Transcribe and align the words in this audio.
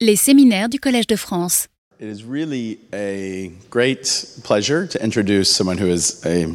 Les 0.00 0.14
séminaires 0.14 0.68
du 0.68 0.78
Collège 0.78 1.08
de 1.08 1.16
France. 1.16 1.66
It 1.98 2.06
is 2.06 2.22
really 2.22 2.78
a 2.94 3.50
great 3.68 4.06
pleasure 4.44 4.86
to 4.86 5.02
introduce 5.02 5.50
someone 5.50 5.76
who 5.76 5.88
is 5.88 6.24
a 6.24 6.54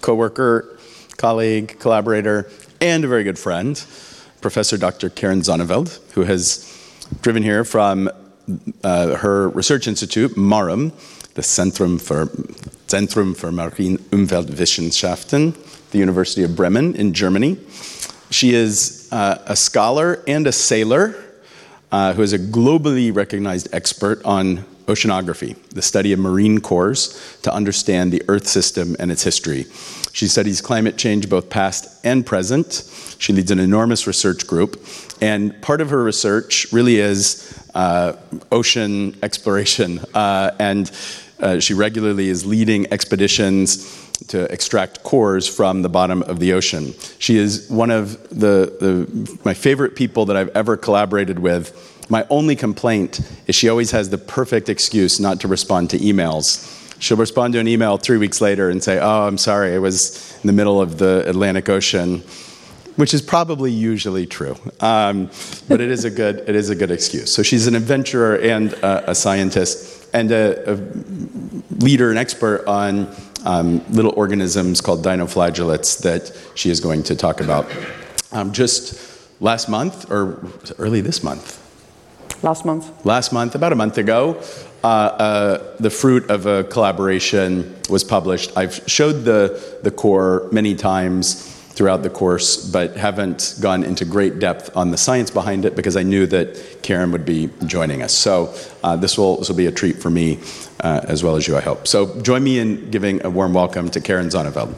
coworker, 0.00 0.76
colleague, 1.16 1.78
collaborator, 1.78 2.50
and 2.80 3.04
a 3.04 3.06
very 3.06 3.22
good 3.22 3.38
friend, 3.38 3.80
Professor 4.40 4.76
Dr. 4.76 5.08
Karin 5.08 5.42
Zonneveld, 5.42 6.00
who 6.14 6.24
has 6.24 6.66
driven 7.22 7.44
here 7.44 7.62
from 7.62 8.10
uh, 8.82 9.14
her 9.14 9.50
research 9.50 9.86
institute, 9.86 10.36
MARUM, 10.36 10.90
the 11.34 11.42
Zentrum 11.42 12.00
für, 12.00 12.26
Zentrum 12.88 13.36
für 13.36 13.52
Marine 13.52 13.98
Umweltwissenschaften, 14.10 15.54
the 15.92 15.98
University 15.98 16.42
of 16.42 16.56
Bremen 16.56 16.96
in 16.96 17.14
Germany. 17.14 17.56
She 18.30 18.52
is 18.52 19.08
uh, 19.12 19.38
a 19.46 19.54
scholar 19.54 20.24
and 20.26 20.48
a 20.48 20.52
sailor 20.52 21.14
uh, 21.92 22.12
who 22.12 22.22
is 22.22 22.32
a 22.32 22.38
globally 22.38 23.14
recognized 23.14 23.68
expert 23.72 24.24
on 24.24 24.64
oceanography, 24.86 25.54
the 25.68 25.82
study 25.82 26.12
of 26.12 26.18
marine 26.18 26.60
cores 26.60 27.38
to 27.42 27.52
understand 27.52 28.10
the 28.10 28.22
Earth 28.28 28.46
system 28.46 28.96
and 28.98 29.12
its 29.12 29.22
history. 29.22 29.66
She 30.12 30.26
studies 30.28 30.60
climate 30.60 30.96
change 30.96 31.28
both 31.28 31.50
past 31.50 32.04
and 32.04 32.24
present. 32.24 32.90
She 33.18 33.32
leads 33.32 33.50
an 33.50 33.58
enormous 33.58 34.06
research 34.06 34.46
group, 34.46 34.82
and 35.20 35.60
part 35.60 35.80
of 35.80 35.90
her 35.90 36.02
research 36.02 36.72
really 36.72 36.98
is 36.98 37.62
uh, 37.74 38.14
ocean 38.50 39.16
exploration, 39.22 39.98
uh, 40.14 40.52
and 40.58 40.90
uh, 41.40 41.60
she 41.60 41.74
regularly 41.74 42.28
is 42.28 42.44
leading 42.44 42.92
expeditions 42.92 43.97
to 44.26 44.52
extract 44.52 45.02
cores 45.04 45.48
from 45.48 45.82
the 45.82 45.88
bottom 45.88 46.22
of 46.24 46.40
the 46.40 46.52
ocean. 46.52 46.92
She 47.18 47.36
is 47.36 47.70
one 47.70 47.90
of 47.90 48.28
the, 48.30 48.76
the, 48.80 49.38
my 49.44 49.54
favorite 49.54 49.94
people 49.94 50.26
that 50.26 50.36
I've 50.36 50.50
ever 50.50 50.76
collaborated 50.76 51.38
with. 51.38 52.06
My 52.10 52.26
only 52.28 52.56
complaint 52.56 53.20
is 53.46 53.54
she 53.54 53.68
always 53.68 53.92
has 53.92 54.10
the 54.10 54.18
perfect 54.18 54.68
excuse 54.68 55.20
not 55.20 55.40
to 55.40 55.48
respond 55.48 55.90
to 55.90 55.98
emails. 55.98 56.74
She'll 57.00 57.16
respond 57.16 57.52
to 57.52 57.60
an 57.60 57.68
email 57.68 57.96
three 57.96 58.18
weeks 58.18 58.40
later 58.40 58.70
and 58.70 58.82
say, 58.82 58.98
Oh, 58.98 59.26
I'm 59.28 59.38
sorry, 59.38 59.74
I 59.74 59.78
was 59.78 60.36
in 60.42 60.48
the 60.48 60.52
middle 60.52 60.80
of 60.80 60.98
the 60.98 61.22
Atlantic 61.28 61.68
Ocean, 61.68 62.20
which 62.96 63.14
is 63.14 63.22
probably 63.22 63.70
usually 63.70 64.26
true. 64.26 64.56
Um, 64.80 65.30
but 65.68 65.80
it 65.80 65.90
is, 65.90 66.04
a 66.04 66.10
good, 66.10 66.38
it 66.48 66.56
is 66.56 66.70
a 66.70 66.74
good 66.74 66.90
excuse. 66.90 67.32
So 67.32 67.44
she's 67.44 67.68
an 67.68 67.76
adventurer 67.76 68.36
and 68.36 68.72
a, 68.72 69.10
a 69.10 69.14
scientist 69.14 70.08
and 70.12 70.32
a, 70.32 70.72
a 70.72 70.74
leader 71.76 72.10
and 72.10 72.18
expert 72.18 72.66
on 72.66 73.14
um, 73.48 73.82
little 73.90 74.12
organisms 74.14 74.80
called 74.80 75.02
dinoflagellates 75.02 76.02
that 76.02 76.30
she 76.54 76.70
is 76.70 76.80
going 76.80 77.02
to 77.04 77.16
talk 77.16 77.40
about. 77.40 77.66
Um, 78.30 78.52
just 78.52 79.00
last 79.40 79.68
month, 79.68 80.10
or 80.10 80.38
early 80.78 81.00
this 81.00 81.24
month? 81.24 81.64
Last 82.42 82.64
month. 82.66 83.04
Last 83.06 83.32
month, 83.32 83.54
about 83.54 83.72
a 83.72 83.74
month 83.74 83.96
ago, 83.96 84.40
uh, 84.84 84.86
uh, 84.86 85.76
the 85.80 85.90
fruit 85.90 86.30
of 86.30 86.44
a 86.44 86.64
collaboration 86.64 87.74
was 87.88 88.04
published. 88.04 88.52
I've 88.54 88.80
showed 88.86 89.24
the, 89.24 89.78
the 89.82 89.90
core 89.90 90.46
many 90.52 90.74
times 90.74 91.47
throughout 91.78 92.02
the 92.02 92.10
course, 92.10 92.56
but 92.56 92.96
haven't 92.96 93.54
gone 93.60 93.84
into 93.84 94.04
great 94.04 94.40
depth 94.40 94.76
on 94.76 94.90
the 94.90 94.96
science 94.96 95.30
behind 95.30 95.64
it 95.64 95.76
because 95.76 95.96
I 95.96 96.02
knew 96.02 96.26
that 96.26 96.82
Karin 96.82 97.12
would 97.12 97.24
be 97.24 97.50
joining 97.66 98.02
us. 98.02 98.12
So 98.12 98.52
uh, 98.82 98.96
this 98.96 99.16
will 99.16 99.36
this 99.36 99.48
will 99.48 99.54
be 99.56 99.66
a 99.66 99.70
treat 99.70 100.02
for 100.02 100.10
me 100.10 100.40
uh, 100.80 101.02
as 101.04 101.22
well 101.22 101.36
as 101.36 101.46
you, 101.46 101.56
I 101.56 101.60
hope. 101.60 101.86
So 101.86 102.20
join 102.22 102.42
me 102.42 102.58
in 102.58 102.90
giving 102.90 103.24
a 103.24 103.30
warm 103.30 103.54
welcome 103.54 103.90
to 103.90 104.00
Karin 104.00 104.26
Zonneveld. 104.26 104.74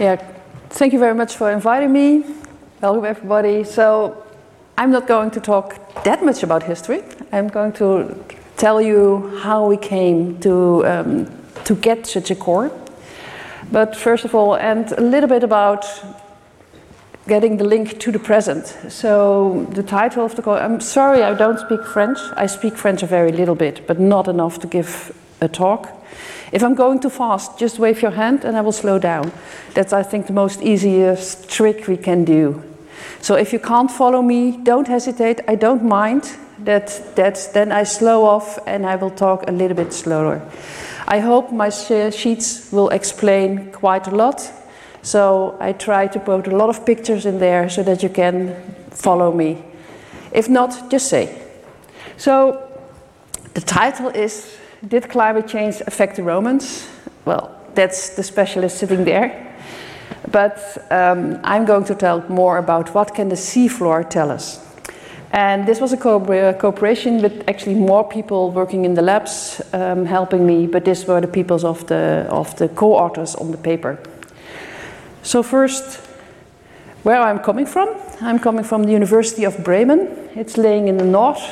Yeah, 0.00 0.16
thank 0.70 0.94
you 0.94 0.98
very 0.98 1.14
much 1.14 1.36
for 1.36 1.52
inviting 1.52 1.92
me. 1.92 2.24
Welcome 2.80 3.04
everybody. 3.04 3.64
So 3.64 4.24
I'm 4.78 4.90
not 4.90 5.06
going 5.06 5.30
to 5.32 5.40
talk 5.40 6.02
that 6.04 6.24
much 6.24 6.42
about 6.42 6.62
history. 6.62 7.02
I'm 7.32 7.48
going 7.48 7.72
to 7.74 8.16
tell 8.56 8.80
you 8.80 9.38
how 9.42 9.66
we 9.66 9.76
came 9.76 10.38
to 10.40 10.86
um, 10.86 11.26
to 11.64 11.74
get 11.74 12.06
such 12.06 12.30
a 12.30 12.34
core. 12.34 12.70
But 13.72 13.96
first 13.96 14.24
of 14.24 14.34
all, 14.34 14.54
and 14.54 14.92
a 14.92 15.00
little 15.00 15.28
bit 15.28 15.42
about 15.42 15.86
getting 17.26 17.56
the 17.56 17.64
link 17.64 17.98
to 18.00 18.12
the 18.12 18.18
present. 18.18 18.66
So 18.88 19.66
the 19.70 19.82
title 19.82 20.24
of 20.24 20.36
the 20.36 20.42
course. 20.42 20.60
I'm 20.60 20.80
sorry, 20.80 21.22
I 21.22 21.34
don't 21.34 21.58
speak 21.58 21.84
French. 21.84 22.18
I 22.36 22.46
speak 22.46 22.76
French 22.76 23.02
a 23.02 23.06
very 23.06 23.32
little 23.32 23.54
bit, 23.54 23.86
but 23.86 23.98
not 23.98 24.28
enough 24.28 24.58
to 24.60 24.66
give 24.66 25.16
a 25.40 25.48
talk. 25.48 25.88
If 26.52 26.62
I'm 26.62 26.74
going 26.74 27.00
too 27.00 27.10
fast, 27.10 27.58
just 27.58 27.78
wave 27.78 28.02
your 28.02 28.12
hand 28.12 28.44
and 28.44 28.56
I 28.56 28.60
will 28.60 28.72
slow 28.72 28.98
down. 28.98 29.32
That's, 29.72 29.92
I 29.92 30.02
think, 30.02 30.26
the 30.26 30.32
most 30.32 30.62
easiest 30.62 31.48
trick 31.48 31.88
we 31.88 31.96
can 31.96 32.24
do. 32.24 32.62
So 33.20 33.34
if 33.34 33.52
you 33.52 33.58
can't 33.58 33.90
follow 33.90 34.22
me, 34.22 34.58
don't 34.62 34.86
hesitate. 34.86 35.40
I 35.48 35.56
don't 35.56 35.82
mind. 35.82 36.36
That, 36.60 37.16
that's, 37.16 37.48
then 37.48 37.72
I 37.72 37.84
slow 37.84 38.24
off 38.24 38.58
and 38.66 38.86
I 38.86 38.96
will 38.96 39.10
talk 39.10 39.48
a 39.48 39.52
little 39.52 39.76
bit 39.76 39.92
slower. 39.92 40.40
I 41.06 41.18
hope 41.18 41.52
my 41.52 41.68
sheets 41.68 42.72
will 42.72 42.88
explain 42.88 43.72
quite 43.72 44.06
a 44.06 44.14
lot. 44.14 44.50
So 45.02 45.56
I 45.60 45.72
try 45.72 46.06
to 46.06 46.18
put 46.18 46.46
a 46.46 46.56
lot 46.56 46.70
of 46.70 46.86
pictures 46.86 47.26
in 47.26 47.38
there 47.38 47.68
so 47.68 47.82
that 47.82 48.02
you 48.02 48.08
can 48.08 48.56
follow 48.90 49.32
me. 49.32 49.62
If 50.32 50.48
not, 50.48 50.90
just 50.90 51.08
say. 51.08 51.42
So 52.16 52.66
the 53.52 53.60
title 53.60 54.08
is 54.08 54.56
Did 54.86 55.10
Climate 55.10 55.46
Change 55.46 55.82
Affect 55.86 56.16
the 56.16 56.22
Romans? 56.22 56.88
Well, 57.26 57.54
that's 57.74 58.10
the 58.16 58.22
specialist 58.22 58.78
sitting 58.78 59.04
there. 59.04 59.54
But 60.30 60.58
um, 60.90 61.38
I'm 61.44 61.66
going 61.66 61.84
to 61.84 61.94
tell 61.94 62.24
more 62.28 62.56
about 62.56 62.94
what 62.94 63.14
can 63.14 63.28
the 63.28 63.36
seafloor 63.36 64.08
tell 64.08 64.30
us. 64.30 64.63
And 65.34 65.66
this 65.66 65.80
was 65.80 65.92
a 65.92 65.96
cooperation 65.96 67.20
with 67.20 67.48
actually 67.48 67.74
more 67.74 68.08
people 68.08 68.52
working 68.52 68.84
in 68.84 68.94
the 68.94 69.02
labs 69.02 69.60
um, 69.72 70.06
helping 70.06 70.46
me, 70.46 70.68
but 70.68 70.84
these 70.84 71.04
were 71.06 71.20
the 71.20 71.26
peoples 71.26 71.64
of 71.64 71.84
the, 71.88 72.24
of 72.30 72.54
the 72.56 72.68
co-authors 72.68 73.34
on 73.34 73.50
the 73.50 73.58
paper. 73.58 73.98
So 75.24 75.42
first, 75.42 75.96
where 77.02 77.20
I'm 77.20 77.40
coming 77.40 77.66
from? 77.66 77.88
I'm 78.20 78.38
coming 78.38 78.62
from 78.62 78.84
the 78.84 78.92
University 78.92 79.42
of 79.42 79.64
Bremen. 79.64 80.30
It's 80.36 80.56
laying 80.56 80.86
in 80.86 80.98
the 80.98 81.04
north 81.04 81.42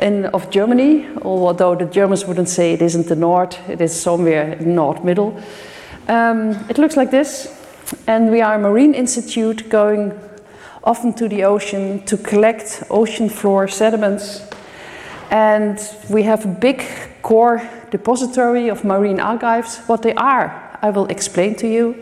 in, 0.00 0.26
of 0.26 0.50
Germany, 0.50 1.06
although 1.22 1.76
the 1.76 1.86
Germans 1.86 2.26
wouldn't 2.26 2.48
say 2.48 2.72
it 2.72 2.82
isn't 2.82 3.06
the 3.06 3.14
north, 3.14 3.56
it 3.68 3.80
is 3.80 3.94
somewhere 3.94 4.56
north 4.58 5.04
middle. 5.04 5.40
Um, 6.08 6.56
it 6.68 6.76
looks 6.76 6.96
like 6.96 7.12
this, 7.12 7.54
and 8.08 8.32
we 8.32 8.40
are 8.40 8.56
a 8.56 8.58
marine 8.58 8.94
institute 8.94 9.68
going 9.68 10.12
often 10.86 11.12
to 11.12 11.28
the 11.28 11.42
ocean 11.42 12.00
to 12.06 12.16
collect 12.16 12.84
ocean 12.88 13.28
floor 13.28 13.68
sediments. 13.68 14.42
And 15.30 15.78
we 16.08 16.22
have 16.22 16.44
a 16.44 16.48
big 16.48 16.84
core 17.22 17.60
depository 17.90 18.68
of 18.68 18.84
marine 18.84 19.18
archives. 19.18 19.78
What 19.88 20.02
they 20.02 20.14
are, 20.14 20.78
I 20.80 20.90
will 20.90 21.06
explain 21.06 21.56
to 21.56 21.66
you. 21.66 21.96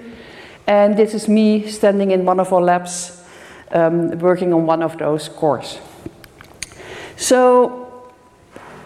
And 0.66 0.96
this 0.96 1.14
is 1.14 1.28
me 1.28 1.66
standing 1.66 2.10
in 2.10 2.26
one 2.26 2.38
of 2.38 2.52
our 2.52 2.60
labs 2.60 3.24
um, 3.72 4.18
working 4.18 4.52
on 4.52 4.66
one 4.66 4.82
of 4.82 4.98
those 4.98 5.28
cores. 5.28 5.78
So, 7.16 8.12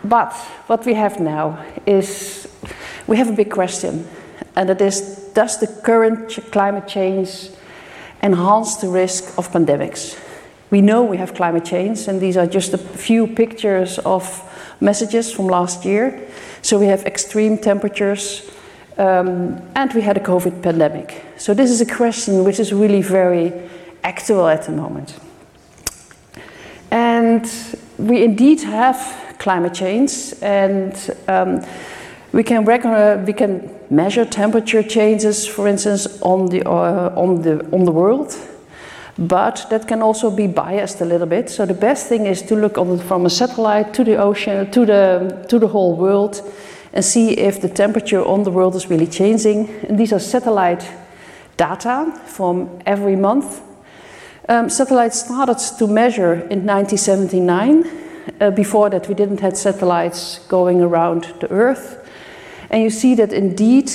but 0.05 0.33
what 0.69 0.87
we 0.87 0.95
have 0.95 1.19
now 1.19 1.65
is 1.87 2.49
we 3.07 3.17
have 3.17 3.31
a 3.31 3.33
big 3.33 3.51
question, 3.51 4.07
and 4.55 4.69
that 4.69 4.81
is 4.81 5.31
does 5.35 5.59
the 5.59 5.67
current 5.67 6.39
climate 6.53 6.87
change 6.87 7.51
enhance 8.23 8.77
the 8.77 8.89
risk 8.89 9.39
of 9.39 9.51
pandemics. 9.53 10.19
We 10.71 10.81
know 10.81 11.03
we 11.03 11.17
have 11.17 11.35
climate 11.35 11.65
change, 11.65 12.09
and 12.09 12.21
these 12.21 12.37
are 12.37 12.47
just 12.47 12.75
a 12.75 12.79
few 12.79 13.27
pictures 13.27 13.99
of 14.01 14.43
messages 14.81 15.33
from 15.33 15.47
last 15.47 15.85
year. 15.85 16.29
So 16.63 16.79
we 16.79 16.87
have 16.87 17.07
extreme 17.07 17.57
temperatures, 17.59 18.51
um, 18.99 19.63
and 19.75 19.93
we 19.95 20.03
had 20.03 20.17
a 20.17 20.21
COVID 20.21 20.63
pandemic. 20.63 21.25
So 21.37 21.55
this 21.55 21.71
is 21.71 21.81
a 21.81 21.87
question 21.87 22.45
which 22.45 22.61
is 22.61 22.73
really 22.73 23.03
very 23.03 23.53
actual 24.03 24.47
at 24.49 24.65
the 24.65 24.73
moment. 24.73 25.15
And 26.91 27.51
we 27.99 28.25
indeed 28.25 28.61
have 28.63 29.37
climate 29.39 29.75
change, 29.75 30.35
and 30.43 30.95
um, 31.29 31.65
we 32.33 32.43
can, 32.43 32.65
reckon, 32.65 33.25
we 33.25 33.33
can 33.33 33.71
measure 33.91 34.25
temperature 34.25 34.83
changes, 34.83 35.47
for 35.47 35.67
instance, 35.67 36.21
on 36.21 36.47
the, 36.47 36.67
uh, 36.69 37.13
on, 37.17 37.43
the, 37.43 37.65
on 37.73 37.85
the 37.85 37.93
world, 37.93 38.37
but 39.19 39.67
that 39.71 39.89
can 39.89 40.03
also 40.03 40.31
be 40.31 40.47
biased 40.47 41.01
a 41.01 41.05
little 41.05 41.27
bit. 41.27 41.49
So 41.49 41.65
the 41.67 41.75
best 41.75 42.07
thing 42.07 42.27
is 42.27 42.43
to 42.43 42.55
look 42.55 42.75
the, 42.75 42.99
from 42.99 43.27
a 43.27 43.31
satellite 43.31 43.95
to 43.95 44.05
the 44.05 44.17
ocean, 44.17 44.71
to 44.71 44.87
the, 44.87 45.47
to 45.49 45.59
the 45.59 45.69
whole 45.69 45.97
world, 45.97 46.43
and 46.93 47.05
see 47.05 47.31
if 47.31 47.61
the 47.61 47.69
temperature 47.69 48.25
on 48.25 48.45
the 48.45 48.51
world 48.51 48.75
is 48.75 48.91
really 48.91 49.07
changing. 49.07 49.69
And 49.89 49.99
these 49.99 50.13
are 50.13 50.21
satellite 50.21 50.87
data 51.57 52.13
from 52.27 52.81
every 52.87 53.17
month. 53.17 53.63
Um, 54.49 54.71
satellites 54.71 55.25
started 55.25 55.59
to 55.79 55.87
measure 55.87 56.35
in 56.35 56.65
1979. 56.65 57.85
Uh, 58.41 58.51
before 58.51 58.89
that, 58.91 59.09
we 59.09 59.15
didn't 59.15 59.41
have 59.41 59.57
satellites 59.57 60.41
going 60.49 60.81
around 60.81 61.25
the 61.41 61.51
Earth. 61.51 62.08
And 62.71 62.83
you 62.83 62.91
see 62.91 63.15
that 63.15 63.33
indeed 63.33 63.91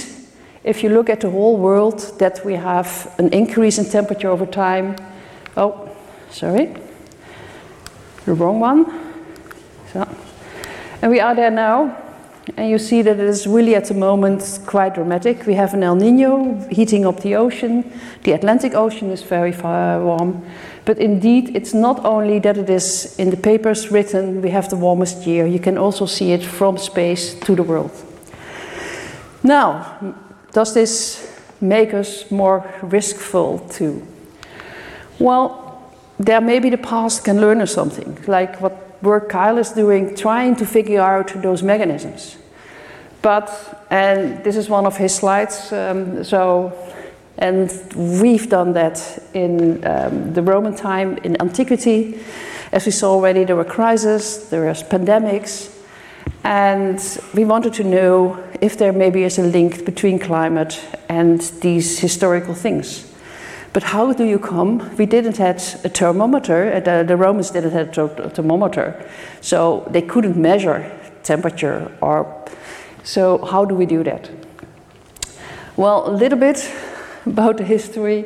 if 0.64 0.82
you 0.82 0.90
look 0.90 1.10
at 1.10 1.20
the 1.20 1.30
whole 1.30 1.58
world, 1.58 2.00
that 2.20 2.44
we 2.46 2.54
have 2.54 3.14
an 3.18 3.30
increase 3.34 3.78
in 3.78 3.86
temperature 3.86 4.30
over 4.30 4.46
time. 4.46 4.96
Oh, 5.58 5.90
sorry, 6.32 6.74
the 8.26 8.34
wrong 8.34 8.60
one. 8.60 8.86
So, 9.92 10.08
and 11.02 11.12
we 11.12 11.20
are 11.20 11.36
there 11.36 11.52
now, 11.52 11.98
and 12.56 12.70
you 12.70 12.80
see 12.80 13.02
that 13.02 13.20
it 13.20 13.26
is 13.26 13.46
really 13.46 13.76
at 13.76 13.86
the 13.86 13.94
moment 13.94 14.62
quite 14.66 14.96
dramatic. 14.96 15.46
We 15.46 15.56
have 15.56 15.74
an 15.74 15.84
El 15.84 15.96
Nino 15.96 16.66
heating 16.72 17.06
up 17.06 17.20
the 17.20 17.36
ocean. 17.36 17.92
The 18.24 18.32
Atlantic 18.32 18.74
Ocean 18.74 19.12
is 19.12 19.22
very 19.22 19.52
warm. 19.52 20.46
But 20.86 20.98
indeed, 20.98 21.56
it's 21.56 21.74
not 21.74 22.06
only 22.06 22.40
that 22.40 22.58
it 22.58 22.70
is 22.70 23.18
in 23.20 23.30
the 23.30 23.38
papers 23.38 23.92
written, 23.92 24.42
we 24.42 24.50
have 24.50 24.70
the 24.70 24.78
warmest 24.78 25.28
year. 25.28 25.46
You 25.46 25.60
can 25.60 25.78
also 25.78 26.06
see 26.06 26.32
it 26.32 26.44
from 26.44 26.78
space 26.78 27.36
to 27.42 27.56
the 27.56 27.64
world. 27.64 27.92
Now, 29.44 30.16
does 30.54 30.74
this 30.74 31.42
make 31.60 31.94
us 31.94 32.32
more 32.32 32.62
riskful 32.82 33.72
too? 33.72 34.08
Well, 35.20 35.92
there 36.18 36.42
maybe 36.42 36.70
the 36.70 36.78
past 36.78 37.26
can 37.26 37.42
learn 37.42 37.62
us 37.62 37.74
something, 37.74 38.18
like 38.28 38.62
what 38.62 39.04
work 39.04 39.30
Kyle 39.30 39.58
is 39.58 39.72
doing, 39.72 40.16
trying 40.16 40.56
to 40.56 40.66
figure 40.66 41.02
out 41.02 41.42
those 41.42 41.62
mechanisms. 41.62 42.38
But, 43.22 43.86
and 43.90 44.44
this 44.44 44.56
is 44.56 44.70
one 44.70 44.86
of 44.86 44.98
his 44.98 45.16
slides, 45.16 45.72
um, 45.72 46.24
so, 46.24 46.74
and 47.38 47.72
we've 48.22 48.50
done 48.50 48.74
that 48.74 49.24
in 49.34 49.86
um, 49.86 50.34
the 50.34 50.42
Roman 50.42 50.76
time, 50.76 51.18
in 51.24 51.42
antiquity. 51.42 52.20
As 52.72 52.86
we 52.86 52.92
saw 52.92 53.14
already, 53.14 53.44
there 53.44 53.56
were 53.56 53.66
crises, 53.66 54.50
there 54.50 54.62
were 54.62 54.74
pandemics, 54.74 55.70
and 56.44 57.20
we 57.34 57.46
wanted 57.46 57.74
to 57.74 57.84
know 57.84 58.44
if 58.60 58.78
there 58.78 58.92
maybe 58.92 59.24
is 59.24 59.40
a 59.40 59.44
link 59.44 59.86
between 59.86 60.20
climate 60.20 60.80
and 61.08 61.40
these 61.62 62.00
historical 62.00 62.54
things. 62.54 63.10
But 63.72 63.84
how 63.84 64.14
do 64.14 64.24
you 64.24 64.38
come? 64.38 64.96
We 64.98 65.06
didn't 65.06 65.38
have 65.38 65.58
a 65.84 65.90
thermometer, 65.90 66.74
uh, 66.74 66.80
the, 66.80 67.04
the 67.08 67.18
Romans 67.18 67.50
didn't 67.50 67.72
have 67.72 67.98
a 67.98 68.30
thermometer, 68.30 69.10
so 69.42 69.88
they 69.90 70.02
couldn't 70.02 70.38
measure 70.38 70.92
temperature 71.24 71.92
or. 72.02 72.46
So, 73.04 73.44
how 73.46 73.66
do 73.66 73.76
we 73.76 73.86
do 73.86 74.04
that? 74.04 74.30
Well, 75.76 76.08
a 76.08 76.12
little 76.12 76.38
bit 76.38 76.72
about 77.26 77.58
the 77.58 77.64
history. 77.64 78.26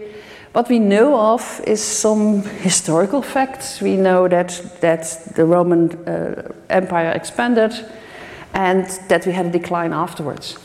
What 0.54 0.70
we 0.70 0.80
know 0.80 1.16
of 1.16 1.62
is 1.66 1.82
some 1.82 2.42
historical 2.42 3.22
facts. 3.22 3.80
We 3.80 3.96
know 3.96 4.28
that, 4.28 4.62
that 4.82 5.34
the 5.36 5.46
Roman 5.46 5.92
uh, 6.08 6.52
Empire 6.70 7.12
expanded 7.12 7.74
and 8.58 8.88
that 9.08 9.26
we 9.28 9.32
had 9.32 9.46
a 9.46 9.52
decline 9.52 9.94
afterwards. 9.94 10.58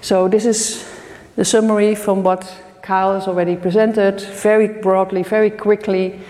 So 0.00 0.28
this 0.28 0.46
is 0.46 0.88
the 1.34 1.44
summary 1.44 1.96
from 1.96 2.22
what 2.22 2.46
Kyle 2.82 3.14
has 3.14 3.26
already 3.26 3.56
presented, 3.56 4.20
very 4.20 4.68
broadly, 4.68 5.24
very 5.24 5.50
quickly. 5.50 6.20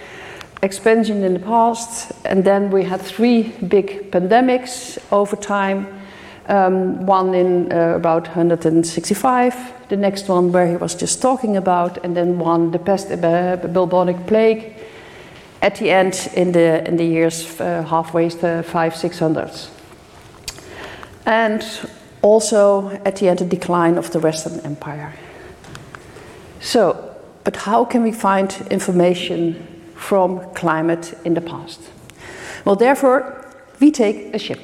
Expansion 0.62 1.22
in 1.22 1.34
the 1.34 1.40
past, 1.40 2.12
and 2.24 2.42
then 2.42 2.70
we 2.70 2.82
had 2.82 3.02
three 3.02 3.52
big 3.68 4.10
pandemics 4.10 4.98
over 5.12 5.36
time. 5.36 5.86
Um, 6.48 7.04
one 7.04 7.34
in 7.34 7.72
uh, 7.72 7.96
about 7.96 8.28
165, 8.28 9.88
the 9.88 9.96
next 9.96 10.28
one 10.28 10.50
where 10.50 10.66
he 10.66 10.76
was 10.76 10.94
just 10.94 11.20
talking 11.20 11.58
about, 11.58 12.02
and 12.04 12.16
then 12.16 12.38
one, 12.38 12.70
the 12.70 12.78
pest, 12.78 13.10
uh, 13.10 13.56
bubonic 13.56 14.26
plague, 14.26 14.72
at 15.60 15.74
the 15.74 15.90
end 15.90 16.30
in 16.34 16.52
the 16.52 16.86
in 16.88 16.96
the 16.96 17.04
years 17.04 17.60
uh, 17.60 17.82
halfway 17.82 18.30
to 18.30 18.62
five 18.62 18.94
six 18.94 19.18
hundreds 19.18 19.75
and 21.26 21.64
also 22.22 22.90
at 23.04 23.16
the 23.16 23.28
end, 23.28 23.40
a 23.40 23.44
decline 23.44 23.98
of 23.98 24.10
the 24.12 24.20
Western 24.20 24.60
Empire. 24.60 25.12
So, 26.60 27.14
but 27.44 27.56
how 27.56 27.84
can 27.84 28.02
we 28.02 28.12
find 28.12 28.66
information 28.70 29.66
from 29.94 30.40
climate 30.54 31.14
in 31.24 31.34
the 31.34 31.40
past? 31.40 31.80
Well, 32.64 32.76
therefore, 32.76 33.44
we 33.80 33.90
take 33.90 34.34
a 34.34 34.38
ship. 34.38 34.60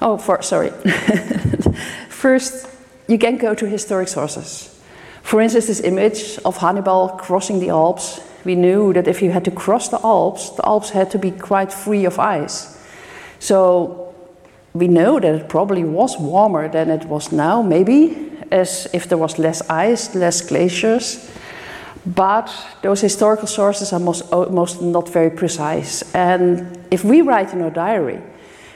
Oh, 0.00 0.16
for, 0.16 0.42
sorry. 0.42 0.70
First, 2.08 2.68
you 3.08 3.18
can 3.18 3.36
go 3.36 3.54
to 3.54 3.66
historic 3.66 4.08
sources. 4.08 4.80
For 5.22 5.40
instance, 5.40 5.66
this 5.66 5.80
image 5.80 6.38
of 6.44 6.56
Hannibal 6.56 7.08
crossing 7.20 7.60
the 7.60 7.70
Alps. 7.70 8.20
We 8.44 8.54
knew 8.54 8.92
that 8.92 9.06
if 9.06 9.22
you 9.22 9.30
had 9.30 9.44
to 9.44 9.50
cross 9.50 9.88
the 9.88 10.00
Alps, 10.04 10.50
the 10.50 10.66
Alps 10.66 10.90
had 10.90 11.10
to 11.12 11.18
be 11.18 11.30
quite 11.30 11.72
free 11.72 12.04
of 12.04 12.18
ice. 12.18 12.78
So 13.38 14.01
we 14.74 14.88
know 14.88 15.20
that 15.20 15.34
it 15.34 15.48
probably 15.48 15.84
was 15.84 16.18
warmer 16.18 16.68
than 16.68 16.90
it 16.90 17.04
was 17.04 17.32
now, 17.32 17.62
maybe, 17.62 18.32
as 18.50 18.88
if 18.92 19.08
there 19.08 19.18
was 19.18 19.38
less 19.38 19.62
ice, 19.68 20.14
less 20.14 20.40
glaciers. 20.40 21.30
But 22.04 22.50
those 22.82 23.00
historical 23.00 23.46
sources 23.46 23.92
are 23.92 24.00
most, 24.00 24.24
oh, 24.32 24.48
most 24.50 24.82
not 24.82 25.08
very 25.08 25.30
precise. 25.30 26.02
And 26.14 26.78
if 26.90 27.04
we 27.04 27.22
write 27.22 27.52
in 27.52 27.62
our 27.62 27.70
diary, 27.70 28.20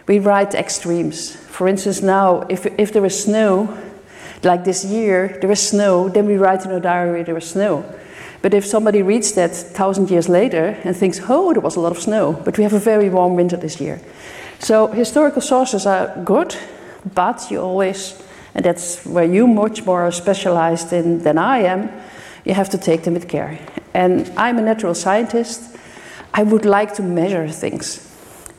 we 0.06 0.18
write 0.20 0.54
extremes. 0.54 1.34
For 1.34 1.66
instance, 1.66 2.02
now, 2.02 2.42
if, 2.48 2.66
if 2.78 2.92
there 2.92 3.04
is 3.04 3.24
snow, 3.24 3.76
like 4.42 4.64
this 4.64 4.84
year, 4.84 5.38
there 5.40 5.50
is 5.50 5.60
snow, 5.60 6.08
then 6.08 6.26
we 6.26 6.36
write 6.36 6.64
in 6.64 6.70
our 6.70 6.80
diary 6.80 7.22
there 7.24 7.36
is 7.36 7.50
snow. 7.50 7.84
But 8.42 8.54
if 8.54 8.64
somebody 8.64 9.02
reads 9.02 9.32
that 9.32 9.50
thousand 9.56 10.10
years 10.10 10.28
later 10.28 10.78
and 10.84 10.96
thinks, 10.96 11.20
oh, 11.28 11.52
there 11.52 11.62
was 11.62 11.74
a 11.74 11.80
lot 11.80 11.90
of 11.90 11.98
snow, 11.98 12.40
but 12.44 12.56
we 12.58 12.62
have 12.62 12.74
a 12.74 12.78
very 12.78 13.08
warm 13.08 13.34
winter 13.34 13.56
this 13.56 13.80
year, 13.80 14.00
so 14.58 14.88
historical 14.88 15.42
sources 15.42 15.86
are 15.86 16.12
good, 16.24 16.56
but 17.14 17.50
you 17.50 17.60
always, 17.60 18.22
and 18.54 18.64
that's 18.64 19.04
where 19.04 19.24
you 19.24 19.46
much 19.46 19.84
more 19.84 20.10
specialized 20.10 20.92
in 20.92 21.22
than 21.22 21.38
I 21.38 21.58
am, 21.58 21.90
you 22.44 22.54
have 22.54 22.70
to 22.70 22.78
take 22.78 23.02
them 23.02 23.14
with 23.14 23.28
care. 23.28 23.58
And 23.94 24.30
I'm 24.36 24.58
a 24.58 24.62
natural 24.62 24.94
scientist. 24.94 25.76
I 26.32 26.42
would 26.42 26.64
like 26.64 26.94
to 26.94 27.02
measure 27.02 27.48
things, 27.48 28.00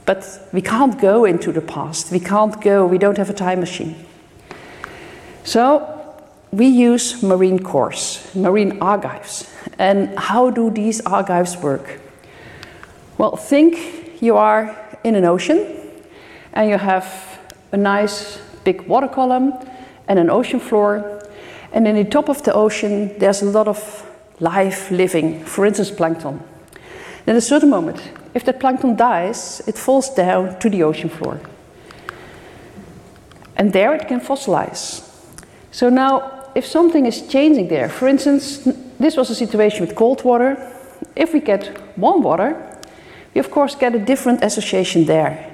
but 0.06 0.26
we 0.52 0.62
can't 0.62 1.00
go 1.00 1.26
into 1.26 1.52
the 1.52 1.62
past. 1.62 2.12
We 2.12 2.20
can't 2.20 2.60
go, 2.62 2.86
we 2.86 2.98
don't 2.98 3.18
have 3.18 3.30
a 3.30 3.34
time 3.34 3.60
machine. 3.60 3.96
So 5.44 5.94
we 6.52 6.68
use 6.68 7.24
marine 7.24 7.60
cores, 7.60 8.30
marine 8.36 8.80
archives. 8.82 9.50
And 9.78 10.18
how 10.18 10.50
do 10.50 10.72
these 10.72 11.02
archives 11.02 11.58
work? 11.58 12.00
Well, 13.18 13.36
think 13.36 14.22
you 14.22 14.38
are 14.38 14.76
in 15.04 15.16
an 15.16 15.26
ocean 15.26 15.87
and 16.58 16.72
you 16.72 16.78
have 16.80 17.40
a 17.72 17.78
nice 17.78 18.40
big 18.64 18.82
water 18.88 19.08
column 19.08 19.54
and 20.08 20.18
an 20.18 20.32
ocean 20.32 20.60
floor. 20.60 21.22
And 21.72 21.88
in 21.88 21.96
the 21.96 22.04
top 22.04 22.30
of 22.30 22.42
the 22.42 22.54
ocean, 22.54 23.16
there's 23.20 23.44
a 23.44 23.46
lot 23.46 23.68
of 23.68 23.80
life 24.40 24.90
living, 24.90 25.46
for 25.46 25.68
instance, 25.68 25.92
plankton. 25.92 26.42
Then 27.26 27.36
at 27.36 27.38
a 27.38 27.42
certain 27.42 27.70
moment, 27.70 28.02
if 28.34 28.44
that 28.46 28.60
plankton 28.60 28.96
dies, 28.96 29.62
it 29.68 29.78
falls 29.78 30.10
down 30.10 30.58
to 30.60 30.70
the 30.70 30.82
ocean 30.82 31.10
floor. 31.10 31.40
And 33.56 33.72
there 33.72 33.94
it 33.94 34.08
can 34.08 34.20
fossilize. 34.20 35.08
So 35.72 35.90
now, 35.90 36.50
if 36.56 36.66
something 36.66 37.06
is 37.06 37.28
changing 37.28 37.68
there, 37.68 37.88
for 37.88 38.08
instance, 38.08 38.68
this 39.00 39.16
was 39.16 39.30
a 39.30 39.36
situation 39.36 39.86
with 39.86 39.96
cold 39.96 40.24
water. 40.24 40.58
If 41.16 41.34
we 41.34 41.40
get 41.40 41.80
warm 41.98 42.24
water, 42.24 42.56
we 43.36 43.40
of 43.40 43.52
course 43.52 43.76
get 43.76 43.94
a 43.94 44.00
different 44.00 44.44
association 44.44 45.06
there. 45.06 45.47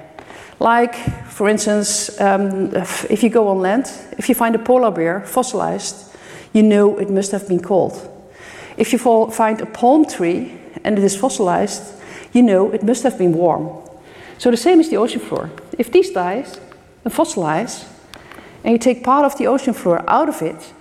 Like, 0.60 0.94
for 1.28 1.48
instance, 1.48 2.20
um, 2.20 2.74
if 3.10 3.22
you 3.22 3.30
go 3.30 3.48
on 3.48 3.60
land, 3.60 3.90
if 4.18 4.28
you 4.28 4.34
find 4.34 4.54
a 4.54 4.58
polar 4.58 4.90
bear 4.90 5.20
fossilized, 5.20 6.16
you 6.52 6.62
know 6.62 6.98
it 6.98 7.10
must 7.10 7.32
have 7.32 7.48
been 7.48 7.60
cold. 7.60 8.10
If 8.76 8.92
you 8.92 8.98
find 9.30 9.60
a 9.60 9.66
palm 9.66 10.04
tree 10.04 10.58
and 10.84 10.98
it 10.98 11.04
is 11.04 11.16
fossilized, 11.16 11.82
you 12.32 12.42
know 12.42 12.72
it 12.72 12.82
must 12.82 13.02
have 13.02 13.18
been 13.18 13.32
warm. 13.32 13.68
So 14.38 14.50
the 14.50 14.56
same 14.56 14.80
is 14.80 14.90
the 14.90 14.96
ocean 14.96 15.20
floor. 15.20 15.50
If 15.78 15.90
these 15.90 16.10
dies 16.10 16.60
and 17.04 17.12
fossilize, 17.12 17.86
and 18.64 18.72
you 18.72 18.78
take 18.78 19.04
part 19.04 19.24
of 19.24 19.36
the 19.36 19.46
ocean 19.46 19.74
floor 19.74 20.02
out 20.08 20.28
of 20.28 20.42
it, 20.42 20.72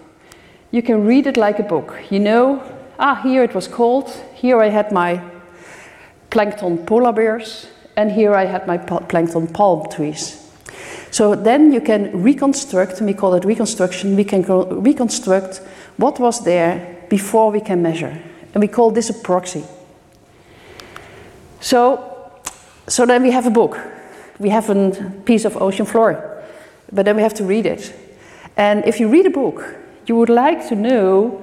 you 0.71 0.81
can 0.81 1.05
read 1.05 1.27
it 1.27 1.37
like 1.37 1.59
a 1.59 1.63
book. 1.63 1.99
You 2.09 2.19
know, 2.19 2.63
ah, 2.97 3.15
here 3.23 3.43
it 3.43 3.53
was 3.53 3.67
cold, 3.67 4.09
here 4.33 4.61
I 4.61 4.69
had 4.69 4.91
my 4.91 5.21
plankton 6.29 6.85
polar 6.85 7.11
bears, 7.11 7.67
and 7.95 8.11
here 8.11 8.33
I 8.33 8.45
had 8.45 8.67
my 8.67 8.77
plankton 8.77 9.47
palm 9.47 9.89
trees. 9.89 10.39
So 11.11 11.35
then 11.35 11.71
you 11.71 11.79
can 11.79 12.23
reconstruct, 12.23 12.99
we 13.01 13.13
call 13.13 13.35
it 13.35 13.45
reconstruction, 13.45 14.15
we 14.15 14.23
can 14.23 14.41
reconstruct 14.81 15.61
what 15.97 16.19
was 16.19 16.43
there 16.43 17.05
before 17.09 17.51
we 17.51 17.61
can 17.61 17.83
measure. 17.83 18.19
And 18.53 18.61
we 18.61 18.67
call 18.67 18.91
this 18.91 19.09
a 19.09 19.13
proxy. 19.13 19.63
So, 21.59 22.31
so 22.87 23.05
then 23.05 23.21
we 23.21 23.31
have 23.31 23.45
a 23.45 23.51
book. 23.51 23.77
We 24.39 24.49
have 24.49 24.69
a 24.69 25.11
piece 25.25 25.45
of 25.45 25.55
ocean 25.61 25.85
floor, 25.85 26.43
but 26.91 27.05
then 27.05 27.15
we 27.15 27.21
have 27.21 27.35
to 27.35 27.43
read 27.43 27.65
it. 27.67 27.93
And 28.57 28.83
if 28.85 28.99
you 28.99 29.07
read 29.07 29.27
a 29.27 29.29
book, 29.29 29.63
you 30.07 30.15
would 30.15 30.29
like 30.29 30.67
to 30.69 30.75
know 30.75 31.41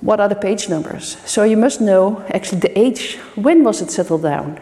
what 0.00 0.20
are 0.20 0.28
the 0.28 0.36
page 0.36 0.68
numbers. 0.68 1.16
So 1.26 1.42
you 1.42 1.56
must 1.56 1.80
know 1.80 2.24
actually 2.32 2.60
the 2.60 2.78
age, 2.78 3.16
when 3.34 3.64
was 3.64 3.82
it 3.82 3.90
settled 3.90 4.22
down? 4.22 4.58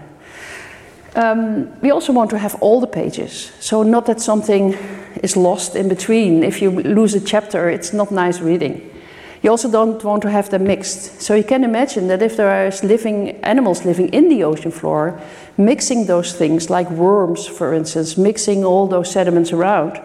Um, 1.15 1.81
we 1.81 1.91
also 1.91 2.13
want 2.13 2.31
to 2.31 2.39
have 2.39 2.57
all 2.61 2.81
the 2.81 2.87
pages, 2.87 3.53
so 3.61 3.83
not 3.83 4.07
that 4.07 4.21
something 4.21 4.75
is 5.23 5.37
lost 5.37 5.75
in 5.75 5.89
between. 5.89 6.45
If 6.45 6.63
you 6.63 6.71
lose 6.71 7.15
a 7.15 7.21
chapter, 7.21 7.69
it's 7.69 7.93
not 7.93 8.11
nice 8.11 8.41
reading. 8.41 8.89
You 9.43 9.51
also 9.51 9.71
don't 9.71 10.03
want 10.03 10.23
to 10.23 10.31
have 10.31 10.51
them 10.51 10.65
mixed. 10.65 11.23
So 11.23 11.35
you 11.35 11.45
can 11.45 11.65
imagine 11.65 12.09
that 12.09 12.23
if 12.23 12.37
there 12.37 12.51
are 12.51 12.73
living 12.83 13.31
animals 13.45 13.85
living 13.85 14.09
in 14.09 14.29
the 14.29 14.45
ocean 14.45 14.73
floor, 14.73 15.21
mixing 15.57 16.07
those 16.07 16.33
things 16.33 16.71
like 16.71 16.91
worms, 16.91 17.47
for 17.47 17.73
instance, 17.73 18.17
mixing 18.17 18.65
all 18.65 18.87
those 18.87 19.11
sediments 19.11 19.53
around, 19.53 20.01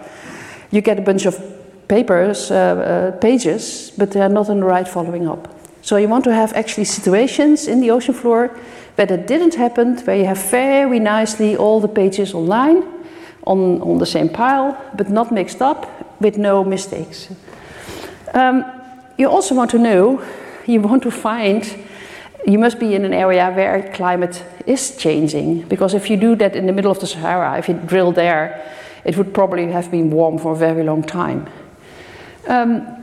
you 0.71 0.81
get 0.81 0.99
a 0.99 1.01
bunch 1.01 1.25
of 1.25 1.39
papers, 1.87 2.51
uh, 2.51 2.55
uh, 2.55 3.17
pages, 3.19 3.91
but 3.97 4.11
they 4.11 4.21
are 4.21 4.29
not 4.29 4.49
in 4.49 4.59
the 4.59 4.65
right 4.65 4.87
following 4.87 5.27
up. 5.27 5.47
So 5.83 5.97
you 5.97 6.07
want 6.07 6.23
to 6.23 6.33
have 6.33 6.53
actually 6.53 6.85
situations 6.85 7.67
in 7.67 7.81
the 7.81 7.91
ocean 7.91 8.13
floor 8.13 8.47
where 8.95 9.05
that 9.05 9.27
didn't 9.27 9.55
happen, 9.55 9.97
where 9.97 10.15
you 10.15 10.25
have 10.25 10.41
very 10.49 10.97
nicely 10.97 11.57
all 11.57 11.81
the 11.81 11.89
pages 11.89 12.33
online 12.33 12.83
on, 13.45 13.81
on 13.81 13.97
the 13.97 14.05
same 14.05 14.29
pile, 14.29 14.77
but 14.95 15.09
not 15.09 15.29
mixed 15.29 15.61
up 15.61 16.21
with 16.21 16.37
no 16.37 16.63
mistakes. 16.63 17.27
Um, 18.33 18.63
you 19.17 19.27
also 19.29 19.55
want 19.55 19.71
to 19.71 19.77
know, 19.77 20.23
you 20.65 20.79
want 20.79 21.03
to 21.03 21.11
find, 21.11 21.65
you 22.47 22.57
must 22.57 22.79
be 22.79 22.95
in 22.95 23.03
an 23.03 23.13
area 23.13 23.51
where 23.51 23.91
climate 23.93 24.41
is 24.65 24.95
changing. 24.95 25.63
Because 25.63 25.93
if 25.93 26.09
you 26.09 26.15
do 26.15 26.37
that 26.37 26.55
in 26.55 26.65
the 26.65 26.71
middle 26.71 26.91
of 26.91 27.01
the 27.01 27.07
Sahara, 27.07 27.57
if 27.57 27.67
you 27.67 27.73
drill 27.73 28.13
there, 28.13 28.71
it 29.03 29.17
would 29.17 29.33
probably 29.33 29.69
have 29.73 29.91
been 29.91 30.11
warm 30.11 30.37
for 30.37 30.53
a 30.53 30.55
very 30.55 30.83
long 30.83 31.03
time. 31.03 31.49
Um, 32.47 33.02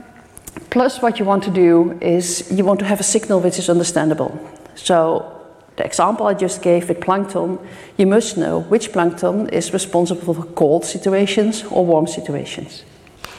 plus, 0.69 1.01
what 1.01 1.19
you 1.19 1.25
want 1.25 1.43
to 1.43 1.51
do 1.51 1.97
is 2.01 2.51
you 2.51 2.65
want 2.65 2.79
to 2.79 2.85
have 2.85 2.99
a 2.99 3.03
signal 3.03 3.39
which 3.39 3.59
is 3.59 3.69
understandable. 3.69 4.37
So, 4.75 5.37
the 5.77 5.85
example 5.85 6.27
I 6.27 6.33
just 6.33 6.61
gave 6.61 6.89
with 6.89 6.99
plankton, 6.99 7.57
you 7.97 8.05
must 8.05 8.37
know 8.37 8.61
which 8.61 8.91
plankton 8.91 9.49
is 9.49 9.73
responsible 9.73 10.33
for 10.33 10.43
cold 10.53 10.85
situations 10.85 11.63
or 11.63 11.85
warm 11.85 12.07
situations. 12.07 12.83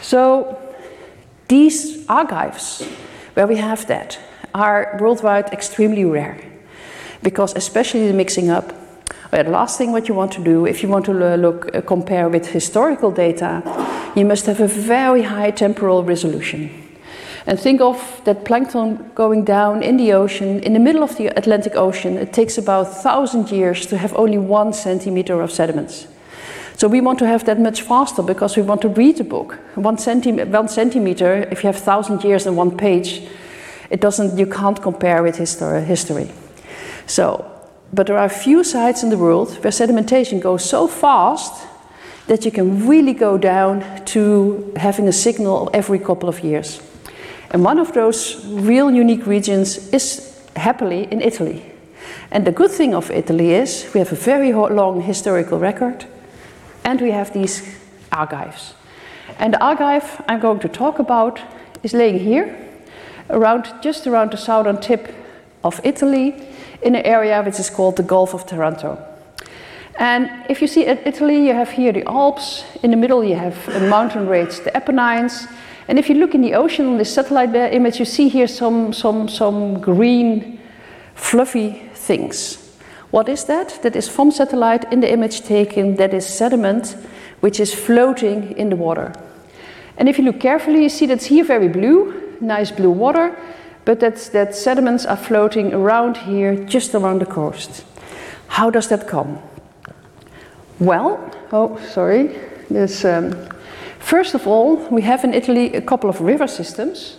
So, 0.00 0.58
these 1.48 2.06
archives, 2.08 2.82
where 3.34 3.46
we 3.46 3.56
have 3.56 3.86
that, 3.86 4.18
are 4.54 4.98
worldwide 5.00 5.52
extremely 5.52 6.04
rare 6.04 6.38
because, 7.22 7.54
especially 7.54 8.06
the 8.08 8.14
mixing 8.14 8.50
up, 8.50 8.72
the 9.30 9.44
last 9.44 9.78
thing 9.78 9.92
what 9.92 10.08
you 10.08 10.14
want 10.14 10.32
to 10.32 10.44
do, 10.44 10.66
if 10.66 10.82
you 10.82 10.88
want 10.88 11.06
to 11.06 11.12
look, 11.12 11.74
uh, 11.74 11.80
compare 11.80 12.28
with 12.28 12.46
historical 12.48 13.10
data, 13.10 13.62
you 14.14 14.24
must 14.26 14.46
have 14.46 14.60
a 14.60 14.68
very 14.68 15.22
high 15.22 15.50
temporal 15.50 16.04
resolution. 16.04 16.81
And 17.46 17.58
think 17.58 17.80
of 17.80 18.20
that 18.24 18.44
plankton 18.44 19.10
going 19.14 19.44
down 19.44 19.82
in 19.82 19.96
the 19.96 20.12
ocean, 20.12 20.60
in 20.60 20.74
the 20.74 20.78
middle 20.78 21.02
of 21.02 21.16
the 21.16 21.26
Atlantic 21.36 21.74
Ocean. 21.74 22.16
It 22.16 22.32
takes 22.32 22.56
about 22.56 22.86
1,000 22.86 23.50
years 23.50 23.86
to 23.86 23.98
have 23.98 24.14
only 24.14 24.38
one 24.38 24.72
centimeter 24.72 25.40
of 25.40 25.50
sediments. 25.50 26.06
So 26.76 26.88
we 26.88 27.00
want 27.00 27.18
to 27.18 27.26
have 27.26 27.44
that 27.46 27.60
much 27.60 27.82
faster 27.82 28.22
because 28.22 28.56
we 28.56 28.62
want 28.62 28.80
to 28.82 28.88
read 28.88 29.16
the 29.16 29.24
book. 29.24 29.58
One, 29.74 29.96
centi- 29.96 30.48
one 30.48 30.68
centimeter, 30.68 31.48
if 31.50 31.62
you 31.62 31.68
have 31.68 31.76
1,000 31.76 32.24
years 32.24 32.46
in 32.46 32.56
one 32.56 32.76
page, 32.76 33.22
it 33.90 34.00
doesn't, 34.00 34.38
you 34.38 34.46
can't 34.46 34.80
compare 34.80 35.22
with 35.22 35.36
histor- 35.36 35.84
history. 35.84 36.30
So, 37.06 37.44
but 37.92 38.06
there 38.06 38.18
are 38.18 38.28
few 38.28 38.64
sites 38.64 39.02
in 39.02 39.10
the 39.10 39.18
world 39.18 39.52
where 39.62 39.72
sedimentation 39.72 40.40
goes 40.40 40.68
so 40.68 40.88
fast 40.88 41.66
that 42.26 42.44
you 42.44 42.50
can 42.50 42.86
really 42.86 43.12
go 43.12 43.36
down 43.36 44.04
to 44.06 44.72
having 44.76 45.08
a 45.08 45.12
signal 45.12 45.68
every 45.74 45.98
couple 45.98 46.28
of 46.28 46.40
years. 46.40 46.80
And 47.52 47.62
one 47.62 47.78
of 47.78 47.92
those 47.92 48.44
real 48.46 48.90
unique 48.90 49.26
regions 49.26 49.92
is 49.92 50.42
happily 50.56 51.06
in 51.12 51.20
Italy. 51.20 51.70
And 52.30 52.46
the 52.46 52.52
good 52.52 52.70
thing 52.70 52.94
of 52.94 53.10
Italy 53.10 53.52
is 53.52 53.90
we 53.92 54.00
have 54.00 54.10
a 54.10 54.16
very 54.16 54.52
long 54.52 55.02
historical 55.02 55.58
record 55.58 56.06
and 56.82 57.00
we 57.00 57.10
have 57.10 57.32
these 57.34 57.62
archives. 58.10 58.74
And 59.38 59.52
the 59.52 59.62
archive 59.62 60.22
I'm 60.26 60.40
going 60.40 60.60
to 60.60 60.68
talk 60.68 60.98
about 60.98 61.40
is 61.82 61.92
laying 61.92 62.18
here, 62.18 62.56
around, 63.28 63.68
just 63.82 64.06
around 64.06 64.30
the 64.32 64.38
southern 64.38 64.80
tip 64.80 65.14
of 65.62 65.80
Italy, 65.84 66.34
in 66.82 66.94
an 66.94 67.04
area 67.04 67.42
which 67.42 67.60
is 67.60 67.70
called 67.70 67.96
the 67.96 68.02
Gulf 68.02 68.34
of 68.34 68.46
Taranto. 68.46 68.98
And 69.98 70.30
if 70.48 70.60
you 70.62 70.66
see 70.66 70.86
Italy, 70.86 71.46
you 71.46 71.54
have 71.54 71.70
here 71.70 71.92
the 71.92 72.08
Alps, 72.08 72.64
in 72.82 72.90
the 72.90 72.96
middle 72.96 73.22
you 73.22 73.36
have 73.36 73.56
mountain 73.88 74.26
range, 74.26 74.60
the 74.60 74.74
Apennines, 74.76 75.46
and 75.92 75.98
if 75.98 76.08
you 76.08 76.14
look 76.14 76.34
in 76.34 76.40
the 76.40 76.54
ocean 76.54 76.86
on 76.86 76.96
this 76.96 77.12
satellite 77.12 77.54
image, 77.54 77.98
you 77.98 78.06
see 78.06 78.30
here 78.30 78.48
some, 78.48 78.94
some, 78.94 79.28
some 79.28 79.78
green, 79.78 80.58
fluffy 81.14 81.82
things. 81.92 82.78
What 83.10 83.28
is 83.28 83.44
that? 83.44 83.78
That 83.82 83.94
is 83.94 84.08
from 84.08 84.30
satellite 84.30 84.90
in 84.90 85.00
the 85.00 85.12
image 85.12 85.42
taken, 85.42 85.96
that 85.96 86.14
is 86.14 86.26
sediment 86.26 86.96
which 87.40 87.60
is 87.60 87.74
floating 87.74 88.52
in 88.56 88.70
the 88.70 88.76
water. 88.76 89.12
And 89.98 90.08
if 90.08 90.16
you 90.16 90.24
look 90.24 90.40
carefully, 90.40 90.82
you 90.82 90.88
see 90.88 91.04
that's 91.04 91.26
here 91.26 91.44
very 91.44 91.68
blue, 91.68 92.38
nice 92.40 92.70
blue 92.70 92.90
water, 92.90 93.38
but 93.84 94.00
that's, 94.00 94.30
that 94.30 94.54
sediments 94.54 95.04
are 95.04 95.18
floating 95.18 95.74
around 95.74 96.16
here, 96.16 96.56
just 96.64 96.94
around 96.94 97.20
the 97.20 97.26
coast. 97.26 97.84
How 98.48 98.70
does 98.70 98.88
that 98.88 99.06
come? 99.06 99.40
Well, 100.78 101.30
oh, 101.52 101.78
sorry. 101.90 102.40
There's, 102.70 103.04
um, 103.04 103.36
first 104.02 104.34
of 104.34 104.46
all, 104.46 104.76
we 104.90 105.02
have 105.02 105.24
in 105.24 105.34
Italy 105.34 105.74
a 105.74 105.80
couple 105.80 106.10
of 106.10 106.20
river 106.20 106.46
systems. 106.46 107.16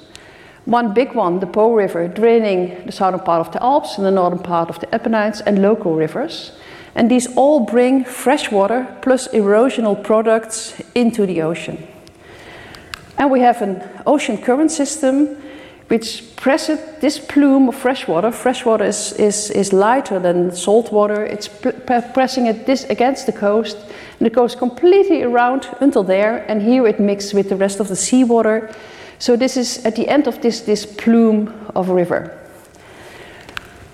One 0.66 0.94
big 0.94 1.13
one, 1.13 1.40
the 1.40 1.48
Po 1.48 1.74
River, 1.74 2.08
draining 2.08 2.86
the 2.86 2.92
southern 2.92 3.20
part 3.20 3.46
of 3.46 3.52
the 3.52 3.62
Alps 3.62 3.98
and 3.98 4.06
the 4.06 4.12
northern 4.12 4.40
part 4.40 4.70
of 4.70 4.80
the 4.80 4.94
Apennines, 4.96 5.42
and 5.42 5.62
local 5.62 5.96
rivers. 5.96 6.54
And 6.96 7.10
these 7.10 7.28
all 7.36 7.62
bring 7.62 8.06
fresh 8.06 8.52
water 8.52 8.88
plus 9.02 9.28
erosional 9.30 10.02
products 10.02 10.80
into 10.96 11.25
the 11.25 11.42
ocean. 11.42 11.86
And 13.18 13.32
we 13.32 13.42
have 13.42 13.62
an 13.62 13.84
ocean 14.06 14.38
current 14.38 14.72
system 14.72 15.42
which 15.93 16.23
presses 16.35 16.79
this 17.01 17.19
plume 17.19 17.69
of 17.69 17.75
fresh 17.75 18.07
water. 18.07 18.31
Fresh 18.31 18.65
water 18.65 18.85
is, 18.85 19.13
is, 19.13 19.51
is 19.51 19.71
lighter 19.71 20.19
than 20.19 20.51
salt 20.51 20.91
water. 20.91 21.23
It's 21.23 21.47
pressing 22.13 22.47
it 22.47 22.65
this 22.65 22.83
against 22.89 23.27
the 23.27 23.31
coast, 23.31 23.77
and 24.17 24.27
it 24.27 24.33
goes 24.33 24.55
completely 24.55 25.21
around 25.23 25.69
until 25.81 26.03
there, 26.03 26.45
and 26.50 26.62
here 26.62 26.88
it 26.88 27.00
mixes 27.00 27.33
with 27.33 27.50
the 27.50 27.55
rest 27.55 27.79
of 27.79 27.88
the 27.88 27.95
seawater 27.95 28.73
so 29.23 29.38
this 29.38 29.55
is 29.55 29.85
at 29.85 29.95
the 29.95 30.09
end 30.09 30.27
of 30.27 30.41
this, 30.41 30.59
this 30.59 30.85
plume 30.85 31.53
of 31.75 31.88
river. 31.88 32.38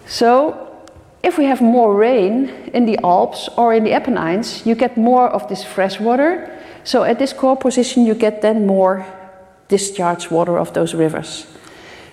So 0.07 0.87
if 1.21 1.37
we 1.37 1.45
have 1.45 1.61
more 1.61 1.93
rain 1.93 2.49
in 2.73 2.87
the 2.87 2.97
Alps 3.03 3.47
or 3.55 3.75
in 3.75 3.83
the 3.83 3.93
Apennines, 3.93 4.65
you 4.65 4.73
get 4.73 4.97
more 4.97 5.29
of 5.29 5.47
this 5.47 5.63
fresh 5.63 5.99
water. 5.99 6.49
So 6.83 7.03
at 7.03 7.19
this 7.19 7.31
core 7.31 7.55
position, 7.55 8.07
you 8.07 8.15
get 8.15 8.41
then 8.41 8.65
more 8.65 9.05
discharge 9.67 10.31
water 10.31 10.57
of 10.57 10.73
those 10.73 10.95
rivers. 10.95 11.45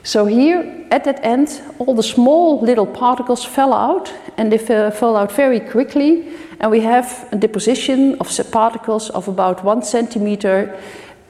So 0.06 0.24
here 0.26 0.86
at 0.92 1.02
that 1.02 1.18
end, 1.24 1.60
all 1.80 1.92
the 1.92 2.02
small 2.02 2.60
little 2.60 2.86
particles 2.86 3.44
fell 3.44 3.72
out 3.72 4.12
and 4.36 4.52
they 4.52 4.58
fell 4.58 5.16
out 5.16 5.32
very 5.32 5.58
quickly. 5.58 6.28
And 6.60 6.70
we 6.70 6.80
have 6.82 7.28
a 7.32 7.36
deposition 7.36 8.14
of 8.20 8.30
particles 8.52 9.10
of 9.10 9.26
about 9.26 9.64
one 9.64 9.82
centimeter 9.82 10.78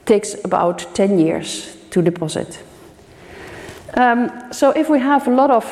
takes 0.04 0.36
about 0.44 0.94
10 0.94 1.18
years 1.18 1.74
to 1.88 2.02
deposit. 2.02 2.62
Um, 3.94 4.30
so 4.52 4.72
if 4.72 4.90
we 4.90 5.00
have 5.00 5.26
a 5.26 5.34
lot 5.34 5.50
of 5.50 5.64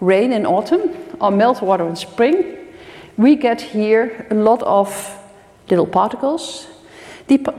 rain 0.00 0.32
in 0.32 0.44
autumn 0.44 0.90
or 1.20 1.30
meltwater 1.30 1.88
in 1.88 1.94
spring, 1.94 2.56
we 3.16 3.36
get 3.36 3.60
here 3.60 4.26
a 4.28 4.34
lot 4.34 4.60
of 4.64 4.90
little 5.68 5.86
particles. 5.86 6.66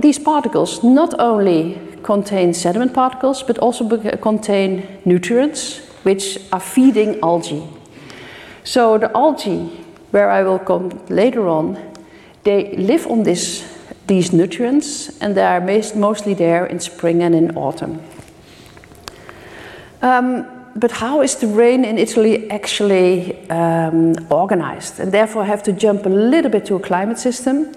these 0.02 0.20
particles 0.20 0.84
not 0.84 1.14
only 1.18 1.80
contain 2.04 2.54
sediment 2.54 2.94
particles, 2.94 3.44
but 3.44 3.58
also 3.58 3.88
contain 4.18 5.02
nutrients 5.06 5.80
which 6.04 6.40
are 6.52 6.60
feeding 6.60 7.20
algae. 7.22 7.64
So 8.64 8.98
the 8.98 9.16
algae, 9.16 9.70
where 10.12 10.30
I 10.30 10.44
will 10.44 10.60
come 10.60 10.90
later 11.10 11.48
on, 11.48 11.78
they 12.44 12.76
live 12.78 13.08
on 13.08 13.24
this 13.24 13.64
these 14.08 14.34
nutrients, 14.34 15.22
and 15.22 15.36
they 15.36 15.44
are 15.44 15.62
mostly 15.96 16.34
there 16.34 16.66
in 16.66 16.80
spring 16.80 17.24
and 17.24 17.34
in 17.34 17.56
autumn. 17.56 18.02
Um, 20.02 20.46
but 20.76 20.92
how 20.92 21.22
is 21.22 21.36
the 21.36 21.48
rain 21.48 21.86
in 21.86 21.98
Italy 21.98 22.50
actually 22.50 23.50
um, 23.50 24.16
organized? 24.30 25.00
And 25.00 25.12
therefore, 25.12 25.44
I 25.44 25.46
have 25.46 25.64
to 25.64 25.72
jump 25.72 26.06
a 26.06 26.10
little 26.10 26.52
bit 26.52 26.66
to 26.66 26.76
a 26.76 26.80
climate 26.80 27.20
system. 27.20 27.72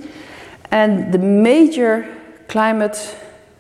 And 0.71 1.13
the 1.13 1.19
major 1.19 2.05
climate 2.49 3.17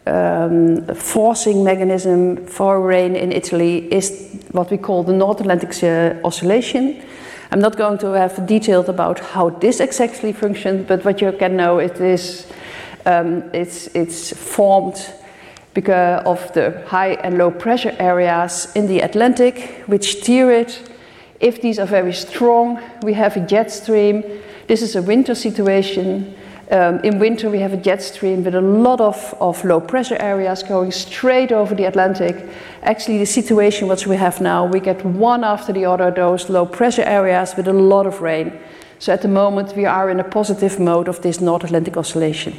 um, 0.06 0.84
forcing 0.94 1.64
mechanism 1.64 2.46
for 2.46 2.80
rain 2.80 3.16
in 3.16 3.32
Italy 3.32 3.92
is 3.92 4.44
what 4.52 4.70
we 4.70 4.78
call 4.78 5.02
the 5.02 5.12
North 5.12 5.40
Atlantic 5.40 5.82
uh, 5.82 6.14
Oscillation. 6.24 7.02
I'm 7.50 7.60
not 7.60 7.76
going 7.76 7.98
to 7.98 8.12
have 8.12 8.46
detailed 8.46 8.88
about 8.88 9.20
how 9.20 9.50
this 9.50 9.80
exactly 9.80 10.32
functions, 10.32 10.86
but 10.86 11.04
what 11.04 11.20
you 11.20 11.32
can 11.32 11.56
know 11.56 11.78
it 11.78 12.00
is 12.00 12.46
um, 13.06 13.44
it's, 13.52 13.86
it's 13.88 14.36
formed 14.36 15.12
because 15.72 16.22
of 16.24 16.52
the 16.52 16.82
high 16.86 17.14
and 17.14 17.38
low 17.38 17.50
pressure 17.50 17.94
areas 17.98 18.68
in 18.74 18.86
the 18.86 19.00
Atlantic, 19.00 19.82
which 19.86 20.20
steer 20.20 20.50
it. 20.50 20.90
If 21.40 21.60
these 21.60 21.78
are 21.78 21.86
very 21.86 22.12
strong, 22.12 22.80
we 23.02 23.14
have 23.14 23.36
a 23.36 23.40
jet 23.40 23.70
stream 23.70 24.22
This 24.66 24.80
is 24.80 24.96
a 24.96 25.02
winter 25.02 25.34
situation. 25.34 26.34
Um, 26.70 27.00
in 27.00 27.18
winter, 27.18 27.50
we 27.50 27.58
have 27.58 27.74
a 27.74 27.76
jet 27.76 28.02
stream 28.02 28.42
with 28.42 28.54
a 28.54 28.60
lot 28.60 29.00
of, 29.00 29.34
of 29.40 29.62
low 29.64 29.80
pressure 29.80 30.16
areas 30.18 30.62
going 30.62 30.92
straight 30.92 31.52
over 31.52 31.74
the 31.74 31.84
Atlantic. 31.84 32.48
Actually, 32.82 33.18
the 33.18 33.26
situation 33.26 33.86
which 33.88 34.06
we 34.06 34.16
have 34.16 34.40
now, 34.40 34.64
we 34.64 34.80
get 34.80 35.04
one 35.04 35.44
after 35.44 35.72
the 35.72 35.84
other 35.84 36.10
those 36.10 36.48
low 36.48 36.64
pressure 36.64 37.02
areas 37.02 37.54
with 37.56 37.68
a 37.68 37.72
lot 37.72 38.06
of 38.06 38.22
rain. 38.22 38.58
So 38.98 39.12
at 39.12 39.22
the 39.22 39.28
moment, 39.28 39.76
we 39.76 39.84
are 39.84 40.08
in 40.08 40.20
a 40.20 40.24
positive 40.24 40.80
mode 40.80 41.08
of 41.08 41.20
this 41.20 41.40
North 41.40 41.64
Atlantic 41.64 41.96
oscillation. 41.96 42.54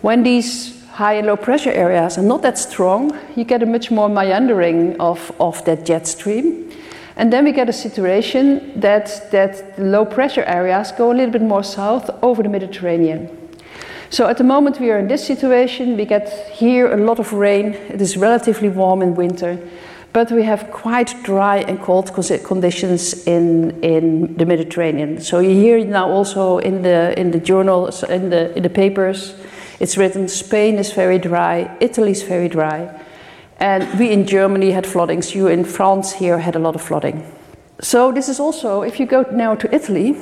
When 0.00 0.22
these 0.22 0.80
high 0.92 1.14
and 1.14 1.26
low 1.26 1.36
pressure 1.36 1.72
areas 1.72 2.18
are 2.18 2.22
not 2.22 2.42
that 2.42 2.58
strong, 2.58 3.18
you 3.34 3.44
get 3.44 3.62
a 3.62 3.66
much 3.66 3.90
more 3.90 4.08
meandering 4.08 5.00
of, 5.00 5.32
of 5.40 5.64
that 5.64 5.84
jet 5.84 6.06
stream. 6.06 6.71
And 7.16 7.32
then 7.32 7.44
we 7.44 7.52
get 7.52 7.68
a 7.68 7.72
situation 7.72 8.80
that, 8.80 9.30
that 9.30 9.76
the 9.76 9.84
low 9.84 10.04
pressure 10.04 10.44
areas 10.44 10.92
go 10.92 11.12
a 11.12 11.14
little 11.14 11.32
bit 11.32 11.42
more 11.42 11.62
south 11.62 12.08
over 12.22 12.42
the 12.42 12.48
Mediterranean. 12.48 13.28
So 14.08 14.28
at 14.28 14.36
the 14.36 14.44
moment 14.44 14.78
we 14.78 14.90
are 14.90 14.98
in 14.98 15.08
this 15.08 15.26
situation, 15.26 15.96
we 15.96 16.04
get 16.04 16.28
here 16.50 16.92
a 16.92 16.96
lot 16.96 17.18
of 17.18 17.32
rain, 17.32 17.74
it 17.74 18.00
is 18.00 18.16
relatively 18.16 18.68
warm 18.68 19.00
in 19.00 19.14
winter, 19.14 19.58
but 20.12 20.30
we 20.30 20.42
have 20.42 20.70
quite 20.70 21.14
dry 21.22 21.60
and 21.60 21.80
cold 21.80 22.12
conditions 22.12 23.26
in, 23.26 23.82
in 23.82 24.36
the 24.36 24.44
Mediterranean. 24.44 25.20
So 25.20 25.38
you 25.38 25.50
hear 25.50 25.82
now 25.84 26.10
also 26.10 26.58
in 26.58 26.82
the, 26.82 27.18
in 27.18 27.30
the 27.30 27.40
journals, 27.40 28.02
in 28.02 28.28
the, 28.28 28.54
in 28.54 28.62
the 28.62 28.70
papers, 28.70 29.34
it's 29.80 29.96
written 29.96 30.28
Spain 30.28 30.76
is 30.76 30.92
very 30.92 31.18
dry, 31.18 31.74
Italy 31.80 32.10
is 32.10 32.22
very 32.22 32.48
dry. 32.48 33.00
And 33.62 33.96
we 33.96 34.10
in 34.10 34.26
Germany 34.26 34.72
had 34.72 34.84
floodings. 34.84 35.36
You 35.36 35.46
in 35.46 35.64
France 35.64 36.12
here 36.12 36.36
had 36.36 36.56
a 36.56 36.58
lot 36.58 36.74
of 36.74 36.82
flooding. 36.82 37.24
So 37.80 38.10
this 38.10 38.28
is 38.28 38.40
also, 38.40 38.82
if 38.82 38.98
you 38.98 39.06
go 39.06 39.22
now 39.30 39.54
to 39.54 39.72
Italy, 39.72 40.16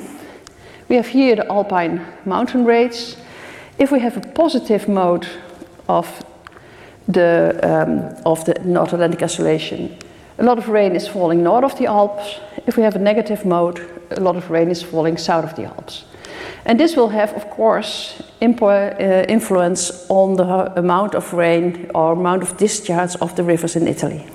we 0.89 0.95
have 0.95 1.07
here 1.07 1.35
the 1.35 1.51
Alpine 1.51 2.05
mountain 2.23 2.65
range. 2.65 3.15
If 3.79 3.91
we 3.91 3.99
have 3.99 4.15
a 4.15 4.21
positive 4.21 4.87
mode 4.87 5.27
of 5.89 6.23
the, 7.07 7.59
um, 7.63 8.15
of 8.27 8.45
the 8.45 8.53
North 8.63 8.93
Atlantic 8.93 9.23
oscillation, 9.23 9.97
a 10.37 10.43
lot 10.43 10.59
of 10.59 10.69
rain 10.69 10.95
is 10.95 11.07
falling 11.07 11.41
north 11.41 11.63
of 11.63 11.79
the 11.79 11.87
Alps. 11.87 12.39
If 12.67 12.77
we 12.77 12.83
have 12.83 12.95
a 12.95 12.99
negative 12.99 13.43
mode, 13.43 13.79
a 14.11 14.19
lot 14.19 14.35
of 14.35 14.51
rain 14.51 14.69
is 14.69 14.83
falling 14.83 15.17
south 15.17 15.45
of 15.45 15.55
the 15.55 15.65
Alps. 15.65 16.05
And 16.65 16.79
this 16.79 16.95
will 16.95 17.09
have, 17.09 17.33
of 17.33 17.49
course, 17.49 18.21
uh, 18.41 19.25
influence 19.27 20.05
on 20.09 20.35
the 20.35 20.79
amount 20.79 21.15
of 21.15 21.33
rain 21.33 21.89
or 21.95 22.13
amount 22.13 22.43
of 22.43 22.57
discharge 22.57 23.15
of 23.21 23.35
the 23.35 23.43
rivers 23.43 23.75
in 23.75 23.87
Italy. 23.87 24.27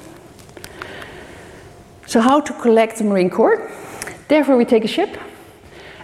So, 2.06 2.20
how 2.20 2.40
to 2.40 2.52
collect 2.52 2.98
the 2.98 3.04
marine 3.04 3.30
core? 3.30 3.70
Therefore, 4.28 4.56
we 4.56 4.64
take 4.64 4.84
a 4.84 4.88
ship, 4.88 5.16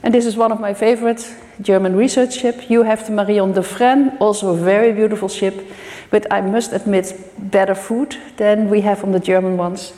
and 0.03 0.15
this 0.15 0.27
is 0.27 0.37
one 0.37 0.53
of 0.53 0.61
my 0.61 0.75
favorite 0.75 1.35
German 1.61 1.97
research 1.97 2.39
ship. 2.39 2.71
You 2.71 2.85
have 2.85 3.05
the 3.07 3.13
Marion 3.13 3.53
Dufresne, 3.53 4.17
also 4.19 4.51
a 4.51 4.57
very 4.57 4.93
beautiful 4.93 5.29
ship, 5.29 5.55
but 6.11 6.27
I 6.31 6.41
must 6.41 6.73
admit, 6.73 7.15
better 7.39 7.75
food 7.75 8.17
than 8.37 8.71
we 8.71 8.81
have 8.83 9.03
on 9.05 9.13
the 9.13 9.21
German 9.21 9.57
ones. 9.57 9.93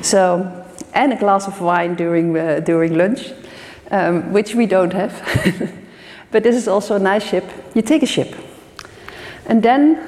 So, 0.00 0.64
and 0.94 1.12
a 1.12 1.16
glass 1.16 1.46
of 1.46 1.60
wine 1.60 1.94
during 1.94 2.36
uh, 2.36 2.60
during 2.60 2.96
lunch 2.96 3.32
um, 3.90 4.32
which 4.32 4.54
we 4.54 4.66
don't 4.66 4.92
have. 4.92 5.12
but 6.30 6.42
this 6.42 6.56
is 6.56 6.68
also 6.68 6.96
a 6.96 6.98
nice 6.98 7.24
ship. 7.24 7.44
You 7.74 7.82
take 7.82 8.02
a 8.02 8.06
ship, 8.06 8.34
and 9.46 9.62
then 9.62 9.98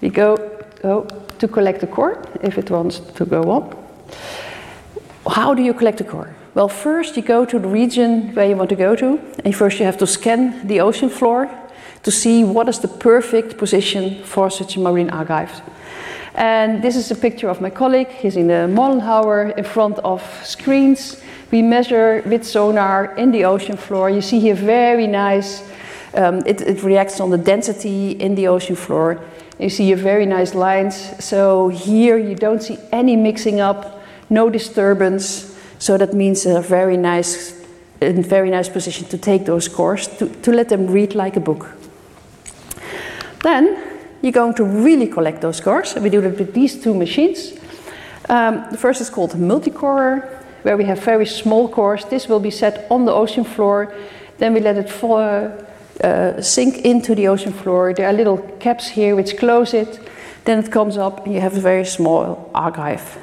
we 0.00 0.08
go, 0.08 0.36
go 0.82 1.06
to 1.38 1.48
collect 1.48 1.80
the 1.80 1.86
core 1.86 2.22
if 2.42 2.58
it 2.58 2.70
wants 2.70 3.00
to 3.00 3.24
go 3.24 3.50
up. 3.50 3.76
How 5.26 5.54
do 5.54 5.62
you 5.62 5.74
collect 5.74 5.98
the 5.98 6.04
core? 6.04 6.34
Well, 6.54 6.68
first 6.68 7.16
you 7.16 7.22
go 7.22 7.44
to 7.44 7.58
the 7.58 7.68
region 7.68 8.34
where 8.34 8.48
you 8.48 8.56
want 8.56 8.70
to 8.70 8.76
go 8.76 8.96
to, 8.96 9.20
and 9.44 9.54
first 9.54 9.78
you 9.78 9.84
have 9.84 9.98
to 9.98 10.06
scan 10.06 10.66
the 10.66 10.80
ocean 10.80 11.08
floor 11.08 11.48
to 12.02 12.10
see 12.10 12.44
what 12.44 12.68
is 12.68 12.78
the 12.78 12.88
perfect 12.88 13.58
position 13.58 14.22
for 14.24 14.50
such 14.50 14.76
a 14.76 14.80
marine 14.80 15.10
archive. 15.10 15.62
And 16.34 16.82
this 16.82 16.96
is 16.96 17.10
a 17.10 17.14
picture 17.14 17.48
of 17.48 17.60
my 17.60 17.70
colleague. 17.70 18.08
Gesine 18.22 18.72
Mollenhauer 18.72 19.56
in 19.56 19.64
front 19.64 19.98
of 19.98 20.22
screens 20.44 21.20
we 21.50 21.62
measure 21.62 22.22
with 22.26 22.44
sonar 22.44 23.16
in 23.16 23.32
the 23.32 23.44
ocean 23.44 23.76
floor. 23.76 24.10
You 24.10 24.20
see 24.20 24.40
here 24.40 24.54
very 24.54 25.06
nice, 25.06 25.62
um, 26.14 26.42
it, 26.46 26.60
it, 26.60 26.82
reacts 26.82 27.20
on 27.20 27.30
the 27.30 27.38
density 27.38 28.12
in 28.12 28.34
the 28.34 28.48
ocean 28.48 28.76
floor. 28.76 29.20
You 29.58 29.70
see 29.70 29.86
here 29.86 29.96
very 29.96 30.26
nice 30.26 30.54
lines. 30.54 31.24
So 31.24 31.68
here 31.68 32.18
you 32.18 32.34
don't 32.34 32.62
see 32.62 32.78
any 32.92 33.16
mixing 33.16 33.60
up, 33.60 34.02
no 34.30 34.50
disturbance. 34.50 35.56
So 35.78 35.96
that 35.96 36.12
means 36.12 36.44
a 36.46 36.60
very 36.60 36.96
nice, 36.96 37.64
a 38.00 38.12
very 38.12 38.50
nice 38.50 38.68
position 38.68 39.06
to 39.08 39.18
take 39.18 39.46
those 39.46 39.68
cores, 39.68 40.08
to, 40.18 40.28
to 40.28 40.52
let 40.52 40.68
them 40.68 40.86
read 40.86 41.14
like 41.14 41.36
a 41.36 41.40
book. 41.40 41.70
Then 43.42 43.82
you're 44.20 44.32
going 44.32 44.54
to 44.54 44.64
really 44.64 45.06
collect 45.06 45.40
those 45.40 45.60
cores. 45.60 45.94
We 45.94 46.10
do 46.10 46.20
that 46.20 46.38
with 46.38 46.52
these 46.52 46.80
two 46.82 46.94
machines. 46.94 47.52
Um, 48.28 48.66
the 48.70 48.76
first 48.76 49.00
is 49.00 49.08
called 49.08 49.32
a 49.32 49.38
multicorer 49.38 50.37
where 50.62 50.76
we 50.76 50.84
have 50.84 51.02
very 51.04 51.26
small 51.26 51.68
cores. 51.68 52.04
This 52.04 52.28
will 52.28 52.40
be 52.40 52.50
set 52.50 52.86
on 52.90 53.04
the 53.04 53.12
ocean 53.12 53.44
floor. 53.44 53.94
Then 54.38 54.54
we 54.54 54.60
let 54.60 54.76
it 54.76 54.90
fall, 54.90 55.52
uh, 56.02 56.40
sink 56.40 56.78
into 56.84 57.14
the 57.14 57.28
ocean 57.28 57.52
floor. 57.52 57.92
There 57.94 58.06
are 58.06 58.12
little 58.12 58.38
caps 58.58 58.88
here 58.88 59.16
which 59.16 59.36
close 59.36 59.74
it. 59.74 60.00
Then 60.44 60.58
it 60.58 60.70
comes 60.70 60.96
up 60.96 61.24
and 61.24 61.34
you 61.34 61.40
have 61.40 61.56
a 61.56 61.60
very 61.60 61.84
small 61.84 62.50
archive. 62.54 63.18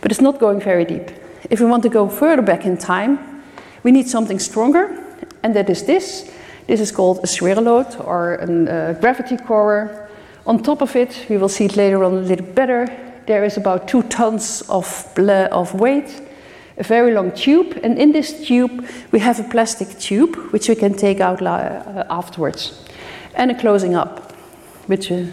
But 0.00 0.10
it's 0.10 0.20
not 0.20 0.38
going 0.38 0.60
very 0.60 0.84
deep. 0.84 1.10
If 1.50 1.60
we 1.60 1.66
want 1.66 1.82
to 1.82 1.88
go 1.88 2.08
further 2.08 2.42
back 2.42 2.64
in 2.64 2.76
time, 2.76 3.42
we 3.82 3.90
need 3.90 4.08
something 4.08 4.38
stronger, 4.38 5.04
and 5.42 5.54
that 5.56 5.70
is 5.70 5.84
this. 5.84 6.30
This 6.66 6.80
is 6.80 6.92
called 6.92 7.18
a 7.18 7.26
Schwerelot 7.26 8.06
or 8.06 8.34
a 8.34 8.44
uh, 8.44 8.92
gravity 9.00 9.36
corer. 9.36 10.08
On 10.46 10.62
top 10.62 10.82
of 10.82 10.94
it, 10.96 11.26
we 11.28 11.38
will 11.38 11.48
see 11.48 11.64
it 11.64 11.76
later 11.76 12.04
on 12.04 12.12
a 12.12 12.20
little 12.20 12.46
better, 12.46 12.86
there 13.30 13.44
is 13.44 13.56
about 13.56 13.86
two 13.86 14.02
tons 14.04 14.62
of, 14.68 15.16
of 15.18 15.72
weight 15.74 16.20
a 16.76 16.82
very 16.82 17.12
long 17.12 17.32
tube, 17.32 17.78
and 17.82 17.98
in 17.98 18.12
this 18.12 18.46
tube 18.46 18.86
we 19.12 19.18
have 19.18 19.40
a 19.40 19.44
plastic 19.44 19.98
tube 19.98 20.36
which 20.52 20.68
we 20.68 20.74
can 20.74 20.94
take 20.94 21.20
out 21.20 21.42
uh, 21.42 22.04
afterwards, 22.10 22.84
and 23.34 23.50
a 23.50 23.54
closing 23.54 23.94
up. 23.94 24.32
Which, 24.86 25.12
uh, 25.12 25.26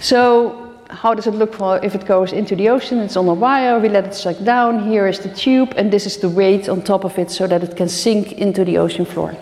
so, 0.00 0.74
how 0.90 1.14
does 1.14 1.26
it 1.26 1.34
look 1.34 1.54
for 1.54 1.78
if 1.84 1.94
it 1.94 2.04
goes 2.04 2.32
into 2.32 2.56
the 2.56 2.68
ocean? 2.68 2.98
It's 2.98 3.16
on 3.16 3.28
a 3.28 3.34
wire, 3.34 3.78
we 3.78 3.88
let 3.88 4.06
it 4.06 4.14
suck 4.14 4.42
down. 4.44 4.88
Here 4.88 5.06
is 5.06 5.20
the 5.20 5.32
tube, 5.34 5.72
and 5.76 5.92
this 5.92 6.06
is 6.06 6.18
the 6.18 6.28
weight 6.28 6.68
on 6.68 6.82
top 6.82 7.04
of 7.04 7.18
it 7.18 7.30
so 7.30 7.46
that 7.46 7.62
it 7.62 7.76
can 7.76 7.88
sink 7.88 8.32
into 8.32 8.64
the 8.64 8.78
ocean 8.78 9.04
floor. 9.04 9.36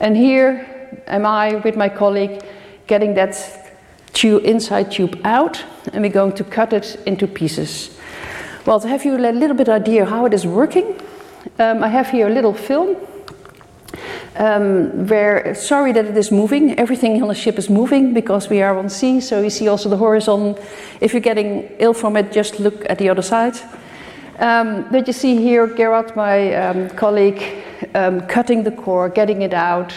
And 0.00 0.16
here 0.16 0.66
am 1.06 1.26
I 1.26 1.56
with 1.56 1.76
my 1.76 1.88
colleague 1.88 2.42
getting 2.86 3.14
that 3.14 3.36
tube, 4.12 4.44
inside 4.44 4.90
tube 4.90 5.20
out, 5.24 5.62
and 5.92 6.02
we're 6.02 6.10
going 6.12 6.32
to 6.32 6.44
cut 6.44 6.72
it 6.72 6.96
into 7.06 7.26
pieces. 7.26 7.98
Well, 8.70 8.78
to 8.78 8.86
have 8.86 9.04
you 9.04 9.16
a 9.16 9.32
little 9.32 9.56
bit 9.56 9.68
idea 9.68 10.04
how 10.04 10.26
it 10.26 10.32
is 10.32 10.46
working, 10.46 10.94
um, 11.58 11.82
I 11.82 11.88
have 11.88 12.08
here 12.08 12.28
a 12.28 12.30
little 12.30 12.54
film 12.54 12.96
um, 14.36 15.08
where, 15.08 15.56
sorry 15.56 15.90
that 15.90 16.04
it 16.04 16.16
is 16.16 16.30
moving, 16.30 16.78
everything 16.78 17.20
on 17.20 17.26
the 17.26 17.34
ship 17.34 17.58
is 17.58 17.68
moving 17.68 18.14
because 18.14 18.48
we 18.48 18.62
are 18.62 18.78
on 18.78 18.88
sea, 18.88 19.20
so 19.20 19.42
you 19.42 19.50
see 19.50 19.66
also 19.66 19.88
the 19.88 19.96
horizon. 19.96 20.54
If 21.00 21.12
you're 21.12 21.20
getting 21.20 21.62
ill 21.80 21.92
from 21.92 22.16
it, 22.16 22.30
just 22.30 22.60
look 22.60 22.88
at 22.88 22.98
the 22.98 23.08
other 23.08 23.22
side. 23.22 23.56
Um, 24.38 24.86
but 24.92 25.08
you 25.08 25.14
see 25.14 25.34
here 25.34 25.66
Gerard, 25.66 26.14
my 26.14 26.54
um, 26.54 26.90
colleague, 26.90 27.42
um, 27.96 28.20
cutting 28.28 28.62
the 28.62 28.70
core, 28.70 29.08
getting 29.08 29.42
it 29.42 29.52
out, 29.52 29.92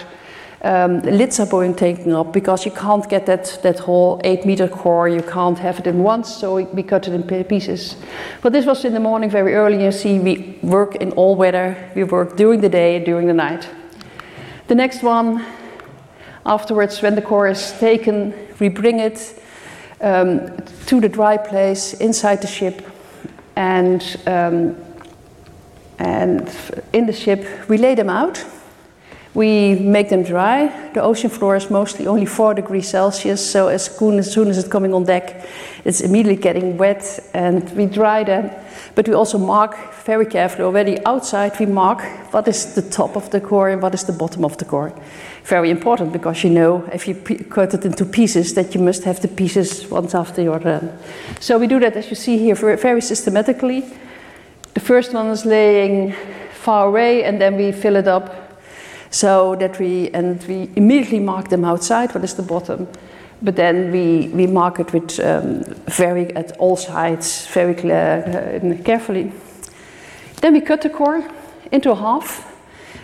um, 0.64 1.02
lids 1.02 1.40
are 1.42 1.46
being 1.46 1.76
taken 1.76 2.14
up 2.14 2.32
because 2.32 2.66
you 2.66 2.72
can't 2.72 3.08
get 3.10 3.26
that, 3.26 3.60
that 3.64 3.80
whole 3.80 4.22
8 4.24 4.46
meter 4.46 4.68
core, 4.68 5.10
you 5.10 5.22
can't 5.22 5.60
have 5.60 5.80
it 5.80 5.88
in 5.88 6.02
once, 6.02 6.34
so 6.34 6.56
we, 6.56 6.84
cut 6.84 7.08
it 7.08 7.14
in 7.14 7.44
pieces. 7.44 7.98
But 8.42 8.54
this 8.54 8.66
was 8.66 8.86
in 8.86 8.94
the 8.94 9.00
morning 9.00 9.30
very 9.30 9.56
early, 9.56 9.84
you 9.84 9.92
see 9.92 10.20
we 10.20 10.58
work 10.64 10.96
in 10.96 11.12
all 11.14 11.36
weather, 11.36 11.92
we 11.96 12.06
work 12.06 12.38
during 12.38 12.62
the 12.62 12.70
day, 12.70 13.04
during 13.04 13.28
the 13.28 13.34
night. 13.34 13.68
The 14.68 14.76
next 14.76 15.04
one, 15.04 15.46
afterwards, 16.46 17.02
when 17.02 17.16
the 17.16 17.22
core 17.22 17.50
is 17.50 17.74
taken, 17.74 18.34
we 18.60 18.70
bring 18.70 19.00
it 19.00 19.38
um, 20.00 20.56
to 20.86 21.02
the 21.02 21.10
dry 21.10 21.36
place 21.36 21.94
inside 21.96 22.42
the 22.42 22.48
ship, 22.48 22.90
and, 23.58 24.02
um, 24.26 24.78
and 26.00 26.50
in 26.94 27.06
the 27.06 27.14
ship 27.14 27.68
we 27.68 27.78
lay 27.78 27.96
them 27.96 28.10
out 28.10 28.44
we 29.34 29.76
make 29.76 30.10
them 30.10 30.24
dry. 30.24 30.68
The 30.94 31.02
ocean 31.02 31.30
floor 31.30 31.56
is 31.56 31.70
mostly 31.70 32.06
only 32.06 32.26
4 32.26 32.54
degrees 32.54 32.90
Celsius, 32.90 33.52
so 33.52 33.68
as 33.68 33.86
soon, 33.86 34.20
as 34.20 34.32
soon 34.32 34.50
as 34.50 34.58
it's 34.58 34.68
coming 34.68 34.94
on 34.94 35.06
deck, 35.06 35.46
it's 35.86 36.02
immediately 36.02 36.42
getting 36.42 36.78
wet 36.78 37.20
and 37.34 37.70
we 37.76 37.88
dry 37.88 38.24
them. 38.24 38.52
But 38.96 39.08
we 39.08 39.16
also 39.16 39.38
mark 39.40 39.76
very 40.06 40.26
carefully 40.26 40.64
already 40.64 41.04
outside, 41.06 41.60
we 41.60 41.66
mark 41.66 42.04
what 42.32 42.48
is 42.48 42.76
the 42.76 42.82
top 42.82 43.16
of 43.16 43.30
the 43.32 43.42
core 43.42 43.70
and 43.70 43.82
what 43.82 43.94
is 43.94 44.04
the 44.04 44.14
bottom 44.14 44.46
of 44.46 44.58
the 44.58 44.66
core. 44.66 44.94
Very 45.46 45.72
important 45.72 46.14
because 46.14 46.44
you 46.44 46.50
know 46.52 46.88
if 46.94 47.08
you 47.08 47.16
cut 47.16 47.74
it 47.74 47.86
into 47.86 48.06
pieces 48.06 48.54
that 48.54 48.76
you 48.76 48.82
must 48.82 49.04
have 49.04 49.20
the 49.20 49.28
pieces 49.28 49.90
once 49.90 50.14
after 50.14 50.42
your 50.42 50.60
run. 50.60 50.92
So 51.40 51.58
we 51.58 51.68
do 51.68 51.80
that 51.80 51.96
as 51.96 52.10
you 52.10 52.16
see 52.16 52.38
here 52.38 52.56
very 52.56 53.02
systematically. 53.02 53.84
The 54.74 54.80
first 54.80 55.14
one 55.14 55.28
is 55.28 55.44
laying 55.46 56.14
far 56.54 56.88
away 56.88 57.24
and 57.24 57.42
then 57.42 57.58
we 57.58 57.72
fill 57.72 57.96
it 57.96 58.08
up 58.08 58.43
So 59.14 59.56
that 59.58 59.78
we, 59.78 60.10
and 60.10 60.44
we 60.48 60.72
immediately 60.76 61.20
mark 61.20 61.50
them 61.50 61.64
outside, 61.64 62.16
what 62.16 62.24
is 62.24 62.34
the 62.34 62.42
bottom. 62.42 62.88
But 63.44 63.56
then 63.56 63.92
we, 63.92 64.30
we 64.30 64.48
mark 64.48 64.80
it 64.80 64.92
with 64.92 65.20
um, 65.20 65.64
very, 65.86 66.36
at 66.36 66.58
all 66.58 66.76
sides, 66.76 67.46
very 67.54 67.76
uh, 67.76 68.82
carefully. 68.84 69.32
Then 70.42 70.54
we 70.54 70.62
cut 70.62 70.82
the 70.82 70.90
core 70.90 71.30
into 71.72 71.94
half. 71.94 72.52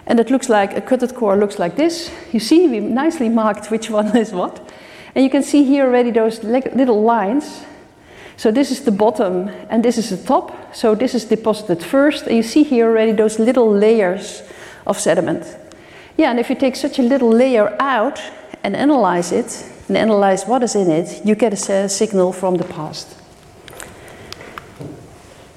And 0.08 0.20
it 0.20 0.32
looks 0.32 0.50
like, 0.50 0.76
a 0.76 0.82
cutted 0.82 1.14
core 1.14 1.38
looks 1.38 1.60
like 1.60 1.76
this. 1.76 2.12
You 2.32 2.40
see, 2.40 2.68
we 2.68 2.80
nicely 2.80 3.30
marked 3.30 3.70
which 3.70 3.90
one 3.92 4.18
is 4.18 4.32
what. 4.32 4.68
And 5.14 5.24
you 5.24 5.30
can 5.30 5.44
see 5.44 5.64
here 5.64 5.86
already 5.86 6.10
those 6.10 6.44
little 6.44 7.04
lines. 7.04 7.64
So 8.36 8.50
this 8.50 8.72
is 8.72 8.84
the 8.84 8.92
bottom 8.92 9.50
and 9.70 9.86
this 9.86 10.00
is 10.00 10.10
the 10.10 10.18
top. 10.26 10.76
So 10.76 10.96
this 10.96 11.14
is 11.14 11.26
deposited 11.26 11.84
first. 11.84 12.26
And 12.26 12.36
you 12.36 12.42
see 12.42 12.64
here 12.64 12.88
already 12.88 13.12
those 13.12 13.38
little 13.38 13.72
layers 13.72 14.42
of 14.88 15.00
sediment. 15.00 15.59
Yeah, 16.20 16.32
and 16.32 16.40
if 16.40 16.50
you 16.50 16.56
take 16.58 16.76
such 16.76 17.00
a 17.00 17.02
little 17.02 17.30
layer 17.30 17.78
out 17.80 18.22
and 18.62 18.76
analyze 18.76 19.32
it, 19.32 19.66
and 19.88 19.96
analyze 19.96 20.46
what 20.46 20.62
is 20.64 20.76
in 20.76 20.92
it, 20.92 21.26
you 21.26 21.34
get 21.34 21.54
a 21.54 21.88
signal 21.88 22.34
from 22.34 22.58
the 22.58 22.66
past. 22.66 23.16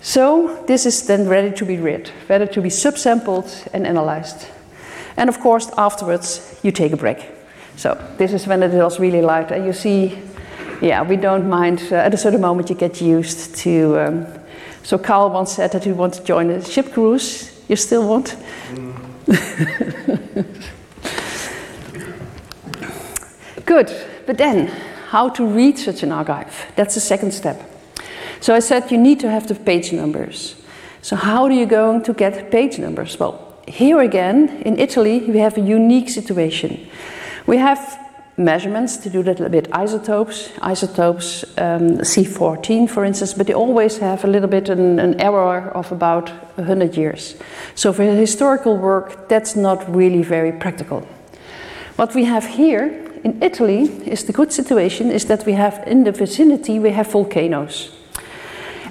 So 0.03 0.65
this 0.69 0.87
is 0.87 1.05
then 1.09 1.27
ready 1.27 1.51
to 1.51 1.65
be 1.65 1.79
read, 1.79 2.13
ready 2.29 2.47
to 2.47 2.63
be 2.63 2.69
subsampled 2.69 3.67
and 3.73 3.89
analyzed. 3.89 4.47
And 5.17 5.29
of 5.29 5.41
course, 5.41 5.69
afterwards, 5.77 6.61
you 6.63 6.71
take 6.71 6.93
a 6.93 6.97
break. 6.97 7.19
So 7.77 8.01
this 8.17 8.33
is 8.33 8.47
when 8.47 8.63
it 8.63 8.73
was 8.73 9.01
really 9.01 9.21
light, 9.21 9.51
and 9.51 9.67
you 9.67 9.73
see, 9.73 10.17
yeah, 10.81 11.03
we 11.03 11.17
don't 11.17 11.51
mind. 11.51 11.83
Uh, 11.91 11.97
at 11.97 12.15
a 12.15 12.17
certain 12.17 12.41
moment, 12.41 12.71
you 12.71 12.77
get 12.77 13.01
used 13.01 13.57
to. 13.57 13.99
Um, 13.99 14.27
so 14.85 14.97
Kyle 14.97 15.29
once 15.29 15.57
said 15.57 15.73
that 15.73 15.83
he 15.83 15.91
wants 15.91 16.19
to 16.19 16.25
join 16.25 16.51
a 16.51 16.65
ship 16.65 16.93
cruise. 16.93 17.51
You 17.69 17.75
still 17.75 18.09
want? 18.09 18.37
Good, 23.65 23.91
but 24.27 24.37
then 24.37 24.67
how 25.09 25.31
to 25.31 25.47
read 25.47 25.79
such 25.79 26.03
an 26.03 26.13
archive? 26.13 26.55
That's 26.77 26.95
the 26.95 27.01
second 27.01 27.33
step. 27.33 27.63
So 28.41 28.55
I 28.55 28.61
said 28.61 28.91
you 28.91 28.99
need 28.99 29.21
to 29.21 29.31
have 29.31 29.47
the 29.47 29.55
page 29.55 29.93
numbers. 29.93 30.57
So 31.01 31.17
how 31.17 31.45
are 31.45 31.53
you 31.53 31.67
going 31.67 32.03
to 32.03 32.13
get 32.13 32.51
page 32.51 32.79
numbers? 32.79 33.19
Well, 33.19 33.57
here 33.67 34.01
again 34.01 34.63
in 34.67 34.79
Italy 34.79 35.21
we 35.21 35.39
have 35.39 35.57
a 35.57 35.61
unique 35.61 36.11
situation. 36.11 36.87
We 37.47 37.57
have 37.59 38.02
measurements 38.37 38.97
to 38.97 39.11
do 39.11 39.23
that 39.23 39.51
bit 39.51 39.69
isotopes, 39.73 40.51
isotopes 40.63 41.45
um, 41.59 41.99
C14 41.99 42.89
for 42.89 43.05
instance, 43.05 43.35
but 43.35 43.47
they 43.47 43.53
always 43.53 43.99
have 43.99 44.25
a 44.25 44.27
little 44.27 44.49
bit 44.49 44.69
an, 44.69 44.99
an 44.99 45.21
error 45.21 45.71
of 45.75 45.93
about 45.93 46.31
100 46.57 46.97
years. 46.97 47.37
So 47.75 47.93
for 47.93 48.03
historical 48.03 48.77
work, 48.77 49.29
that's 49.29 49.55
not 49.55 49.95
really 49.95 50.23
very 50.23 50.53
practical. 50.53 51.07
What 51.97 52.15
we 52.15 52.25
have 52.25 52.47
here 52.47 53.11
in 53.23 53.43
Italy 53.43 53.83
is 54.07 54.25
the 54.25 54.33
good 54.33 54.53
situation 54.53 55.11
is 55.11 55.27
that 55.27 55.45
we 55.45 55.53
have 55.53 55.85
in 55.87 56.05
the 56.05 56.13
vicinity, 56.13 56.79
we 56.79 56.91
have 56.91 57.09
volcanoes. 57.09 57.91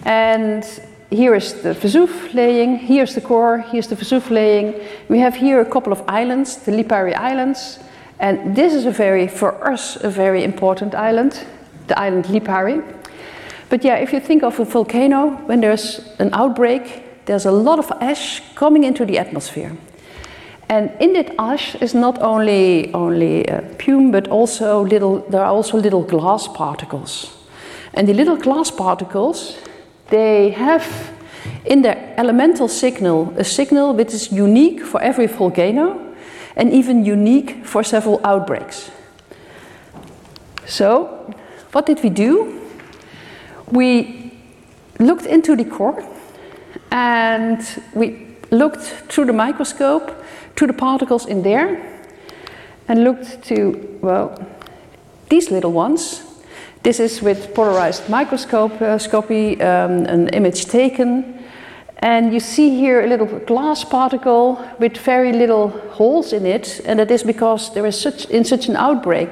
And 0.05 0.63
here 1.09 1.35
is 1.35 1.61
the 1.61 1.73
Vesuv 1.73 2.33
laying, 2.33 2.77
here's 2.77 3.15
the 3.15 3.21
core, 3.21 3.59
here's 3.59 3.87
the 3.87 3.95
Vesuv 3.95 4.29
laying. 4.29 4.75
We 5.09 5.19
have 5.19 5.35
here 5.35 5.61
a 5.61 5.65
couple 5.65 5.91
of 5.91 6.03
islands, 6.07 6.57
the 6.57 6.71
Lipari 6.71 7.15
Islands, 7.15 7.79
and 8.21 8.55
this 8.55 8.75
is 8.75 8.85
a 8.85 8.91
very, 8.91 9.27
for 9.27 9.67
us, 9.67 9.97
a 10.03 10.09
very 10.09 10.43
important 10.43 10.93
island, 10.93 11.43
the 11.87 11.99
island 11.99 12.25
Lipari. 12.25 12.83
But 13.67 13.83
yeah, 13.83 13.95
if 13.95 14.13
you 14.13 14.19
think 14.19 14.43
of 14.43 14.59
a 14.59 14.65
volcano, 14.65 15.31
when 15.47 15.59
there's 15.59 15.99
an 16.19 16.29
outbreak, 16.33 17.25
there's 17.25 17.47
a 17.47 17.51
lot 17.51 17.79
of 17.79 17.91
ash 17.99 18.41
coming 18.53 18.83
into 18.83 19.05
the 19.05 19.17
atmosphere. 19.17 19.75
And 20.69 20.91
in 20.99 21.13
that 21.13 21.33
ash 21.39 21.73
is 21.81 21.95
not 21.95 22.21
only, 22.21 22.93
only 22.93 23.49
uh, 23.49 23.61
pume, 23.79 24.11
but 24.11 24.27
also 24.27 24.85
little, 24.85 25.21
there 25.29 25.41
are 25.41 25.51
also 25.51 25.79
little 25.79 26.03
glass 26.03 26.47
particles. 26.47 27.35
And 27.95 28.07
the 28.07 28.13
little 28.13 28.37
glass 28.37 28.69
particles, 28.69 29.57
they 30.09 30.51
have 30.51 31.11
in 31.65 31.81
their 31.81 32.13
elemental 32.17 32.67
signal 32.67 33.33
a 33.35 33.43
signal 33.43 33.95
which 33.95 34.13
is 34.13 34.31
unique 34.31 34.85
for 34.85 35.01
every 35.01 35.25
volcano 35.25 36.10
and 36.55 36.73
even 36.73 37.05
unique 37.05 37.65
for 37.65 37.83
several 37.83 38.19
outbreaks. 38.23 38.91
So, 40.65 41.33
what 41.71 41.85
did 41.85 42.03
we 42.03 42.09
do? 42.09 42.61
We 43.71 44.33
looked 44.99 45.25
into 45.25 45.55
the 45.55 45.65
core 45.65 46.03
and 46.91 47.61
we 47.93 48.27
looked 48.51 48.81
through 48.81 49.25
the 49.25 49.33
microscope 49.33 50.23
to 50.55 50.67
the 50.67 50.73
particles 50.73 51.25
in 51.25 51.41
there 51.41 51.99
and 52.87 53.03
looked 53.03 53.43
to, 53.43 53.99
well, 54.01 54.37
these 55.29 55.49
little 55.49 55.71
ones. 55.71 56.23
This 56.83 56.99
is 56.99 57.21
with 57.21 57.53
polarized 57.53 58.09
microscopy, 58.09 59.61
um, 59.61 60.05
an 60.05 60.29
image 60.29 60.65
taken 60.65 61.40
and 62.01 62.33
you 62.33 62.39
see 62.39 62.69
here 62.71 63.01
a 63.01 63.07
little 63.07 63.27
glass 63.45 63.83
particle 63.83 64.59
with 64.79 64.97
very 64.97 65.31
little 65.31 65.69
holes 65.91 66.33
in 66.33 66.45
it, 66.45 66.81
and 66.85 66.99
that 66.99 67.11
is 67.11 67.23
because 67.23 67.73
there 67.73 67.85
is 67.85 67.99
such 67.99 68.25
in 68.25 68.43
such 68.43 68.67
an 68.67 68.75
outbreak, 68.75 69.29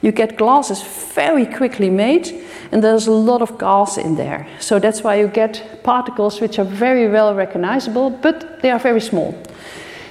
you 0.00 0.12
get 0.12 0.36
glasses 0.36 0.82
very 1.14 1.46
quickly 1.46 1.90
made, 1.90 2.44
and 2.70 2.84
there's 2.84 3.08
a 3.08 3.12
lot 3.12 3.42
of 3.42 3.58
gas 3.58 3.98
in 3.98 4.14
there. 4.16 4.46
So 4.60 4.78
that's 4.78 5.02
why 5.02 5.16
you 5.16 5.28
get 5.28 5.82
particles 5.82 6.40
which 6.40 6.58
are 6.58 6.64
very 6.64 7.08
well 7.08 7.34
recognizable, 7.34 8.10
but 8.10 8.62
they 8.62 8.70
are 8.70 8.78
very 8.78 9.00
small. 9.00 9.34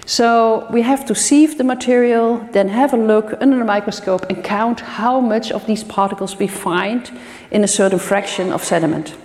So 0.06 0.68
we 0.70 0.82
have 0.82 1.06
to 1.06 1.16
sieve 1.16 1.58
the 1.58 1.64
material, 1.64 2.46
then 2.52 2.68
have 2.68 2.94
a 2.94 2.98
look 2.98 3.34
under 3.40 3.58
the 3.58 3.64
microscope 3.64 4.26
and 4.30 4.44
count 4.44 4.82
how 4.82 5.22
much 5.22 5.52
of 5.52 5.66
these 5.66 5.84
particles 5.86 6.38
we 6.38 6.48
find 6.48 7.10
in 7.52 7.64
a 7.64 7.68
certain 7.68 8.00
fraction 8.00 8.52
of 8.52 8.62
sediment. 8.62 9.16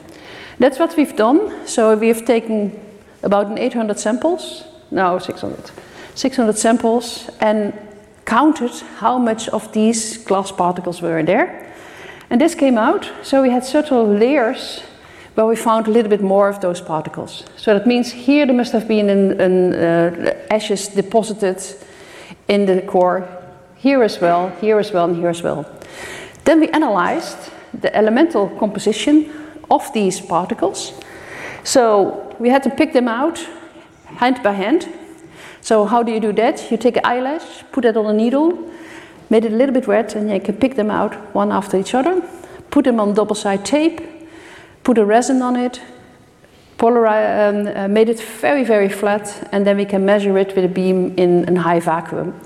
That's 0.59 0.79
what 0.79 0.97
we've 0.97 1.17
done. 1.17 1.67
So 1.67 1.97
we 1.97 2.09
have 2.09 2.25
taken 2.25 2.79
about 3.23 3.59
800 3.59 3.99
samples, 3.99 4.65
no 4.91 5.19
600, 5.19 5.71
600 6.15 6.59
samples 6.59 7.31
and 7.41 7.73
counted 8.25 8.73
how 8.99 9.19
much 9.19 9.49
of 9.49 9.73
these 9.73 10.19
glass 10.19 10.53
particles 10.53 11.01
were 11.01 11.23
there. 11.23 11.73
And 12.31 12.41
this 12.41 12.55
came 12.55 12.77
out, 12.77 13.11
so 13.23 13.43
we 13.43 13.51
had 13.51 13.65
certain 13.65 14.19
layers 14.19 14.83
where 15.35 15.47
we 15.47 15.57
found 15.57 15.87
a 15.87 15.91
little 15.91 16.11
bit 16.11 16.21
more 16.21 16.49
of 16.49 16.61
those 16.61 16.81
particles. 16.81 17.45
So 17.57 17.73
that 17.73 17.87
means 17.87 18.11
here 18.13 18.45
there 18.45 18.57
must 18.57 18.73
have 18.73 18.87
been 18.87 19.09
an, 19.09 19.41
an 19.41 19.75
uh, 19.75 20.35
ashes 20.51 20.89
deposited 20.89 21.63
in 22.49 22.67
the 22.67 22.83
core, 22.83 23.27
here 23.77 24.03
as 24.03 24.21
well, 24.21 24.51
here 24.61 24.79
as 24.79 24.93
well, 24.93 25.05
and 25.05 25.17
here 25.17 25.29
as 25.31 25.43
well. 25.43 25.65
Then 26.45 26.61
we 26.61 26.69
analyzed 26.71 27.39
the 27.73 27.95
elemental 27.97 28.49
composition 28.59 29.31
of 29.71 29.93
these 29.93 30.21
particles. 30.21 30.93
So 31.65 32.35
we 32.39 32.49
had 32.49 32.63
to 32.63 32.71
pick 32.71 32.93
them 32.93 33.09
out 33.09 33.39
hand 34.17 34.43
by 34.43 34.53
hand. 34.53 34.89
So 35.61 35.85
how 35.85 36.03
do 36.03 36.13
you 36.13 36.21
do 36.21 36.33
that? 36.33 36.71
You 36.71 36.77
take 36.77 36.97
an 36.97 37.05
eyelash, 37.05 37.65
put 37.73 37.85
it 37.85 37.97
on 37.97 38.07
a 38.07 38.13
needle, 38.13 38.71
made 39.31 39.45
it 39.45 39.53
a 39.53 39.57
little 39.57 39.75
bit 39.75 39.87
wet, 39.87 40.15
and 40.15 40.31
you 40.31 40.41
can 40.41 40.57
pick 40.57 40.77
them 40.77 40.91
out 40.91 41.15
one 41.35 41.53
after 41.53 41.79
each 41.79 41.95
other. 41.95 42.23
Put 42.71 42.85
them 42.85 43.01
on 43.01 43.15
double-side 43.15 43.65
tape, 43.65 44.01
put 44.85 44.99
a 44.99 45.05
resin 45.05 45.43
on 45.43 45.57
it, 45.57 45.81
polarize, 46.79 47.49
um, 47.49 47.77
uh, 47.77 47.89
made 47.89 48.09
it 48.09 48.21
very, 48.21 48.65
very 48.65 48.89
flat, 48.89 49.49
and 49.53 49.67
then 49.67 49.77
we 49.77 49.85
can 49.85 50.05
measure 50.05 50.39
it 50.39 50.55
with 50.55 50.65
a 50.65 50.69
beam 50.69 51.15
in 51.19 51.57
a 51.57 51.61
high 51.61 51.81
vacuum. 51.81 52.39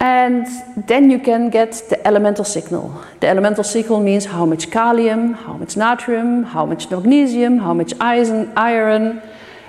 And 0.00 0.46
then 0.86 1.10
you 1.10 1.18
can 1.18 1.50
get 1.50 1.82
the 1.88 2.06
elemental 2.06 2.44
signal. 2.44 3.04
The 3.20 3.26
elemental 3.26 3.64
signal 3.64 4.00
means 4.00 4.26
how 4.26 4.46
much 4.46 4.70
kalium, 4.70 5.34
how 5.34 5.54
much 5.54 5.74
natrium, 5.74 6.44
how 6.44 6.64
much 6.66 6.88
magnesium, 6.88 7.58
how 7.58 7.74
much 7.74 7.92
iron, 8.00 9.22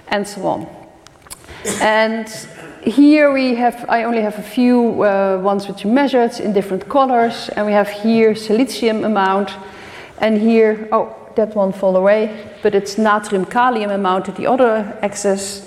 and 0.08 0.28
so 0.28 0.46
on. 0.46 0.68
And 1.82 2.28
here 2.84 3.34
we 3.34 3.56
have, 3.56 3.86
I 3.90 4.04
only 4.04 4.22
have 4.22 4.38
a 4.38 4.44
few 4.44 5.04
uh, 5.04 5.40
ones 5.42 5.68
which 5.68 5.84
are 5.84 5.90
measured 5.90 6.40
in 6.40 6.54
different 6.54 6.88
colors. 6.88 7.50
And 7.50 7.66
we 7.66 7.74
have 7.74 7.90
here 7.90 8.34
silicium 8.34 9.06
amount. 9.06 9.52
And 10.20 10.40
here, 10.40 10.88
oh, 10.92 11.16
that 11.36 11.56
one 11.56 11.74
fall 11.74 11.96
away. 11.96 12.52
But 12.62 12.76
it's 12.76 12.96
natrium 12.96 13.46
kalium 13.46 13.94
amount 13.94 14.30
at 14.30 14.36
the 14.36 14.46
other 14.46 14.98
axis. 15.02 15.66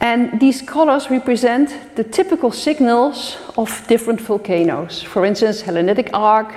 And 0.00 0.38
these 0.40 0.62
colors 0.62 1.10
represent 1.10 1.96
the 1.96 2.04
typical 2.04 2.52
signals 2.52 3.36
of 3.56 3.84
different 3.88 4.20
volcanoes. 4.20 5.02
For 5.02 5.24
instance, 5.24 5.62
Hellenic 5.62 6.10
arc. 6.14 6.54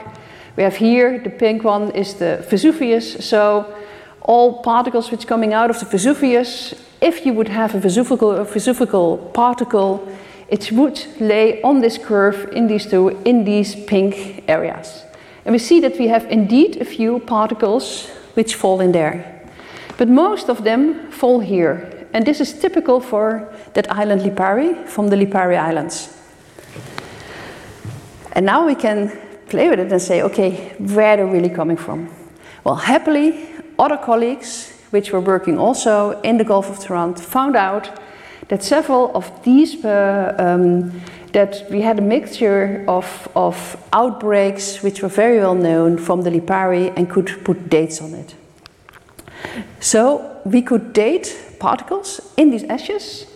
We 0.55 0.63
have 0.63 0.75
here, 0.75 1.19
the 1.19 1.29
pink 1.29 1.63
one 1.63 1.91
is 1.91 2.13
the 2.15 2.45
Vesuvius. 2.49 3.25
So 3.25 3.65
all 4.21 4.61
particles 4.61 5.09
which 5.09 5.25
coming 5.25 5.53
out 5.53 5.69
of 5.69 5.79
the 5.79 5.85
Vesuvius, 5.85 6.75
if 7.01 7.25
you 7.25 7.33
would 7.33 7.47
have 7.47 7.73
a 7.73 7.79
Vesuvical, 7.79 8.31
a 8.31 8.43
Vesuvical 8.43 9.17
particle, 9.33 10.07
it 10.47 10.71
would 10.71 11.03
lay 11.19 11.61
on 11.63 11.81
this 11.81 11.97
curve 11.97 12.49
in 12.51 12.67
these 12.67 12.85
two, 12.85 13.09
in 13.25 13.43
these 13.43 13.73
pink 13.85 14.43
areas. 14.47 15.03
And 15.45 15.53
we 15.53 15.59
see 15.59 15.79
that 15.79 15.97
we 15.97 16.09
have 16.09 16.25
indeed 16.29 16.77
a 16.77 16.85
few 16.85 17.19
particles 17.19 18.07
which 18.35 18.53
fall 18.53 18.81
in 18.81 18.91
there. 18.91 19.49
But 19.97 20.09
most 20.09 20.49
of 20.49 20.63
them 20.63 21.09
fall 21.11 21.39
here 21.39 22.00
And 22.13 22.25
this 22.25 22.41
is 22.41 22.53
typical 22.53 22.99
for 22.99 23.53
that 23.73 23.91
island 23.91 24.21
Lipari 24.21 24.87
from 24.87 25.07
the 25.07 25.15
Lipari 25.15 25.57
Islands. 25.57 26.17
And 28.33 28.45
now 28.45 28.65
we 28.65 28.75
can 28.75 29.17
play 29.47 29.69
with 29.69 29.79
it 29.79 29.91
and 29.91 30.01
say, 30.01 30.21
okay, 30.21 30.73
where 30.79 31.17
they're 31.17 31.25
really 31.25 31.49
coming 31.49 31.77
from. 31.77 32.09
Well, 32.63 32.75
happily, 32.75 33.49
other 33.77 33.97
colleagues, 33.97 34.71
which 34.91 35.11
were 35.11 35.19
working 35.19 35.57
also 35.57 36.21
in 36.21 36.37
the 36.37 36.43
Gulf 36.43 36.69
of 36.69 36.79
Tirant, 36.79 37.19
found 37.19 37.55
out 37.55 37.99
that 38.47 38.63
several 38.63 39.15
of 39.15 39.43
these, 39.43 39.83
uh, 39.83 40.35
um, 40.37 41.01
that 41.31 41.65
we 41.69 41.81
had 41.81 41.99
a 41.99 42.01
mixture 42.01 42.83
of, 42.87 43.27
of 43.35 43.77
outbreaks 43.93 44.83
which 44.83 45.01
were 45.01 45.09
very 45.09 45.39
well 45.39 45.55
known 45.55 45.97
from 45.97 46.23
the 46.23 46.29
Lipari 46.29 46.93
and 46.95 47.09
could 47.09 47.43
put 47.45 47.69
dates 47.69 48.01
on 48.01 48.13
it. 48.13 48.35
So 49.79 50.41
we 50.45 50.61
could 50.61 50.93
date 50.93 51.35
particles 51.61 52.19
in 52.37 52.49
these 52.49 52.63
ashes. 52.63 53.27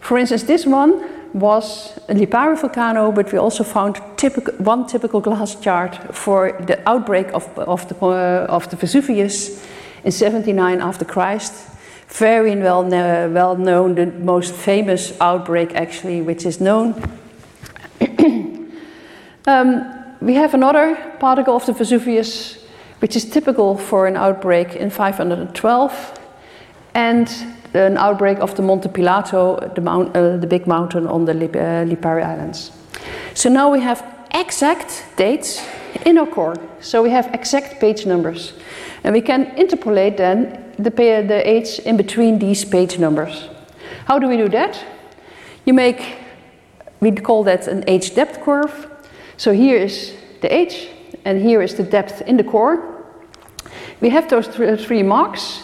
For 0.00 0.18
instance, 0.18 0.42
this 0.42 0.66
one 0.66 0.92
was 1.32 1.96
a 2.08 2.14
Lipari 2.14 2.60
volcano, 2.60 3.12
but 3.12 3.32
we 3.32 3.38
also 3.38 3.64
found 3.64 4.00
typical, 4.16 4.54
one 4.54 4.86
typical 4.86 5.20
glass 5.20 5.62
shard 5.62 5.96
for 6.12 6.52
the 6.66 6.76
outbreak 6.88 7.28
of, 7.32 7.46
of, 7.58 7.88
the, 7.88 7.94
uh, 8.04 8.46
of 8.48 8.68
the 8.70 8.76
Vesuvius 8.76 9.64
in 10.04 10.10
79 10.10 10.80
after 10.80 11.04
Christ. 11.04 11.52
Very 12.08 12.56
well, 12.56 12.84
well 12.84 13.56
known, 13.56 13.94
the 13.94 14.06
most 14.06 14.52
famous 14.52 15.12
outbreak 15.20 15.74
actually, 15.74 16.22
which 16.22 16.44
is 16.44 16.60
known. 16.60 16.94
um, 19.46 20.00
we 20.20 20.34
have 20.34 20.54
another 20.54 20.96
particle 21.20 21.54
of 21.54 21.66
the 21.66 21.72
Vesuvius, 21.72 22.58
which 22.98 23.14
is 23.14 23.24
typical 23.24 23.76
for 23.76 24.08
an 24.08 24.16
outbreak 24.16 24.74
in 24.74 24.90
512, 24.90 26.18
and 26.94 27.28
an 27.74 27.96
outbreak 27.96 28.38
of 28.38 28.54
the 28.54 28.62
Monte 28.62 28.88
Pilato, 28.88 29.74
the, 29.74 29.80
mount, 29.80 30.16
uh, 30.16 30.36
the 30.36 30.46
big 30.46 30.66
mountain 30.66 31.06
on 31.06 31.24
the 31.24 31.34
Lip, 31.34 31.54
uh, 31.54 31.84
Lipari 31.84 32.24
Islands. 32.24 32.72
So 33.34 33.48
now 33.48 33.70
we 33.70 33.80
have 33.80 34.04
exact 34.34 35.04
dates 35.16 35.62
in 36.04 36.18
our 36.18 36.26
core. 36.26 36.56
So 36.80 37.02
we 37.02 37.10
have 37.10 37.32
exact 37.34 37.80
page 37.80 38.06
numbers. 38.06 38.52
And 39.04 39.14
we 39.14 39.20
can 39.20 39.52
interpolate 39.56 40.16
then 40.16 40.72
the, 40.78 40.90
the 40.90 41.42
age 41.44 41.78
in 41.80 41.96
between 41.96 42.38
these 42.38 42.64
page 42.64 42.98
numbers. 42.98 43.48
How 44.06 44.18
do 44.18 44.28
we 44.28 44.36
do 44.36 44.48
that? 44.48 44.84
You 45.64 45.74
make, 45.74 46.16
we 47.00 47.12
call 47.12 47.44
that 47.44 47.68
an 47.68 47.84
age 47.86 48.14
depth 48.14 48.40
curve. 48.40 48.88
So 49.36 49.52
here 49.52 49.76
is 49.76 50.14
the 50.40 50.52
age, 50.54 50.88
and 51.24 51.40
here 51.40 51.62
is 51.62 51.74
the 51.74 51.82
depth 51.82 52.22
in 52.22 52.36
the 52.36 52.44
core. 52.44 53.04
We 54.00 54.10
have 54.10 54.28
those 54.28 54.48
th 54.48 54.80
three 54.86 55.02
marks, 55.02 55.62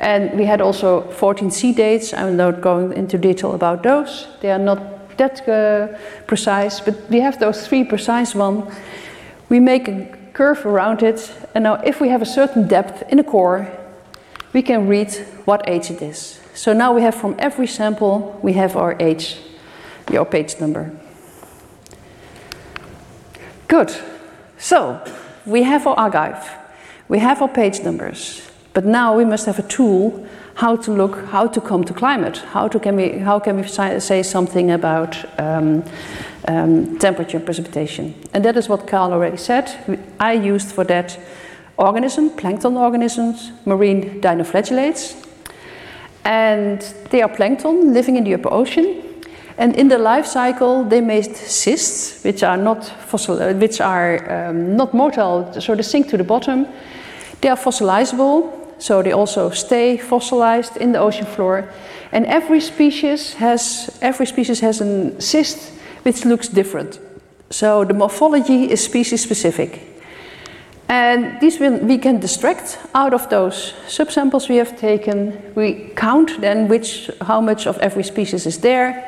and 0.00 0.38
we 0.38 0.44
had 0.44 0.60
also 0.60 1.02
14 1.10 1.50
C 1.50 1.72
dates. 1.72 2.12
I'm 2.12 2.36
not 2.36 2.60
going 2.60 2.92
into 2.92 3.18
detail 3.18 3.54
about 3.54 3.82
those. 3.82 4.28
They 4.40 4.50
are 4.50 4.58
not 4.58 5.16
that 5.18 5.48
uh, 5.48 5.98
precise, 6.26 6.80
but 6.80 7.10
we 7.10 7.20
have 7.20 7.38
those 7.38 7.66
three 7.66 7.84
precise 7.84 8.34
ones. 8.34 8.72
We 9.48 9.60
make 9.60 9.88
a 9.88 10.16
curve 10.32 10.64
around 10.64 11.02
it, 11.02 11.32
and 11.54 11.64
now 11.64 11.74
if 11.84 12.00
we 12.00 12.08
have 12.08 12.22
a 12.22 12.26
certain 12.26 12.68
depth 12.68 13.02
in 13.10 13.16
the 13.18 13.24
core, 13.24 13.68
we 14.52 14.62
can 14.62 14.88
read 14.88 15.12
what 15.44 15.68
age 15.68 15.90
it 15.90 16.00
is. 16.00 16.40
So 16.54 16.72
now 16.72 16.92
we 16.92 17.02
have 17.02 17.14
from 17.14 17.34
every 17.38 17.66
sample, 17.66 18.38
we 18.42 18.52
have 18.54 18.76
our 18.76 18.96
age, 19.00 19.36
your 20.10 20.24
page 20.24 20.60
number. 20.60 20.90
Good. 23.68 23.94
So 24.58 25.04
we 25.44 25.62
have 25.62 25.86
our 25.86 25.94
archive, 25.94 26.50
we 27.08 27.18
have 27.18 27.42
our 27.42 27.48
page 27.48 27.80
numbers, 27.80 28.47
but 28.74 28.84
now 28.84 29.16
we 29.16 29.24
must 29.24 29.46
have 29.46 29.58
a 29.58 29.68
tool 29.68 30.26
how 30.54 30.76
to 30.76 30.90
look, 30.90 31.24
how 31.26 31.46
to 31.46 31.60
come 31.60 31.84
to 31.84 31.94
climate, 31.94 32.38
how, 32.38 32.66
to 32.66 32.80
can, 32.80 32.96
we, 32.96 33.18
how 33.18 33.38
can 33.38 33.56
we 33.56 33.66
say 33.66 34.22
something 34.22 34.72
about 34.72 35.16
um, 35.38 35.84
um, 36.48 36.98
temperature 36.98 37.36
and 37.36 37.46
precipitation. 37.46 38.14
And 38.32 38.44
that 38.44 38.56
is 38.56 38.68
what 38.68 38.86
Kyle 38.86 39.12
already 39.12 39.36
said. 39.36 39.70
I 40.18 40.32
used 40.32 40.72
for 40.72 40.84
that 40.84 41.18
organism, 41.76 42.30
plankton 42.30 42.76
organisms, 42.76 43.52
marine 43.66 44.20
dinoflagellates. 44.20 45.24
And 46.24 46.80
they 47.10 47.22
are 47.22 47.28
plankton 47.28 47.94
living 47.94 48.16
in 48.16 48.24
the 48.24 48.34
upper 48.34 48.52
ocean. 48.52 49.04
And 49.58 49.76
in 49.76 49.88
the 49.88 49.98
life 49.98 50.26
cycle, 50.26 50.84
they 50.84 51.00
made 51.00 51.36
cysts, 51.36 52.22
which 52.24 52.42
are 52.42 52.56
not 52.56 52.84
fossil, 52.84 53.40
uh, 53.40 53.54
which 53.54 53.80
are 53.80 54.48
um, 54.48 54.76
not 54.76 54.92
motile, 54.92 55.60
so 55.60 55.74
they 55.74 55.82
sink 55.82 56.08
to 56.10 56.16
the 56.16 56.24
bottom. 56.24 56.66
They 57.40 57.48
are 57.48 57.56
fossilizable, 57.56 58.52
so 58.78 59.02
they 59.02 59.12
also 59.12 59.50
stay 59.50 59.96
fossilized 59.96 60.76
in 60.76 60.92
the 60.92 60.98
ocean 60.98 61.26
floor. 61.26 61.68
And 62.12 62.26
every 62.26 62.60
species 62.60 63.34
has 63.34 63.98
every 64.00 64.26
species 64.26 64.60
has 64.60 64.80
a 64.80 65.20
cyst 65.20 65.72
which 66.02 66.24
looks 66.24 66.48
different. 66.48 66.98
So 67.50 67.84
the 67.84 67.94
morphology 67.94 68.70
is 68.70 68.84
species 68.84 69.22
specific. 69.22 69.88
And 70.88 71.38
these 71.40 71.60
we 71.60 71.98
can 71.98 72.18
distract 72.18 72.78
out 72.94 73.12
of 73.12 73.28
those 73.28 73.74
subsamples 73.88 74.48
we 74.48 74.56
have 74.56 74.78
taken. 74.78 75.52
We 75.54 75.92
count 75.94 76.40
then 76.40 76.68
which, 76.68 77.10
how 77.20 77.42
much 77.42 77.66
of 77.66 77.78
every 77.78 78.04
species 78.04 78.46
is 78.46 78.58
there, 78.58 79.04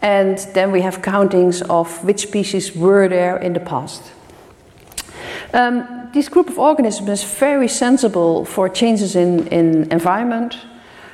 and 0.00 0.38
then 0.54 0.70
we 0.70 0.80
have 0.82 1.02
countings 1.02 1.60
of 1.62 2.04
which 2.04 2.20
species 2.20 2.76
were 2.76 3.08
there 3.08 3.36
in 3.36 3.52
the 3.52 3.60
past. 3.60 4.02
Um, 5.52 5.97
this 6.12 6.28
group 6.28 6.48
of 6.48 6.58
organisms 6.58 7.08
is 7.08 7.24
very 7.24 7.68
sensible 7.68 8.44
for 8.44 8.68
changes 8.68 9.16
in, 9.16 9.46
in 9.48 9.90
environment. 9.92 10.56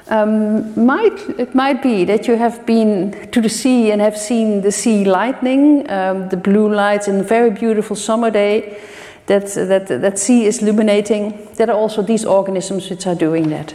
Um, 0.08 0.84
might, 0.84 1.18
it 1.38 1.54
might 1.54 1.82
be 1.82 2.04
that 2.04 2.28
you 2.28 2.36
have 2.36 2.66
been 2.66 3.30
to 3.30 3.40
the 3.40 3.48
sea 3.48 3.90
and 3.90 4.02
have 4.02 4.18
seen 4.18 4.60
the 4.60 4.70
sea 4.70 5.04
lightning, 5.04 5.90
um, 5.90 6.28
the 6.28 6.36
blue 6.36 6.72
lights 6.72 7.08
in 7.08 7.20
a 7.20 7.22
very 7.22 7.50
beautiful 7.50 7.96
summer 7.96 8.30
day, 8.30 8.78
that, 9.26 9.46
that, 9.54 9.86
that 9.86 10.18
sea 10.18 10.44
is 10.44 10.60
illuminating. 10.62 11.48
There 11.54 11.70
are 11.70 11.76
also 11.76 12.02
these 12.02 12.26
organisms 12.26 12.90
which 12.90 13.06
are 13.06 13.14
doing 13.14 13.48
that. 13.48 13.74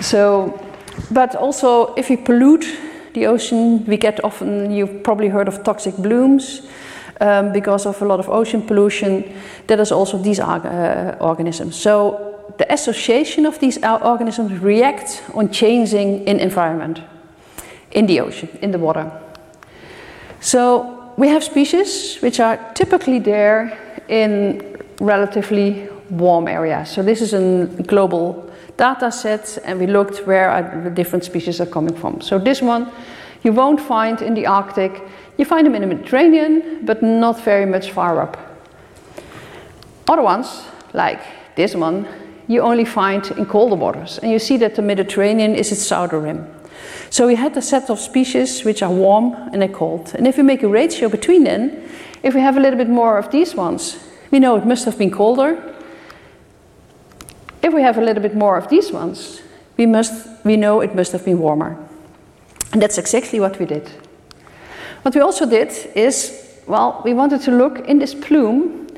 So, 0.00 0.60
but 1.10 1.34
also 1.34 1.94
if 1.94 2.08
we 2.08 2.16
pollute 2.16 2.66
the 3.14 3.26
ocean, 3.26 3.84
we 3.86 3.96
get 3.96 4.22
often, 4.22 4.70
you've 4.70 5.02
probably 5.02 5.28
heard 5.28 5.48
of 5.48 5.64
toxic 5.64 5.96
blooms 5.96 6.62
um, 7.20 7.52
because 7.52 7.86
of 7.86 8.00
a 8.02 8.04
lot 8.04 8.20
of 8.20 8.28
ocean 8.28 8.62
pollution. 8.62 9.24
That 9.66 9.80
is 9.80 9.92
also 9.92 10.18
these 10.18 10.40
uh, 10.40 11.16
organisms. 11.20 11.76
So 11.76 12.34
the 12.58 12.72
association 12.72 13.46
of 13.46 13.58
these 13.58 13.78
organisms 13.82 14.60
react 14.60 15.22
on 15.34 15.50
changing 15.50 16.26
in 16.26 16.40
environment, 16.40 17.00
in 17.92 18.06
the 18.06 18.20
ocean, 18.20 18.48
in 18.62 18.70
the 18.70 18.78
water. 18.78 19.10
So 20.40 21.12
we 21.16 21.28
have 21.28 21.42
species 21.42 22.18
which 22.20 22.40
are 22.40 22.58
typically 22.74 23.18
there 23.18 23.78
in 24.08 24.76
relatively 25.00 25.88
warm 26.10 26.48
areas. 26.48 26.90
So 26.90 27.02
this 27.02 27.20
is 27.20 27.32
a 27.32 27.66
global 27.86 28.50
data 28.76 29.10
set 29.10 29.58
and 29.64 29.78
we 29.78 29.86
looked 29.86 30.26
where 30.26 30.82
the 30.84 30.90
different 30.90 31.24
species 31.24 31.60
are 31.60 31.66
coming 31.66 31.94
from. 31.94 32.20
So 32.20 32.38
this 32.38 32.60
one 32.60 32.92
you 33.42 33.52
won't 33.52 33.80
find 33.80 34.22
in 34.22 34.34
the 34.34 34.46
Arctic 34.46 35.02
you 35.36 35.44
find 35.44 35.66
them 35.66 35.74
in 35.74 35.82
the 35.82 35.88
Mediterranean, 35.88 36.84
but 36.84 37.02
not 37.02 37.42
very 37.44 37.66
much 37.66 37.90
far 37.90 38.20
up. 38.20 38.36
Other 40.08 40.22
ones, 40.22 40.64
like 40.92 41.20
this 41.56 41.74
one, 41.74 42.06
you 42.46 42.60
only 42.60 42.84
find 42.84 43.26
in 43.32 43.46
colder 43.46 43.74
waters. 43.74 44.18
And 44.18 44.30
you 44.30 44.38
see 44.38 44.56
that 44.58 44.74
the 44.74 44.82
Mediterranean 44.82 45.54
is 45.54 45.72
its 45.72 45.82
southern 45.82 46.22
rim. 46.22 46.54
So 47.10 47.26
we 47.26 47.36
had 47.36 47.56
a 47.56 47.62
set 47.62 47.90
of 47.90 47.98
species 47.98 48.64
which 48.64 48.82
are 48.82 48.90
warm 48.90 49.34
and 49.52 49.62
they're 49.62 49.68
cold. 49.68 50.12
And 50.14 50.26
if 50.26 50.36
we 50.36 50.42
make 50.42 50.62
a 50.62 50.68
ratio 50.68 51.08
between 51.08 51.44
them, 51.44 51.70
if 52.22 52.34
we 52.34 52.40
have 52.40 52.56
a 52.56 52.60
little 52.60 52.78
bit 52.78 52.88
more 52.88 53.18
of 53.18 53.30
these 53.30 53.54
ones, 53.54 53.98
we 54.30 54.40
know 54.40 54.56
it 54.56 54.66
must 54.66 54.84
have 54.84 54.98
been 54.98 55.10
colder. 55.10 55.74
If 57.62 57.72
we 57.72 57.82
have 57.82 57.98
a 57.98 58.02
little 58.02 58.22
bit 58.22 58.34
more 58.34 58.58
of 58.58 58.68
these 58.68 58.92
ones, 58.92 59.40
we, 59.76 59.86
must, 59.86 60.28
we 60.44 60.56
know 60.56 60.80
it 60.80 60.94
must 60.94 61.12
have 61.12 61.24
been 61.24 61.38
warmer. 61.38 61.78
And 62.72 62.82
that's 62.82 62.98
exactly 62.98 63.40
what 63.40 63.58
we 63.58 63.66
did. 63.66 63.90
What 65.04 65.14
we 65.14 65.20
also 65.20 65.44
did 65.44 65.68
is, 65.94 66.62
well, 66.66 67.02
we 67.04 67.12
wanted 67.12 67.42
to 67.42 67.50
look 67.50 67.86
in 67.86 67.98
this 67.98 68.14
plume 68.14 68.88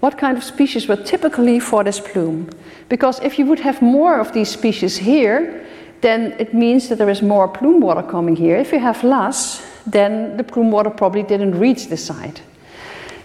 what 0.00 0.18
kind 0.18 0.36
of 0.36 0.44
species 0.44 0.86
were 0.86 0.96
typically 0.96 1.58
for 1.58 1.82
this 1.82 1.98
plume. 1.98 2.50
Because 2.90 3.18
if 3.20 3.38
you 3.38 3.46
would 3.46 3.60
have 3.60 3.80
more 3.80 4.20
of 4.20 4.34
these 4.34 4.50
species 4.50 4.98
here, 4.98 5.64
then 6.02 6.32
it 6.38 6.52
means 6.52 6.90
that 6.90 6.98
there 6.98 7.08
is 7.08 7.22
more 7.22 7.48
plume 7.48 7.80
water 7.80 8.02
coming 8.02 8.36
here. 8.36 8.58
If 8.58 8.72
you 8.72 8.78
have 8.78 9.02
less, 9.02 9.64
then 9.86 10.36
the 10.36 10.44
plume 10.44 10.70
water 10.70 10.90
probably 10.90 11.22
didn't 11.22 11.58
reach 11.58 11.86
the 11.86 11.96
side. 11.96 12.42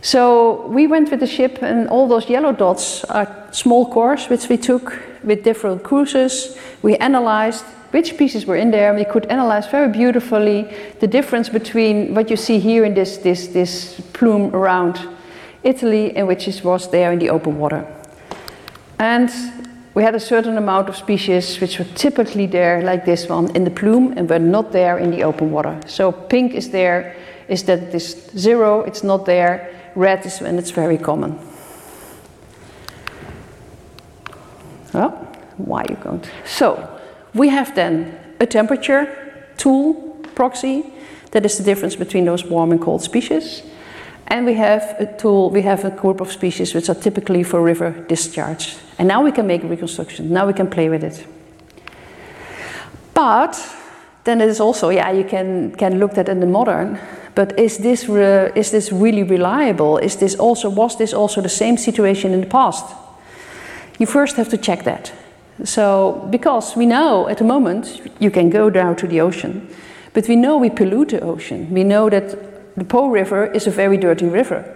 So 0.02 0.66
we 0.68 0.88
went 0.88 1.12
with 1.12 1.20
the 1.20 1.28
ship, 1.28 1.62
and 1.62 1.90
all 1.90 2.08
those 2.08 2.30
yellow 2.30 2.54
dots 2.54 3.04
are 3.06 3.28
small 3.52 3.92
cores 3.92 4.30
which 4.30 4.48
we 4.48 4.58
took 4.58 4.98
with 5.24 5.44
different 5.44 5.84
cruises. 5.84 6.58
We 6.82 6.96
analyzed 6.98 7.66
which 7.92 8.18
pieces 8.18 8.46
were 8.46 8.56
in 8.56 8.72
there. 8.72 8.94
We 8.94 9.06
could 9.06 9.26
analyze 9.26 9.68
very 9.68 9.90
beautifully 9.90 10.74
the 11.00 11.08
difference 11.08 11.50
between 11.50 12.14
what 12.14 12.30
you 12.30 12.38
see 12.38 12.60
here 12.60 12.86
in 12.86 12.94
this, 12.94 13.18
this, 13.18 13.48
this 13.48 14.00
plume 14.14 14.56
around 14.56 15.00
Italy 15.64 16.16
and 16.16 16.28
which 16.28 16.48
is, 16.48 16.64
was 16.64 16.90
there 16.92 17.12
in 17.12 17.20
the 17.20 17.30
open 17.30 17.58
water. 17.58 17.86
And 19.00 19.32
we 19.96 20.04
had 20.04 20.16
a 20.16 20.20
certain 20.20 20.58
amount 20.58 20.88
of 20.88 20.96
species 20.96 21.60
which 21.60 21.80
were 21.80 21.88
typically 21.96 22.46
there, 22.46 22.82
like 22.84 23.06
this 23.06 23.28
one, 23.28 23.54
in 23.56 23.64
the 23.64 23.72
plume, 23.72 24.14
and 24.16 24.30
were 24.30 24.40
not 24.40 24.72
there 24.72 24.98
in 25.00 25.12
the 25.12 25.24
open 25.24 25.52
water. 25.52 25.80
So 25.88 26.12
pink 26.12 26.54
is 26.54 26.70
there, 26.70 27.16
is 27.48 27.64
that 27.64 27.92
this 27.92 28.30
zero, 28.38 28.82
it's 28.82 29.04
not 29.04 29.26
there. 29.26 29.76
Red 29.96 30.26
is 30.26 30.40
when 30.40 30.58
it's 30.58 30.72
very 30.72 30.98
common. 30.98 31.40
Well, 34.94 35.12
why 35.58 35.86
you 35.90 35.96
going 35.96 36.22
to? 36.22 36.30
So, 36.46 37.00
we 37.34 37.50
have 37.50 37.76
then 37.76 38.18
a 38.40 38.46
temperature 38.46 39.46
tool 39.58 39.94
proxy 40.36 40.86
that 41.32 41.46
is 41.46 41.58
the 41.58 41.64
difference 41.64 41.96
between 41.96 42.26
those 42.26 42.44
warm 42.44 42.72
and 42.72 42.82
cold 42.82 43.02
species. 43.02 43.62
And 44.28 44.46
we 44.46 44.54
have 44.56 44.96
a 45.00 45.06
tool, 45.18 45.50
we 45.50 45.64
have 45.64 45.86
a 45.86 45.90
group 45.90 46.22
of 46.22 46.32
species 46.32 46.74
which 46.74 46.90
are 46.90 46.96
typically 46.96 47.44
for 47.44 47.62
river 47.62 47.92
discharge. 48.08 48.76
And 48.98 49.08
now 49.08 49.24
we 49.24 49.32
can 49.32 49.48
make 49.48 49.64
a 49.64 49.68
reconstruction, 49.68 50.32
now 50.32 50.46
we 50.48 50.54
can 50.54 50.70
play 50.70 50.90
with 50.90 51.04
it. 51.04 51.26
But 53.14 53.56
then 54.24 54.42
it 54.42 54.50
is 54.50 54.60
also, 54.60 54.90
yeah, 54.90 55.12
you 55.12 55.24
can, 55.24 55.74
can 55.76 56.00
look 56.00 56.18
at 56.18 56.30
in 56.30 56.40
the 56.40 56.46
modern, 56.46 57.00
but 57.36 57.58
is 57.58 57.78
this, 57.78 58.10
re, 58.10 58.52
is 58.56 58.72
this 58.72 58.92
really 58.92 59.24
reliable? 59.24 59.98
Is 59.98 60.18
this 60.18 60.36
also, 60.36 60.70
was 60.70 60.98
this 60.98 61.14
also 61.14 61.42
the 61.42 61.50
same 61.50 61.78
situation 61.78 62.34
in 62.34 62.42
the 62.42 62.48
past? 62.48 62.86
You 63.98 64.06
first 64.06 64.36
have 64.36 64.50
to 64.50 64.58
check 64.58 64.84
that. 64.84 65.12
So, 65.64 66.28
because 66.30 66.76
we 66.76 66.86
know 66.86 67.28
at 67.28 67.38
the 67.38 67.44
moment 67.44 68.02
you 68.20 68.32
can 68.32 68.50
go 68.50 68.70
down 68.70 68.96
to 68.98 69.08
the 69.08 69.22
ocean, 69.22 69.68
but 70.14 70.28
we 70.28 70.36
know 70.36 70.58
we 70.58 70.70
pollute 70.70 71.10
the 71.10 71.22
ocean. 71.22 71.70
We 71.70 71.84
know 71.84 72.10
that 72.10 72.76
the 72.78 72.86
Po 72.86 73.10
River 73.10 73.48
is 73.48 73.68
a 73.68 73.72
very 73.72 73.98
dirty 73.98 74.26
river. 74.26 74.76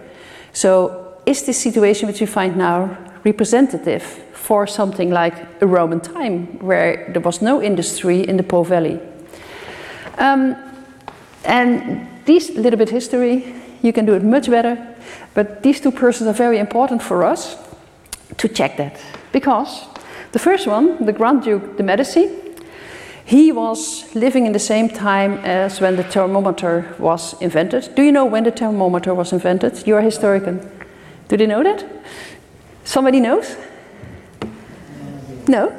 So, 0.52 1.16
is 1.26 1.44
this 1.44 1.58
situation 1.60 2.06
which 2.06 2.20
we 2.20 2.26
find 2.26 2.56
now 2.56 2.98
representative 3.24 4.02
for 4.32 4.66
something 4.66 5.10
like 5.10 5.34
a 5.62 5.66
Roman 5.66 6.00
time 6.00 6.58
where 6.58 7.10
there 7.12 7.22
was 7.22 7.40
no 7.40 7.62
industry 7.62 8.20
in 8.20 8.36
the 8.36 8.42
Po 8.42 8.62
Valley? 8.62 9.00
Um, 10.18 10.56
and 11.44 12.08
this 12.24 12.50
little 12.50 12.78
bit 12.78 12.90
history, 12.90 13.54
you 13.82 13.92
can 13.92 14.06
do 14.06 14.14
it 14.14 14.22
much 14.22 14.48
better, 14.48 14.94
but 15.34 15.62
these 15.62 15.80
two 15.80 15.90
persons 15.90 16.28
are 16.28 16.32
very 16.32 16.58
important 16.58 17.02
for 17.02 17.24
us 17.24 17.56
to 18.38 18.48
check 18.48 18.76
that. 18.76 19.00
Because 19.32 19.84
the 20.32 20.38
first 20.38 20.66
one, 20.66 21.04
the 21.04 21.12
Grand 21.12 21.42
Duke 21.42 21.76
de 21.76 21.82
Medici, 21.82 22.30
he 23.24 23.52
was 23.52 24.14
living 24.14 24.46
in 24.46 24.52
the 24.52 24.58
same 24.58 24.88
time 24.88 25.38
as 25.44 25.80
when 25.80 25.96
the 25.96 26.04
thermometer 26.04 26.94
was 26.98 27.40
invented. 27.40 27.94
Do 27.94 28.02
you 28.02 28.12
know 28.12 28.26
when 28.26 28.44
the 28.44 28.50
thermometer 28.50 29.14
was 29.14 29.32
invented? 29.32 29.86
You're 29.86 30.00
a 30.00 30.04
historian. 30.04 30.60
Do 31.28 31.36
they 31.36 31.46
know 31.46 31.62
that? 31.62 31.84
Somebody 32.84 33.20
knows? 33.20 33.56
No? 35.48 35.70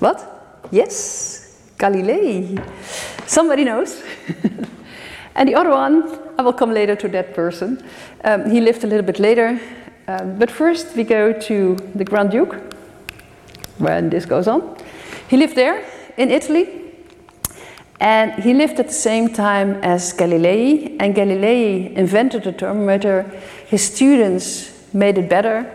What? 0.00 0.66
Yes, 0.70 1.37
Galilei. 1.78 2.62
Somebody 3.26 3.64
knows? 3.64 4.02
and 5.34 5.48
the 5.48 5.54
other 5.54 5.70
one, 5.70 6.18
I 6.38 6.42
will 6.42 6.52
come 6.52 6.72
later 6.72 6.96
to 6.96 7.08
that 7.08 7.34
person. 7.34 7.82
Um, 8.24 8.50
he 8.50 8.60
lived 8.60 8.84
a 8.84 8.86
little 8.86 9.06
bit 9.06 9.18
later. 9.18 9.60
Um, 10.08 10.38
but 10.38 10.50
first, 10.50 10.96
we 10.96 11.04
go 11.04 11.32
to 11.32 11.76
the 11.94 12.04
Grand 12.04 12.30
Duke, 12.30 12.56
when 13.78 14.10
this 14.10 14.24
goes 14.24 14.48
on. 14.48 14.76
He 15.28 15.36
lived 15.36 15.54
there 15.54 15.84
in 16.16 16.30
Italy, 16.30 16.68
and 18.00 18.32
he 18.42 18.54
lived 18.54 18.80
at 18.80 18.86
the 18.86 18.92
same 18.92 19.32
time 19.32 19.74
as 19.82 20.14
Galilei, 20.14 20.96
and 20.98 21.14
Galilei 21.14 21.92
invented 21.94 22.44
the 22.44 22.52
thermometer. 22.52 23.24
His 23.66 23.84
students 23.84 24.72
made 24.94 25.18
it 25.18 25.28
better, 25.28 25.70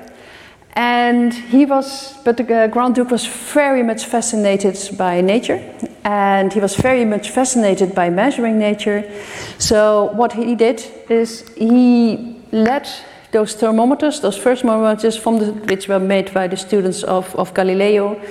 and 0.73 1.33
he 1.33 1.65
was, 1.65 2.17
but 2.25 2.37
the 2.37 2.67
Grand 2.71 2.95
Duke 2.95 3.11
was 3.11 3.25
very 3.25 3.83
much 3.83 4.05
fascinated 4.05 4.97
by 4.97 5.21
nature, 5.21 5.61
and 6.03 6.51
he 6.51 6.59
was 6.59 6.75
very 6.75 7.05
much 7.05 7.29
fascinated 7.29 7.95
by 7.95 8.09
measuring 8.09 8.59
nature. 8.59 9.09
So, 9.57 10.11
what 10.13 10.33
he 10.33 10.55
did 10.55 10.83
is 11.09 11.47
he 11.57 12.35
led 12.51 12.87
those 13.31 13.55
thermometers, 13.55 14.19
those 14.19 14.37
first 14.37 14.61
thermometers 14.61 15.17
from 15.17 15.39
the, 15.39 15.51
which 15.67 15.87
were 15.87 15.99
made 15.99 16.33
by 16.33 16.47
the 16.47 16.57
students 16.57 17.03
of, 17.03 17.35
of 17.35 17.53
Galileo, 17.53 18.21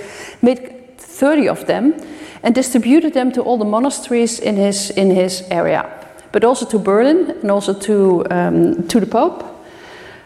made 0.42 0.98
30 0.98 1.48
of 1.48 1.66
them 1.66 1.94
and 2.42 2.54
distributed 2.54 3.14
them 3.14 3.32
to 3.32 3.42
all 3.42 3.58
the 3.58 3.64
monasteries 3.64 4.38
in 4.38 4.56
his, 4.56 4.90
in 4.90 5.10
his 5.10 5.42
area, 5.50 5.88
but 6.32 6.44
also 6.44 6.66
to 6.66 6.78
Berlin 6.78 7.30
and 7.42 7.50
also 7.50 7.72
to, 7.72 8.24
um, 8.30 8.86
to 8.88 9.00
the 9.00 9.06
Pope. 9.06 9.44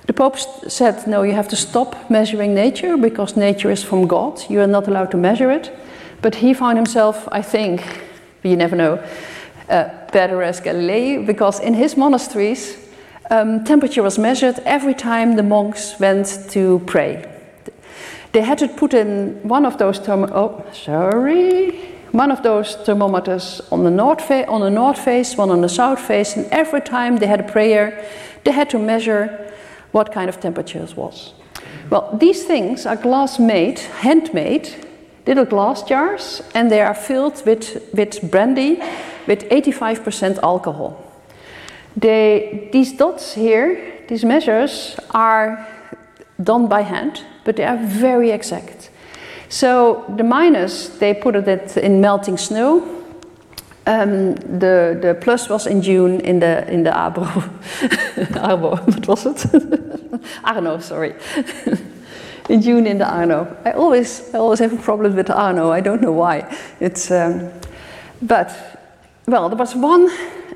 The 0.06 0.12
Pope 0.12 0.38
said, 0.68 1.06
No, 1.06 1.22
you 1.22 1.32
have 1.32 1.48
to 1.48 1.56
stop 1.56 2.10
measuring 2.10 2.54
nature 2.54 2.96
because 2.96 3.36
nature 3.36 3.70
is 3.70 3.82
from 3.82 4.06
God. 4.06 4.40
You 4.48 4.60
are 4.60 4.66
not 4.66 4.88
allowed 4.88 5.10
to 5.10 5.16
measure 5.16 5.50
it. 5.50 5.76
But 6.22 6.36
he 6.36 6.54
found 6.54 6.78
himself, 6.78 7.28
I 7.30 7.42
think, 7.42 7.82
you 8.42 8.56
never 8.56 8.76
know, 8.76 9.04
uh, 9.68 9.88
better 10.12 10.42
as 10.42 10.60
Galilei 10.60 11.26
because 11.26 11.60
in 11.60 11.74
his 11.74 11.96
monasteries, 11.96 12.78
um, 13.30 13.64
temperature 13.64 14.02
was 14.02 14.18
measured 14.18 14.58
every 14.64 14.94
time 14.94 15.36
the 15.36 15.42
monks 15.42 15.98
went 15.98 16.46
to 16.50 16.80
pray. 16.86 17.24
They 18.32 18.42
had 18.42 18.58
to 18.58 18.68
put 18.68 18.94
in 18.94 19.40
one 19.42 19.66
of 19.66 19.78
those 19.78 19.98
therm- 19.98 20.30
oh, 20.32 20.64
sorry, 20.72 21.80
one 22.12 22.30
of 22.30 22.42
those 22.42 22.76
thermometers 22.76 23.60
on 23.70 23.84
the 23.84 23.90
north 23.90 24.20
fa- 24.20 24.46
on 24.46 24.60
the 24.60 24.70
north 24.70 24.98
face, 24.98 25.36
one 25.36 25.50
on 25.50 25.60
the 25.60 25.68
south 25.68 26.00
face, 26.00 26.36
and 26.36 26.46
every 26.50 26.80
time 26.80 27.16
they 27.16 27.26
had 27.26 27.40
a 27.40 27.52
prayer, 27.52 28.04
they 28.44 28.52
had 28.52 28.70
to 28.70 28.78
measure 28.78 29.52
what 29.92 30.12
kind 30.12 30.28
of 30.28 30.38
temperature 30.40 30.82
it 30.82 30.96
was. 30.96 31.32
Well, 31.90 32.16
these 32.20 32.44
things 32.44 32.86
are 32.86 32.96
glass 32.96 33.38
made, 33.38 33.78
handmade, 33.78 34.85
little 35.26 35.44
glass 35.44 35.82
jars, 35.82 36.42
and 36.54 36.70
they 36.70 36.80
are 36.80 36.94
filled 36.94 37.44
with, 37.44 37.88
with 37.92 38.30
brandy 38.30 38.80
with 39.26 39.48
85% 39.48 40.38
alcohol. 40.42 41.02
They, 41.96 42.68
these 42.72 42.92
dots 42.92 43.34
here, 43.34 44.04
these 44.08 44.24
measures, 44.24 44.96
are 45.10 45.66
done 46.42 46.68
by 46.68 46.82
hand, 46.82 47.24
but 47.44 47.56
they 47.56 47.64
are 47.64 47.78
very 47.78 48.30
exact. 48.30 48.90
So 49.48 50.04
the 50.16 50.24
minus, 50.24 50.88
they 50.98 51.14
put 51.14 51.36
it 51.36 51.76
in 51.76 52.00
melting 52.00 52.36
snow. 52.36 52.92
Um, 53.86 54.34
the, 54.34 54.98
the 55.00 55.16
plus 55.20 55.48
was 55.48 55.66
in 55.66 55.80
June 55.80 56.20
in 56.20 56.40
the 56.40 56.68
in 56.68 56.82
the 56.82 56.90
Abro. 56.90 57.24
Arbo, 57.24 58.84
what 58.84 59.06
was 59.06 59.26
it? 59.26 60.20
Arno, 60.44 60.78
sorry. 60.80 61.14
in 62.48 62.62
June 62.62 62.86
in 62.86 62.98
the 62.98 63.08
Arno. 63.08 63.56
I 63.64 63.72
always 63.72 64.34
I 64.34 64.38
always 64.38 64.60
have 64.60 64.72
a 64.72 64.82
problem 64.82 65.16
with 65.16 65.26
the 65.26 65.36
Arno. 65.36 65.70
I 65.70 65.80
don't 65.80 66.00
know 66.00 66.12
why. 66.12 66.56
It's 66.80 67.10
um, 67.10 67.50
but 68.22 68.50
well, 69.26 69.48
there 69.48 69.58
was 69.58 69.74
one 69.74 70.08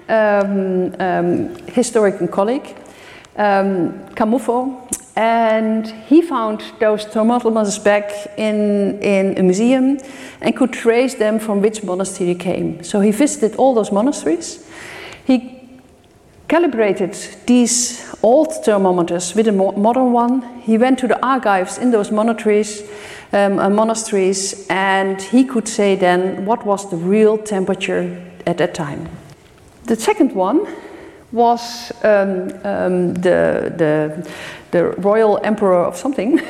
um, 0.08 0.94
um, 1.00 1.56
historian 1.66 2.28
colleague, 2.28 2.76
um, 3.36 3.92
Camuffo, 4.14 4.88
and 5.16 5.86
he 5.86 6.22
found 6.22 6.62
those 6.78 7.04
thermometers 7.04 7.78
back 7.78 8.10
in, 8.38 9.02
in 9.02 9.36
a 9.38 9.42
museum 9.42 9.98
and 10.40 10.56
could 10.56 10.72
trace 10.72 11.14
them 11.14 11.38
from 11.38 11.60
which 11.60 11.82
monastery 11.82 12.32
they 12.32 12.38
came. 12.38 12.82
So 12.84 13.00
he 13.00 13.10
visited 13.10 13.56
all 13.56 13.74
those 13.74 13.92
monasteries. 13.92 14.66
He 15.24 15.59
calibrated 16.50 17.14
these 17.46 18.12
old 18.24 18.52
thermometers 18.64 19.36
with 19.36 19.46
a 19.46 19.52
modern 19.52 20.12
one. 20.12 20.42
He 20.60 20.76
went 20.76 20.98
to 20.98 21.06
the 21.06 21.24
archives 21.24 21.78
in 21.78 21.92
those 21.92 22.10
monasteries, 22.10 22.82
um, 23.32 23.60
uh, 23.60 23.70
monasteries, 23.70 24.66
and 24.68 25.22
he 25.22 25.44
could 25.44 25.68
say 25.68 25.94
then 25.94 26.44
what 26.44 26.66
was 26.66 26.90
the 26.90 26.96
real 26.96 27.38
temperature 27.38 28.20
at 28.46 28.58
that 28.58 28.74
time. 28.74 29.08
The 29.84 29.94
second 29.94 30.34
one 30.34 30.66
was 31.30 31.92
um, 32.02 32.50
um, 32.64 33.14
the, 33.14 33.72
the, 33.76 34.28
the 34.72 34.84
royal 34.98 35.38
emperor 35.44 35.84
of 35.84 35.96
something. 35.96 36.40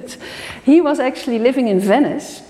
he 0.64 0.82
was 0.82 1.00
actually 1.00 1.38
living 1.38 1.68
in 1.68 1.80
Venice. 1.80 2.42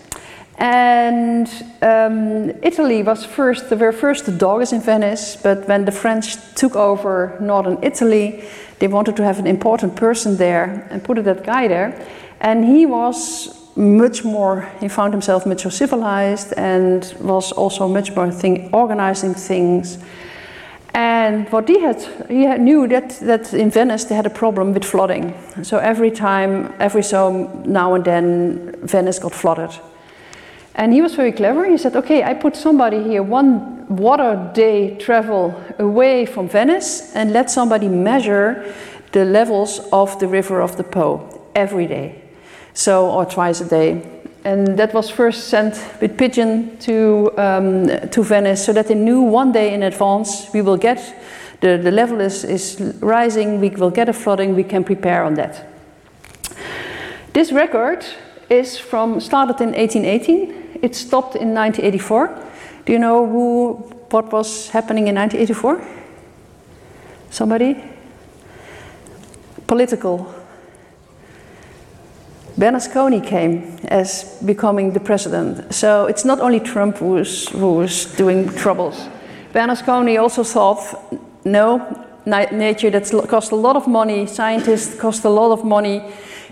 And 0.59 1.49
um, 1.83 2.51
Italy 2.63 3.03
was 3.03 3.25
first, 3.25 3.69
there 3.69 3.79
were 3.79 3.93
first 3.93 4.27
the 4.27 4.33
dogs 4.33 4.73
in 4.73 4.81
Venice, 4.81 5.37
but 5.37 5.69
when 5.69 5.85
the 5.85 5.93
French 5.93 6.37
took 6.55 6.75
over 6.75 7.37
northern 7.41 7.79
Italy, 7.83 8.43
they 8.81 8.89
wanted 8.89 9.17
to 9.17 9.25
have 9.25 9.39
an 9.39 9.47
important 9.47 9.95
person 9.95 10.37
there 10.37 10.87
and 10.91 11.03
put 11.03 11.23
that 11.25 11.45
guy 11.45 11.69
there. 11.69 11.95
And 12.41 12.65
he 12.65 12.87
was 12.87 13.55
much 13.77 14.25
more, 14.25 14.69
he 14.81 14.89
found 14.89 15.13
himself 15.15 15.47
much 15.47 15.65
more 15.65 15.71
civilized 15.71 16.53
and 16.57 17.15
was 17.21 17.53
also 17.53 17.87
much 17.87 18.15
more 18.17 18.31
thing, 18.33 18.71
organizing 18.73 19.35
things 19.35 19.99
and 20.99 21.49
what 21.51 21.69
he 21.69 21.81
had, 21.81 22.03
he 22.29 22.43
had 22.43 22.61
knew 22.61 22.89
that, 22.89 23.11
that 23.21 23.55
in 23.55 23.71
Venice 23.71 24.05
they 24.05 24.17
had 24.17 24.27
a 24.27 24.31
problem 24.31 24.75
with 24.75 24.85
flooding. 24.85 25.33
So 25.63 25.79
every 25.79 26.11
time, 26.11 26.75
every 26.81 27.05
so 27.05 27.63
now 27.65 27.95
and 27.95 28.05
then, 28.05 28.75
Venice 28.83 29.21
got 29.21 29.33
flooded. 29.33 29.71
And 30.79 30.93
he 30.95 31.03
was 31.03 31.15
very 31.15 31.33
clever. 31.33 31.69
He 31.69 31.77
said, 31.77 31.97
okay, 31.97 32.23
I 32.23 32.33
put 32.33 32.57
somebody 32.57 33.03
here 33.03 33.23
one 33.23 33.87
water 33.89 34.51
day 34.55 34.97
travel 34.97 35.55
away 35.79 36.25
from 36.25 36.49
Venice 36.49 37.15
and 37.15 37.33
let 37.33 37.51
somebody 37.51 37.89
measure 37.89 38.73
the 39.13 39.25
levels 39.25 39.81
of 39.93 40.19
the 40.21 40.29
river 40.29 40.63
of 40.63 40.77
the 40.77 40.85
Po 40.85 41.51
every 41.55 41.87
day. 41.87 42.23
so 42.79 43.11
or 43.11 43.27
twice 43.27 43.61
a 43.61 43.69
day. 43.69 44.01
And 44.45 44.79
that 44.79 44.95
was 44.95 45.11
first 45.11 45.49
sent 45.49 45.75
with 46.01 46.17
pigeon 46.17 46.79
to, 46.79 47.33
um, 47.37 47.89
to 48.11 48.23
Venice 48.23 48.65
so 48.65 48.73
that 48.73 48.87
they 48.87 48.95
knew 48.95 49.21
one 49.21 49.51
day 49.51 49.75
in 49.75 49.83
advance 49.83 50.49
we 50.55 50.63
will 50.63 50.77
get, 50.77 50.99
the, 51.61 51.77
the 51.77 51.91
level 51.91 52.21
is, 52.21 52.45
is 52.45 52.81
rising, 53.01 53.61
we 53.61 53.71
will 53.71 53.91
get 53.91 54.09
a 54.09 54.13
flooding, 54.13 54.55
we 54.55 54.63
can 54.63 54.85
prepare 54.85 55.25
on 55.25 55.35
that. 55.35 55.67
This 57.33 57.51
record 57.51 58.07
is 58.49 58.79
from, 58.79 59.21
started 59.21 59.61
in 59.61 59.71
1818, 59.71 60.58
it 60.83 60.95
stopped 60.95 61.35
in 61.37 61.55
1984. 61.55 62.45
Do 62.85 62.93
you 62.93 62.99
know 62.99 63.27
who, 63.27 63.75
what 64.11 64.33
was 64.33 64.71
happening 64.71 65.09
in 65.09 65.15
1984? 65.17 65.85
Somebody? 67.31 67.77
Political 69.67 70.35
Berlusconi 72.59 73.25
came 73.25 73.79
as 73.85 74.25
becoming 74.45 74.93
the 74.93 74.99
president. 74.99 75.73
So 75.73 76.07
it's 76.07 76.25
not 76.25 76.41
only 76.41 76.59
Trump 76.59 76.97
who's, 76.97 77.49
who's 77.51 78.07
doing 78.17 78.49
troubles. 78.49 79.09
Berlusconi 79.53 80.21
also 80.21 80.43
thought, 80.43 80.79
no, 81.45 82.05
nature 82.27 82.91
that 82.91 83.09
cost 83.29 83.53
a 83.53 83.57
lot 83.57 83.77
of 83.77 83.87
money, 83.87 84.27
scientists 84.27 84.97
cost 84.97 85.25
a 85.25 85.29
lot 85.29 85.53
of 85.53 85.65
money. 85.65 86.03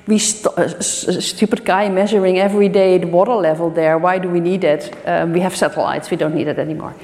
We 0.06 0.18
st 0.18 0.46
uh, 0.46 0.80
stupid 1.20 1.64
guy 1.64 1.88
measuring 1.88 2.38
every 2.38 2.68
day 2.68 2.98
the 2.98 3.06
water 3.06 3.34
level 3.34 3.70
there. 3.70 3.98
Why 3.98 4.18
do 4.18 4.28
we 4.28 4.40
need 4.40 4.64
it? 4.64 4.96
Um, 5.04 5.32
we 5.32 5.40
have 5.40 5.56
satellites. 5.56 6.10
We 6.10 6.16
don't 6.16 6.34
need 6.34 6.48
it 6.48 6.58
anymore. 6.58 6.94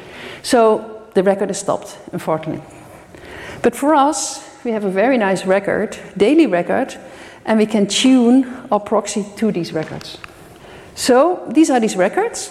So 0.42 1.02
the 1.14 1.22
record 1.22 1.50
is 1.50 1.58
stopped, 1.58 1.98
unfortunately. 2.12 2.62
But 3.62 3.74
for 3.74 3.94
us, 3.94 4.48
we 4.64 4.70
have 4.72 4.84
a 4.84 4.90
very 4.90 5.18
nice 5.18 5.46
record, 5.46 5.98
daily 6.16 6.46
record, 6.46 6.96
and 7.44 7.58
we 7.58 7.66
can 7.66 7.86
tune 7.86 8.46
our 8.70 8.80
proxy 8.80 9.24
to 9.36 9.52
these 9.52 9.72
records. 9.72 10.18
So 10.94 11.44
these 11.52 11.70
are 11.70 11.80
these 11.80 11.96
records. 11.96 12.50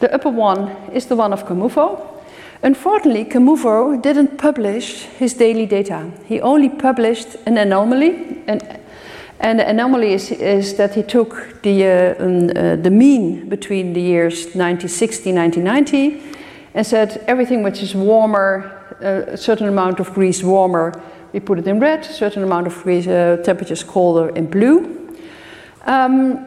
The 0.00 0.14
upper 0.14 0.30
one 0.30 0.68
is 0.92 1.06
the 1.06 1.16
one 1.16 1.32
of 1.32 1.46
Camuffo. 1.46 2.00
Unfortunately, 2.62 3.24
Camuffo 3.24 4.00
didn't 4.00 4.38
publish 4.38 5.04
his 5.18 5.34
daily 5.34 5.66
data. 5.66 6.10
He 6.26 6.40
only 6.40 6.68
published 6.68 7.36
an 7.46 7.58
anomaly, 7.58 8.42
and, 8.46 8.62
and 9.40 9.58
the 9.58 9.68
anomaly 9.68 10.12
is, 10.12 10.30
is 10.30 10.74
that 10.74 10.94
he 10.94 11.02
took 11.02 11.62
the, 11.62 11.84
uh, 11.84 12.24
um, 12.24 12.50
uh, 12.50 12.76
the 12.76 12.90
mean 12.90 13.48
between 13.48 13.92
the 13.92 14.00
years 14.00 14.54
1960 14.54 15.32
1990 15.32 16.36
and 16.74 16.86
said 16.86 17.22
everything 17.26 17.62
which 17.62 17.82
is 17.82 17.94
warmer, 17.94 18.72
uh, 19.02 19.32
a 19.32 19.36
certain 19.36 19.68
amount 19.68 20.00
of 20.00 20.08
degrees 20.08 20.42
warmer, 20.42 21.00
we 21.32 21.40
put 21.40 21.58
it 21.58 21.66
in 21.66 21.80
red, 21.80 22.00
a 22.00 22.12
certain 22.12 22.42
amount 22.42 22.66
of 22.66 22.86
uh, 22.86 23.36
temperatures 23.42 23.84
colder 23.84 24.30
in 24.30 24.46
blue. 24.46 25.16
Um, 25.84 26.46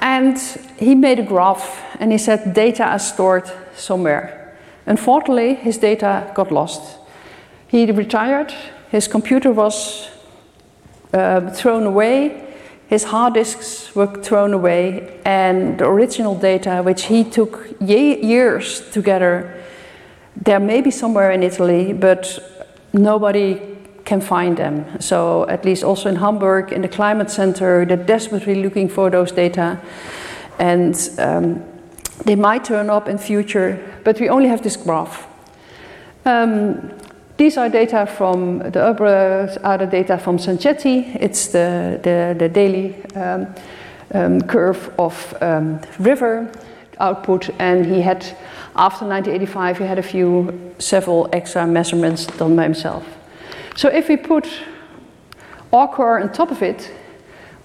and 0.00 0.38
he 0.78 0.94
made 0.94 1.18
a 1.18 1.22
graph 1.22 1.80
and 2.00 2.12
he 2.12 2.18
said 2.18 2.54
data 2.54 2.84
are 2.84 2.98
stored 2.98 3.50
somewhere. 3.76 4.54
Unfortunately, 4.86 5.54
his 5.54 5.78
data 5.78 6.30
got 6.34 6.50
lost. 6.50 6.98
He 7.68 7.90
retired, 7.90 8.52
his 8.90 9.06
computer 9.06 9.52
was 9.52 10.08
uh, 11.12 11.50
thrown 11.50 11.84
away, 11.84 12.54
his 12.88 13.04
hard 13.04 13.34
disks 13.34 13.94
were 13.94 14.06
thrown 14.22 14.52
away, 14.52 15.18
and 15.24 15.78
the 15.78 15.86
original 15.86 16.34
data, 16.34 16.82
which 16.82 17.04
he 17.04 17.24
took 17.24 17.68
years 17.80 18.82
to 18.90 19.00
gather, 19.00 19.62
there 20.36 20.60
may 20.60 20.80
be 20.82 20.90
somewhere 20.90 21.30
in 21.30 21.42
Italy, 21.42 21.92
but 21.92 22.38
nobody 22.92 23.60
can 24.04 24.20
find 24.20 24.56
them. 24.56 24.84
So 25.00 25.48
at 25.48 25.64
least 25.64 25.84
also 25.84 26.08
in 26.08 26.16
Hamburg, 26.16 26.72
in 26.72 26.82
the 26.82 26.88
climate 26.88 27.30
center, 27.30 27.86
they're 27.86 27.96
desperately 27.96 28.62
looking 28.62 28.88
for 28.88 29.10
those 29.10 29.32
data, 29.32 29.80
and 30.58 30.94
um, 31.18 31.62
they 32.26 32.36
might 32.36 32.64
turn 32.64 32.90
up 32.90 33.08
in 33.08 33.18
future. 33.18 33.78
But 34.04 34.20
we 34.20 34.28
only 34.28 34.48
have 34.48 34.62
this 34.62 34.76
graph. 34.76 35.26
Um, 36.24 36.92
these 37.42 37.58
are 37.58 37.68
data 37.68 38.06
from 38.06 38.58
the 38.58 38.94
the 39.78 39.88
data 39.90 40.16
from 40.16 40.38
Sanchetti. 40.38 41.16
It's 41.20 41.48
the 41.48 41.98
the, 42.02 42.34
the 42.38 42.48
daily 42.48 42.94
um, 43.16 43.46
um 44.14 44.40
curve 44.42 44.90
of 44.96 45.34
um, 45.40 45.80
river 45.98 46.48
output, 47.00 47.50
and 47.58 47.84
he 47.84 48.00
had 48.00 48.22
after 48.76 49.06
1985 49.06 49.78
he 49.78 49.84
had 49.84 49.98
a 49.98 50.02
few 50.02 50.72
several 50.78 51.28
extra 51.32 51.66
measurements 51.66 52.26
done 52.26 52.54
by 52.56 52.62
himself. 52.62 53.04
So 53.76 53.88
if 53.88 54.08
we 54.08 54.16
put 54.16 54.46
core 55.70 56.20
on 56.20 56.32
top 56.32 56.50
of 56.52 56.62
it, 56.62 56.92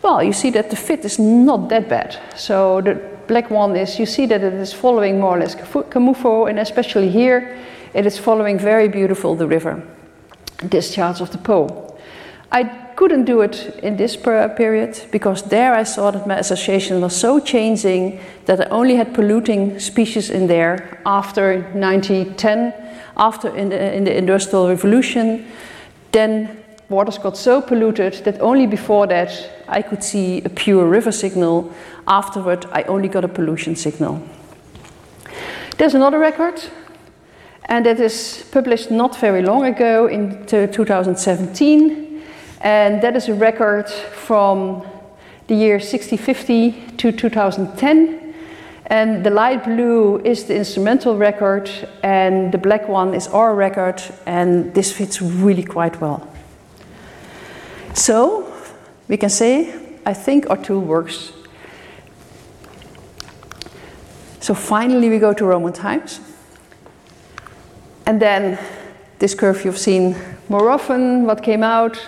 well, 0.01 0.23
you 0.23 0.33
see 0.33 0.51
that 0.51 0.69
the 0.69 0.75
fit 0.75 1.05
is 1.05 1.19
not 1.19 1.69
that 1.69 1.87
bad. 1.87 2.17
So 2.35 2.81
the 2.81 2.95
black 3.27 3.51
one 3.51 3.75
is, 3.75 3.99
you 3.99 4.05
see 4.05 4.25
that 4.27 4.41
it 4.41 4.53
is 4.53 4.73
following 4.73 5.19
more 5.19 5.35
or 5.35 5.39
less 5.39 5.55
Camuffo, 5.89 6.49
and 6.49 6.59
especially 6.59 7.09
here, 7.09 7.57
it 7.97 8.05
is 8.05 8.19
following 8.19 8.59
very 8.59 8.87
beautiful 8.87 9.35
the 9.35 9.47
river 9.47 9.81
discharge 10.69 11.21
of 11.21 11.31
the 11.31 11.37
Po. 11.37 11.97
I 12.51 12.63
couldn't 12.95 13.25
do 13.25 13.41
it 13.41 13.79
in 13.83 13.97
this 13.97 14.15
period 14.15 15.01
because 15.11 15.43
there 15.43 15.73
I 15.73 15.83
saw 15.83 16.11
that 16.11 16.25
my 16.25 16.37
association 16.37 17.01
was 17.01 17.15
so 17.15 17.39
changing 17.39 18.19
that 18.45 18.59
I 18.61 18.65
only 18.69 18.95
had 18.95 19.13
polluting 19.13 19.79
species 19.79 20.29
in 20.29 20.47
there 20.47 21.01
after 21.05 21.61
1910, 21.73 22.73
after 23.17 23.55
in 23.55 23.69
the, 23.69 23.93
in 23.93 24.03
the 24.03 24.17
Industrial 24.17 24.67
Revolution 24.69 25.45
then 26.11 26.63
waters 26.89 27.17
got 27.17 27.37
so 27.37 27.61
polluted 27.61 28.13
that 28.25 28.39
only 28.39 28.65
before 28.67 29.07
that 29.07 29.31
I 29.67 29.81
could 29.81 30.03
see 30.03 30.41
a 30.43 30.49
pure 30.49 30.85
river 30.85 31.11
signal. 31.11 31.73
Afterward, 32.07 32.65
I 32.71 32.83
only 32.83 33.09
got 33.09 33.25
a 33.25 33.27
pollution 33.27 33.75
signal. 33.75 34.21
There's 35.77 35.93
another 35.93 36.17
record, 36.17 36.63
and 37.69 37.85
that 37.85 37.99
is 37.99 38.45
published 38.51 38.91
not 38.91 39.15
very 39.19 39.41
long 39.41 39.65
ago 39.65 40.07
in 40.07 40.45
2017. 40.45 42.23
And 42.61 43.01
that 43.01 43.15
is 43.15 43.27
a 43.27 43.33
record 43.33 43.89
from 43.89 44.85
the 45.47 45.55
year 45.55 45.79
6050 45.79 46.97
to 46.97 47.11
2010. 47.11 48.33
And 48.87 49.25
the 49.25 49.29
light 49.29 49.65
blue 49.65 50.19
is 50.23 50.45
the 50.45 50.55
instrumental 50.55 51.17
record, 51.17 51.69
and 52.03 52.53
the 52.53 52.57
black 52.57 52.87
one 52.87 53.13
is 53.13 53.27
our 53.27 53.53
record, 53.53 54.01
and 54.25 54.73
this 54.73 54.93
fits 54.93 55.21
really 55.21 55.63
quite 55.63 55.99
well. 55.99 56.25
So, 57.93 58.53
we 59.09 59.17
can 59.17 59.29
say, 59.29 59.73
I 60.05 60.13
think 60.13 60.49
our 60.49 60.55
tool 60.55 60.79
works. 60.79 61.33
So, 64.39 64.53
finally, 64.53 65.09
we 65.09 65.19
go 65.19 65.33
to 65.33 65.45
Roman 65.45 65.73
times. 65.73 66.21
And 68.07 68.19
then, 68.19 68.57
this 69.19 69.35
curve 69.35 69.63
you've 69.63 69.77
seen 69.77 70.15
more 70.49 70.71
often, 70.71 71.25
what 71.25 71.43
came 71.43 71.61
out 71.61 71.99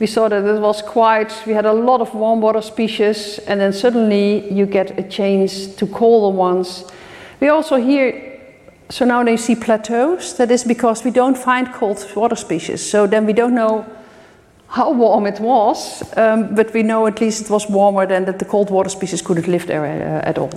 we 0.00 0.06
saw 0.08 0.28
that 0.28 0.44
it 0.44 0.60
was 0.60 0.82
quite, 0.82 1.32
we 1.46 1.52
had 1.52 1.66
a 1.66 1.72
lot 1.72 2.00
of 2.00 2.14
warm 2.14 2.40
water 2.40 2.60
species, 2.60 3.38
and 3.46 3.60
then 3.60 3.72
suddenly 3.72 4.52
you 4.52 4.66
get 4.66 4.98
a 4.98 5.02
change 5.02 5.76
to 5.76 5.86
colder 5.86 6.36
ones. 6.36 6.84
We 7.40 7.48
also 7.48 7.76
hear, 7.76 8.40
so 8.90 9.04
now 9.04 9.22
they 9.22 9.36
see 9.36 9.54
plateaus. 9.54 10.34
That 10.36 10.50
is 10.50 10.64
because 10.64 11.04
we 11.04 11.12
don't 11.12 11.38
find 11.38 11.72
cold 11.72 12.04
water 12.16 12.34
species. 12.34 12.84
So 12.84 13.06
then 13.06 13.24
we 13.24 13.32
don't 13.32 13.54
know 13.54 13.86
how 14.66 14.92
warm 14.92 15.26
it 15.26 15.38
was, 15.38 16.02
um, 16.16 16.56
but 16.56 16.74
we 16.74 16.82
know 16.82 17.06
at 17.06 17.20
least 17.20 17.42
it 17.42 17.50
was 17.50 17.70
warmer 17.70 18.04
than 18.06 18.24
that 18.24 18.40
the 18.40 18.44
cold 18.44 18.70
water 18.70 18.90
species 18.90 19.22
couldn't 19.22 19.46
live 19.46 19.68
there 19.68 19.84
uh, 19.84 20.28
at 20.28 20.38
all. 20.38 20.50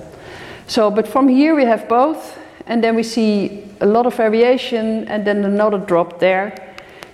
So, 0.66 0.90
but 0.90 1.08
from 1.08 1.28
here 1.28 1.56
we 1.56 1.66
have 1.66 1.88
both, 1.88 2.40
and 2.68 2.84
then 2.84 2.96
we 2.96 3.04
see 3.04 3.64
a 3.80 3.86
lot 3.86 4.06
of 4.06 4.16
variation, 4.16 5.08
and 5.08 5.26
then 5.26 5.44
another 5.44 5.78
drop 5.78 6.20
there. 6.20 6.54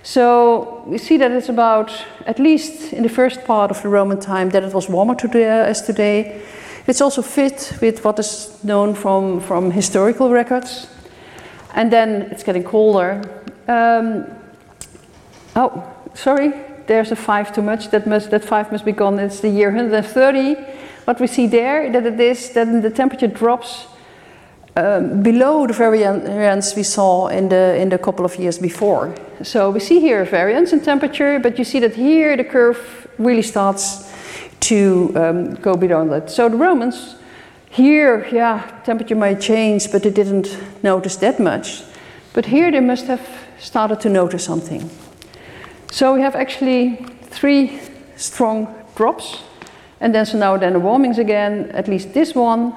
So 0.02 0.82
we 0.86 0.98
see 0.98 1.16
that 1.16 1.30
it's 1.30 1.48
about, 1.48 1.90
at 2.26 2.38
least 2.38 2.92
in 2.92 3.02
the 3.02 3.08
first 3.08 3.44
part 3.44 3.70
of 3.70 3.80
the 3.82 3.88
Roman 3.88 4.20
time, 4.20 4.50
that 4.50 4.62
it 4.62 4.74
was 4.74 4.88
warmer 4.88 5.14
today, 5.14 5.48
uh, 5.48 5.64
as 5.64 5.80
today. 5.80 6.42
It's 6.86 7.00
also 7.00 7.22
fit 7.22 7.78
with 7.80 8.04
what 8.04 8.18
is 8.18 8.62
known 8.62 8.94
from, 8.94 9.40
from 9.40 9.70
historical 9.70 10.30
records. 10.30 10.88
And 11.74 11.90
then 11.90 12.28
it's 12.30 12.42
getting 12.42 12.64
colder. 12.64 13.22
Um, 13.66 14.26
oh, 15.56 15.90
sorry, 16.12 16.52
there's 16.86 17.10
a 17.10 17.16
five 17.16 17.54
too 17.54 17.62
much. 17.62 17.90
That 17.90 18.06
must 18.06 18.30
that 18.30 18.44
five 18.44 18.70
must 18.70 18.84
be 18.84 18.92
gone. 18.92 19.18
It's 19.18 19.40
the 19.40 19.48
year 19.48 19.70
130. 19.70 20.54
What 21.06 21.18
we 21.18 21.26
see 21.26 21.46
there, 21.46 21.90
that 21.90 22.04
it 22.04 22.20
is 22.20 22.50
that 22.50 22.82
the 22.82 22.90
temperature 22.90 23.26
drops 23.26 23.86
um, 24.76 25.22
below 25.22 25.66
the 25.66 25.72
variance 25.72 26.74
we 26.74 26.82
saw 26.82 27.28
in 27.28 27.48
the, 27.48 27.76
in 27.76 27.88
the 27.88 27.98
couple 27.98 28.24
of 28.24 28.36
years 28.36 28.58
before. 28.58 29.14
So 29.42 29.70
we 29.70 29.80
see 29.80 30.00
here 30.00 30.22
a 30.22 30.26
variance 30.26 30.72
in 30.72 30.80
temperature, 30.80 31.38
but 31.38 31.58
you 31.58 31.64
see 31.64 31.80
that 31.80 31.94
here 31.94 32.36
the 32.36 32.44
curve 32.44 33.08
really 33.18 33.42
starts 33.42 34.12
to 34.60 35.12
um, 35.14 35.54
go 35.54 35.76
beyond 35.76 36.10
that. 36.10 36.30
So 36.30 36.48
the 36.48 36.56
Romans, 36.56 37.16
here, 37.70 38.26
yeah, 38.32 38.80
temperature 38.84 39.16
might 39.16 39.40
change, 39.40 39.92
but 39.92 40.02
they 40.02 40.10
didn't 40.10 40.58
notice 40.82 41.16
that 41.16 41.38
much. 41.38 41.82
But 42.32 42.46
here 42.46 42.70
they 42.70 42.80
must 42.80 43.06
have 43.06 43.26
started 43.58 44.00
to 44.00 44.08
notice 44.08 44.44
something. 44.44 44.90
So 45.90 46.14
we 46.14 46.22
have 46.22 46.34
actually 46.34 46.96
three 47.30 47.80
strong 48.16 48.74
drops 48.96 49.42
And 50.04 50.14
then 50.14 50.26
so 50.26 50.36
now 50.36 50.58
then 50.58 50.74
the 50.74 50.80
warmings 50.80 51.18
again, 51.18 51.70
at 51.72 51.88
least 51.88 52.12
this 52.12 52.34
one, 52.34 52.74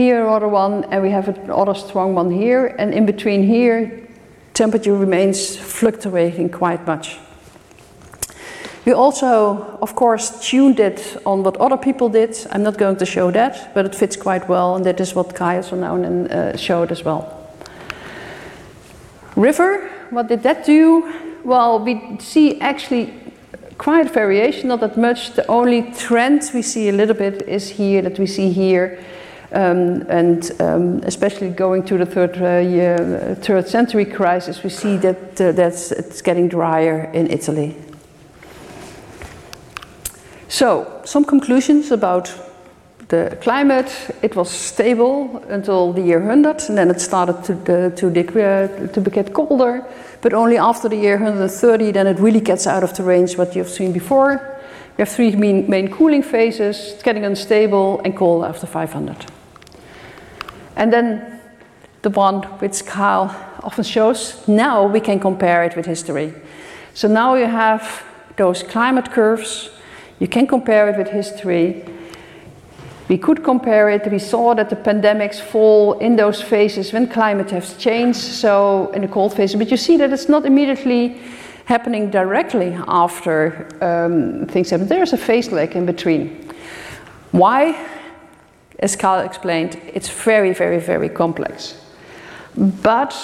here 0.00 0.24
another 0.24 0.48
one, 0.48 0.84
and 0.84 1.02
we 1.02 1.10
have 1.10 1.28
another 1.28 1.74
strong 1.74 2.14
one 2.14 2.30
here, 2.30 2.74
and 2.78 2.94
in 2.94 3.04
between 3.04 3.42
here, 3.42 4.08
temperature 4.54 4.94
remains 4.94 5.56
fluctuating 5.56 6.48
quite 6.48 6.86
much. 6.86 7.18
We 8.86 8.92
also, 8.92 9.78
of 9.82 9.94
course, 9.94 10.40
tuned 10.40 10.80
it 10.80 11.18
on 11.26 11.42
what 11.42 11.58
other 11.58 11.76
people 11.76 12.08
did. 12.08 12.34
I'm 12.50 12.62
not 12.62 12.78
going 12.78 12.96
to 12.96 13.04
show 13.04 13.30
that, 13.32 13.74
but 13.74 13.84
it 13.84 13.94
fits 13.94 14.16
quite 14.16 14.48
well, 14.48 14.74
and 14.74 14.86
that 14.86 15.00
is 15.00 15.14
what 15.14 15.34
Kyle 15.34 15.62
so 15.62 15.76
now 15.76 15.96
and 15.96 16.32
uh, 16.32 16.56
showed 16.56 16.90
as 16.90 17.04
well. 17.04 17.52
River, 19.36 19.86
what 20.08 20.28
did 20.28 20.42
that 20.44 20.64
do? 20.64 21.12
Well, 21.44 21.78
we 21.78 22.16
see 22.20 22.58
actually 22.62 23.12
quite 23.76 24.10
variation, 24.10 24.68
not 24.68 24.80
that 24.80 24.96
much. 24.96 25.34
The 25.34 25.46
only 25.46 25.92
trend 25.92 26.50
we 26.54 26.62
see 26.62 26.88
a 26.88 26.92
little 26.92 27.14
bit 27.14 27.42
is 27.42 27.68
here, 27.68 28.00
that 28.00 28.18
we 28.18 28.26
see 28.26 28.50
here, 28.50 28.98
um, 29.52 30.02
and 30.08 30.52
um, 30.60 31.00
especially 31.04 31.50
going 31.50 31.82
to 31.84 31.98
the 31.98 32.06
third, 32.06 32.40
uh, 32.40 32.58
year, 32.58 33.36
third 33.40 33.66
century 33.68 34.04
crisis, 34.04 34.62
we 34.62 34.70
see 34.70 34.96
that 34.98 35.40
uh, 35.40 35.52
that's, 35.52 35.92
it's 35.92 36.22
getting 36.22 36.48
drier 36.48 37.10
in 37.12 37.30
Italy. 37.30 37.76
So, 40.48 41.02
some 41.04 41.24
conclusions 41.24 41.90
about 41.90 42.32
the 43.08 43.36
climate. 43.40 43.90
It 44.22 44.36
was 44.36 44.50
stable 44.50 45.44
until 45.48 45.92
the 45.92 46.00
year 46.00 46.18
100, 46.20 46.68
and 46.68 46.78
then 46.78 46.90
it 46.90 47.00
started 47.00 47.44
to, 47.44 47.54
uh, 47.54 47.90
to, 47.96 48.06
uh, 48.08 48.86
to 48.86 49.00
get 49.10 49.34
colder. 49.34 49.84
But 50.22 50.32
only 50.32 50.58
after 50.58 50.88
the 50.88 50.96
year 50.96 51.16
130, 51.16 51.92
then 51.92 52.06
it 52.06 52.18
really 52.18 52.40
gets 52.40 52.66
out 52.66 52.84
of 52.84 52.96
the 52.96 53.02
range 53.02 53.36
what 53.36 53.56
you've 53.56 53.68
seen 53.68 53.92
before. 53.92 54.58
We 54.96 55.02
have 55.02 55.08
three 55.08 55.34
main, 55.34 55.68
main 55.68 55.90
cooling 55.90 56.22
phases, 56.22 56.92
it's 56.94 57.02
getting 57.02 57.24
unstable 57.24 58.00
and 58.04 58.16
cold 58.16 58.44
after 58.44 58.66
500. 58.66 59.26
And 60.76 60.92
then 60.92 61.40
the 62.02 62.10
one 62.10 62.42
which 62.60 62.84
Kyle 62.86 63.34
often 63.62 63.84
shows, 63.84 64.46
now 64.48 64.86
we 64.86 65.00
can 65.00 65.20
compare 65.20 65.64
it 65.64 65.76
with 65.76 65.86
history. 65.86 66.32
So 66.94 67.08
now 67.08 67.34
you 67.34 67.46
have 67.46 68.02
those 68.36 68.62
climate 68.62 69.10
curves 69.10 69.70
you 70.20 70.28
can 70.28 70.46
compare 70.46 70.88
it 70.90 70.98
with 70.98 71.08
history. 71.08 71.82
We 73.08 73.16
could 73.16 73.42
compare 73.42 73.88
it. 73.88 74.08
We 74.12 74.18
saw 74.18 74.54
that 74.54 74.68
the 74.68 74.76
pandemics 74.76 75.40
fall 75.40 75.94
in 75.94 76.14
those 76.14 76.42
phases 76.42 76.92
when 76.92 77.08
climate 77.08 77.50
has 77.50 77.74
changed, 77.76 78.18
so 78.18 78.92
in 78.94 79.00
the 79.00 79.08
cold 79.08 79.34
phase. 79.34 79.54
But 79.54 79.70
you 79.70 79.78
see 79.78 79.96
that 79.96 80.12
it's 80.12 80.28
not 80.28 80.44
immediately 80.44 81.18
happening 81.64 82.10
directly 82.10 82.76
after 82.86 83.66
um, 83.80 84.46
things 84.46 84.70
happen. 84.70 84.86
There's 84.86 85.14
a 85.14 85.18
phase 85.18 85.50
lag 85.50 85.74
in 85.74 85.86
between. 85.86 86.52
Why? 87.32 87.74
As 88.80 88.96
Kyle 88.96 89.20
explained, 89.20 89.80
it's 89.94 90.08
very, 90.08 90.52
very, 90.52 90.80
very 90.80 91.08
complex. 91.08 91.76
But 92.56 93.14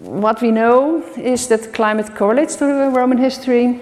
what 0.00 0.42
we 0.42 0.50
know 0.50 1.02
is 1.16 1.48
that 1.48 1.72
climate 1.72 2.14
correlates 2.16 2.56
to 2.56 2.64
Roman 2.90 3.18
history 3.18 3.78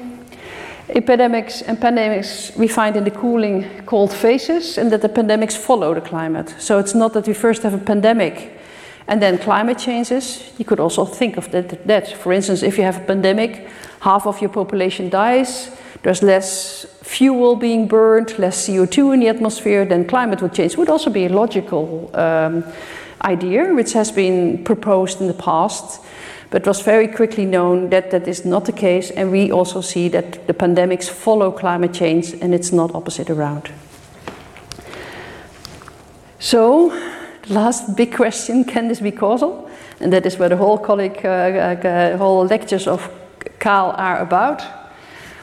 epidemics 0.94 1.62
and 1.62 1.78
pandemics 1.78 2.56
we 2.56 2.68
find 2.68 2.96
in 2.96 3.04
the 3.04 3.10
cooling 3.10 3.64
cold 3.86 4.12
phases 4.12 4.78
and 4.78 4.90
that 4.90 5.02
the 5.02 5.08
pandemics 5.08 5.56
follow 5.56 5.94
the 5.94 6.00
climate. 6.00 6.54
So 6.58 6.78
it's 6.78 6.94
not 6.94 7.12
that 7.12 7.26
we 7.26 7.34
first 7.34 7.62
have 7.62 7.74
a 7.74 7.78
pandemic 7.78 8.58
and 9.06 9.20
then 9.22 9.38
climate 9.38 9.78
changes. 9.78 10.52
You 10.58 10.64
could 10.64 10.80
also 10.80 11.04
think 11.04 11.36
of 11.36 11.50
that, 11.52 11.86
that. 11.86 12.08
For 12.08 12.32
instance, 12.32 12.62
if 12.62 12.78
you 12.78 12.84
have 12.84 12.96
a 12.96 13.04
pandemic, 13.04 13.68
half 14.00 14.26
of 14.26 14.40
your 14.40 14.50
population 14.50 15.10
dies, 15.10 15.70
there's 16.02 16.22
less 16.22 16.86
fuel 17.02 17.56
being 17.56 17.86
burned, 17.86 18.38
less 18.38 18.66
CO2 18.66 19.14
in 19.14 19.20
the 19.20 19.28
atmosphere, 19.28 19.84
then 19.84 20.06
climate 20.06 20.40
would 20.40 20.54
change. 20.54 20.76
Would 20.76 20.88
also 20.88 21.10
be 21.10 21.26
a 21.26 21.28
logical 21.28 22.10
um, 22.14 22.64
idea 23.22 23.74
which 23.74 23.92
has 23.92 24.10
been 24.10 24.64
proposed 24.64 25.20
in 25.20 25.26
the 25.26 25.34
past. 25.34 26.00
But 26.50 26.66
was 26.66 26.82
very 26.82 27.06
quickly 27.06 27.46
known 27.46 27.90
that 27.90 28.10
that 28.10 28.26
is 28.26 28.44
not 28.44 28.64
the 28.64 28.72
case, 28.72 29.12
and 29.12 29.30
we 29.30 29.52
also 29.52 29.80
see 29.80 30.08
that 30.08 30.48
the 30.48 30.54
pandemics 30.54 31.08
follow 31.08 31.52
climate 31.52 31.94
change 31.94 32.32
and 32.40 32.52
it's 32.52 32.72
not 32.72 32.92
opposite 32.92 33.30
around. 33.30 33.70
So, 36.40 36.88
the 37.42 37.54
last 37.54 37.94
big 37.96 38.16
question 38.16 38.64
can 38.72 38.88
this 38.88 39.00
be 39.00 39.12
causal? 39.12 39.70
And 40.00 40.12
that 40.12 40.26
is 40.26 40.38
where 40.38 40.48
the 40.48 40.56
whole 40.56 40.78
colleague, 40.78 41.20
uh, 41.24 41.28
uh, 41.28 42.16
whole 42.16 42.46
lectures 42.46 42.88
of 42.88 43.08
Kyle 43.58 43.94
are 43.96 44.18
about. 44.18 44.62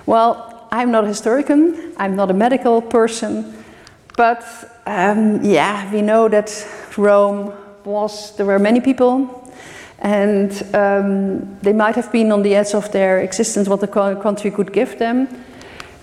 Well, 0.08 0.47
I'm 0.72 0.91
not 0.91 1.05
a 1.05 1.07
historian, 1.07 1.93
I'm 1.97 2.15
not 2.15 2.30
a 2.30 2.34
medical 2.34 2.82
person, 2.82 3.63
but 4.15 4.43
um, 4.86 5.43
yeah, 5.43 5.91
we 5.93 6.01
know 6.01 6.28
that 6.30 6.51
Rome 6.97 7.53
was, 7.86 8.36
there 8.36 8.45
were 8.45 8.59
many 8.59 8.82
people 8.82 9.51
and 9.99 10.51
um, 10.76 11.57
they 11.61 11.74
might 11.74 11.95
have 11.95 12.11
been 12.11 12.32
on 12.32 12.43
the 12.43 12.55
edge 12.55 12.74
of 12.74 12.91
their 12.91 13.20
existence, 13.20 13.68
what 13.68 13.80
the 13.80 13.88
country 13.88 14.51
could 14.51 14.72
give 14.72 14.99
them. 14.99 15.28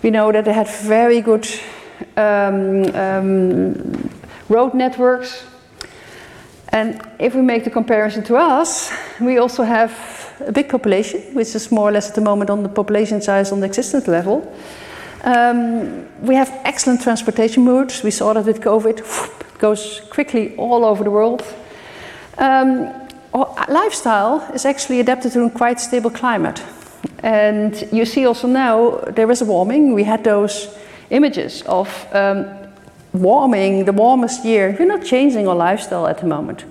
We 0.02 0.10
know 0.10 0.32
that 0.32 0.44
they 0.44 0.52
had 0.52 0.68
very 0.68 1.20
good 1.20 1.46
um, 2.16 2.84
um, 2.94 4.10
road 4.48 4.74
networks. 4.74 5.44
And 6.74 7.00
if 7.20 7.36
we 7.36 7.42
make 7.42 7.62
the 7.62 7.70
comparison 7.70 8.24
to 8.24 8.36
us, 8.36 8.92
we 9.20 9.38
also 9.38 9.62
have 9.62 9.92
a 10.44 10.50
big 10.50 10.68
population, 10.68 11.20
which 11.32 11.54
is 11.54 11.70
more 11.70 11.88
or 11.88 11.92
less 11.92 12.08
at 12.08 12.16
the 12.16 12.20
moment 12.20 12.50
on 12.50 12.64
the 12.64 12.68
population 12.68 13.22
size 13.22 13.52
on 13.52 13.60
the 13.60 13.66
existence 13.66 14.08
level. 14.08 14.42
Um, 15.22 16.04
we 16.20 16.34
have 16.34 16.50
excellent 16.64 17.00
transportation 17.00 17.64
modes. 17.64 18.02
We 18.02 18.10
saw 18.10 18.32
that 18.32 18.44
with 18.44 18.60
COVID, 18.60 19.58
goes 19.58 20.00
quickly 20.10 20.56
all 20.56 20.84
over 20.84 21.04
the 21.04 21.12
world. 21.12 21.44
Um, 22.38 22.92
lifestyle 23.68 24.40
is 24.52 24.64
actually 24.64 24.98
adapted 24.98 25.30
to 25.32 25.44
a 25.44 25.50
quite 25.50 25.78
stable 25.78 26.10
climate. 26.10 26.60
And 27.22 27.88
you 27.92 28.04
see 28.04 28.26
also 28.26 28.48
now 28.48 28.98
there 29.14 29.30
is 29.30 29.42
a 29.42 29.44
warming. 29.44 29.94
We 29.94 30.02
had 30.02 30.24
those 30.24 30.76
images 31.10 31.62
of 31.66 31.88
um, 32.12 32.63
warming, 33.14 33.84
the 33.84 33.92
warmest 33.92 34.44
year. 34.44 34.76
We're 34.78 34.86
not 34.86 35.04
changing 35.04 35.48
our 35.48 35.54
lifestyle 35.54 36.06
at 36.06 36.18
the 36.18 36.26
moment. 36.26 36.64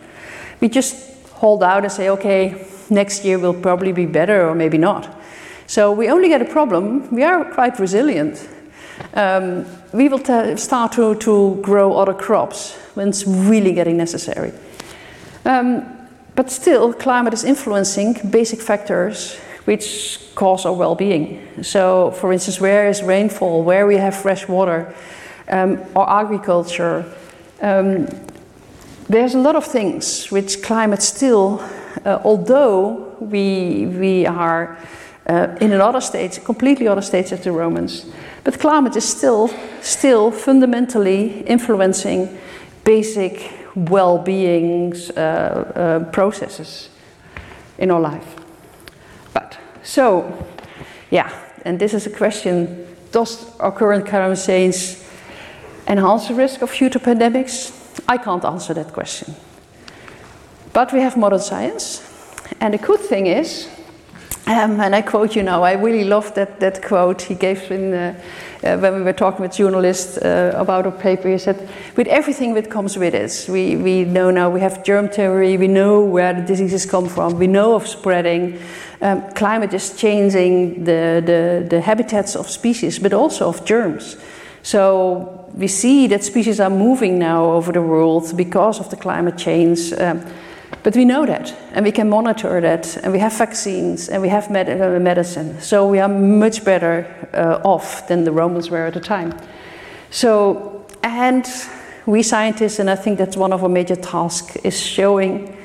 We 0.60 0.70
just 0.70 1.18
hold 1.32 1.64
out 1.64 1.84
and 1.84 1.92
say, 1.92 2.10
okay, 2.10 2.68
next 2.90 3.26
year 3.26 3.40
will 3.40 3.54
probably 3.54 3.92
be 3.92 4.06
better 4.06 4.48
or 4.48 4.54
maybe 4.54 4.78
not. 4.78 5.10
So 5.66 5.92
we 5.92 6.10
only 6.10 6.28
get 6.28 6.42
a 6.42 6.46
problem. 6.46 7.10
We 7.10 7.24
are 7.24 7.46
quite 7.46 7.80
resilient. 7.80 8.48
Um, 9.14 9.66
we 9.92 10.10
will 10.10 10.24
start 10.58 10.92
to, 10.94 11.16
to 11.16 11.60
grow 11.62 11.98
other 11.98 12.14
crops 12.14 12.76
when 12.94 13.10
it's 13.10 13.26
really 13.26 13.74
getting 13.74 13.98
necessary. 13.98 14.52
Um, 15.46 15.86
but 16.36 16.52
still, 16.52 16.94
climate 16.94 17.34
is 17.34 17.44
influencing 17.44 18.16
basic 18.30 18.62
factors 18.62 19.38
which 19.66 20.20
cause 20.36 20.66
our 20.66 20.74
well-being. 20.74 21.64
So, 21.64 22.12
for 22.12 22.34
instance, 22.34 22.60
where 22.60 22.90
is 22.90 23.02
rainfall, 23.02 23.64
where 23.64 23.88
we 23.88 23.96
have 23.96 24.16
fresh 24.16 24.48
water, 24.48 24.94
um, 25.50 25.80
or 25.96 26.10
agriculture. 26.10 27.06
Um, 27.62 28.08
there's 29.10 29.36
a 29.36 29.40
lot 29.40 29.56
of 29.56 29.66
things 29.66 30.32
which 30.32 30.62
climate 30.62 31.02
still, 31.02 31.62
uh, 32.06 32.20
although 32.24 33.16
we, 33.20 33.86
we 33.88 34.26
are 34.26 34.78
uh, 35.28 35.56
in 35.62 35.72
another 35.72 36.02
state, 36.02 36.40
completely 36.44 36.88
other 36.88 37.02
states 37.02 37.32
as 37.32 37.44
the 37.44 37.52
Romans, 37.52 38.06
but 38.44 38.60
climate 38.60 38.96
is 38.96 39.08
still, 39.08 39.50
still 39.82 40.32
fundamentally 40.32 41.42
influencing 41.42 42.38
basic 42.84 43.52
well-being 43.76 44.94
uh, 45.16 45.20
uh, 45.20 46.00
processes 46.12 46.90
in 47.78 47.90
our 47.90 48.02
life. 48.02 48.36
But 49.34 49.58
so, 49.82 50.46
yeah, 51.10 51.32
and 51.66 51.80
this 51.80 51.94
is 51.94 52.06
a 52.06 52.10
question: 52.10 52.86
Does 53.12 53.58
our 53.60 53.72
current 53.72 54.06
climate 54.06 54.40
change 54.46 54.98
enhance 55.88 56.28
the 56.28 56.36
risk 56.36 56.62
of 56.62 56.70
future 56.70 57.00
pandemics? 57.00 57.72
I 58.08 58.18
can't 58.18 58.46
answer 58.46 58.74
that 58.74 58.94
question. 58.94 59.36
But 60.74 60.92
we 60.92 61.02
have 61.02 61.18
modern 61.18 61.40
science, 61.40 62.02
and 62.60 62.74
the 62.74 62.78
good 62.78 63.00
thing 63.00 63.28
is 63.28 63.70
um, 64.46 64.82
and 64.82 64.94
I 64.94 65.02
quote 65.02 65.38
you 65.38 65.44
now, 65.44 65.64
I 65.64 65.72
really 65.74 66.04
love 66.04 66.34
that, 66.36 66.60
that 66.60 66.84
quote 66.84 67.22
he 67.22 67.34
gave 67.34 67.72
in, 67.72 67.94
uh, 67.94 68.22
uh, 68.62 68.78
when 68.78 68.96
we 68.96 69.02
were 69.02 69.14
talking 69.14 69.40
with 69.40 69.54
journalists 69.54 70.18
uh, 70.18 70.52
about 70.56 70.86
a 70.86 70.92
paper. 70.92 71.30
He 71.30 71.38
said, 71.38 71.70
with 71.96 72.08
everything 72.08 72.54
that 72.56 72.70
comes 72.70 72.98
with 72.98 73.16
it, 73.16 73.46
we, 73.50 73.78
we 73.78 74.04
know 74.04 74.32
now 74.32 74.50
we 74.50 74.60
have 74.60 74.84
germ 74.84 75.08
theory, 75.08 75.56
we 75.56 75.70
know 75.70 76.04
where 76.04 76.34
the 76.34 76.42
diseases 76.42 76.86
come 76.86 77.08
from, 77.08 77.40
we 77.40 77.48
know 77.48 77.74
of 77.74 77.88
spreading. 77.88 78.60
Um, 79.02 79.32
climate 79.32 79.74
is 79.74 79.96
changing 79.96 80.84
the, 80.84 81.24
the, 81.26 81.66
the 81.70 81.80
habitats 81.80 82.36
of 82.36 82.50
species, 82.50 83.00
but 83.00 83.14
also 83.14 83.48
of 83.48 83.64
germs. 83.64 84.18
So 84.64 85.46
we 85.54 85.68
see 85.68 86.08
that 86.08 86.24
species 86.24 86.60
are 86.60 86.70
moving 86.70 87.20
now 87.20 87.52
over 87.52 87.72
the 87.72 87.82
world 87.82 88.36
because 88.36 88.80
of 88.80 88.90
the 88.90 88.96
climate 88.96 89.38
change. 89.38 89.94
Um, 89.94 90.26
but 90.84 90.96
we 90.96 91.06
know 91.06 91.26
that, 91.26 91.54
and 91.74 91.86
we 91.86 91.92
can 91.92 92.10
monitor 92.10 92.60
that, 92.60 92.98
and 93.04 93.14
we 93.14 93.20
have 93.20 93.38
vaccines, 93.38 94.10
and 94.10 94.22
we 94.22 94.30
have 94.30 94.50
med 94.50 94.68
medicine. 95.02 95.62
So 95.62 95.88
we 95.88 96.00
are 96.00 96.10
much 96.10 96.66
better 96.66 97.06
uh, 97.34 97.62
off 97.64 98.08
than 98.08 98.24
the 98.24 98.32
Romans 98.32 98.70
were 98.70 98.88
at 98.88 98.94
the 98.94 99.00
time. 99.00 99.34
So, 100.10 100.86
and 101.04 101.46
we 102.06 102.24
scientists, 102.24 102.80
and 102.80 102.90
I 102.90 102.96
think 102.96 103.18
that's 103.18 103.38
one 103.38 103.54
of 103.54 103.64
our 103.64 103.70
major 103.70 103.96
tasks, 103.96 104.58
is 104.64 104.80
showing 104.80 105.58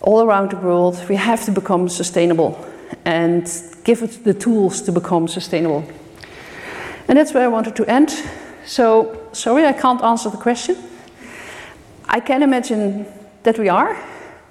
all 0.00 0.22
around 0.22 0.50
the 0.50 0.56
world 0.56 0.98
we 1.08 1.16
have 1.16 1.44
to 1.44 1.52
become 1.52 1.88
sustainable 1.88 2.56
and 3.04 3.44
give 3.84 4.02
it 4.02 4.24
the 4.24 4.34
tools 4.34 4.82
to 4.82 4.92
become 4.92 5.28
sustainable. 5.28 5.84
And 7.10 7.18
that's 7.18 7.34
where 7.34 7.42
I 7.42 7.48
wanted 7.48 7.74
to 7.74 7.84
end. 7.90 8.14
So, 8.64 9.28
sorry, 9.32 9.66
I 9.66 9.72
can't 9.72 10.00
answer 10.00 10.30
the 10.30 10.36
question. 10.36 10.76
I 12.08 12.20
can 12.20 12.40
imagine 12.44 13.04
that 13.42 13.58
we 13.58 13.68
are, 13.68 13.96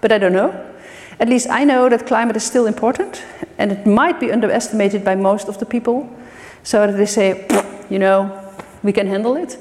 but 0.02 0.12
I 0.12 0.18
don't 0.18 0.34
know. 0.34 0.52
At 1.22 1.30
least 1.30 1.48
I 1.50 1.64
know 1.64 1.88
that 1.88 2.06
climate 2.06 2.36
is 2.36 2.44
still 2.44 2.68
important 2.68 3.24
and 3.58 3.72
it 3.72 3.88
might 3.88 4.20
be 4.20 4.30
underestimated 4.30 5.06
by 5.06 5.16
most 5.16 5.48
of 5.48 5.58
the 5.60 5.66
people. 5.66 6.10
So 6.64 6.86
that 6.86 6.98
they 6.98 7.06
say, 7.06 7.48
you 7.90 7.98
know, 7.98 8.54
we 8.84 8.92
can 8.92 9.08
handle 9.08 9.38
it. 9.38 9.58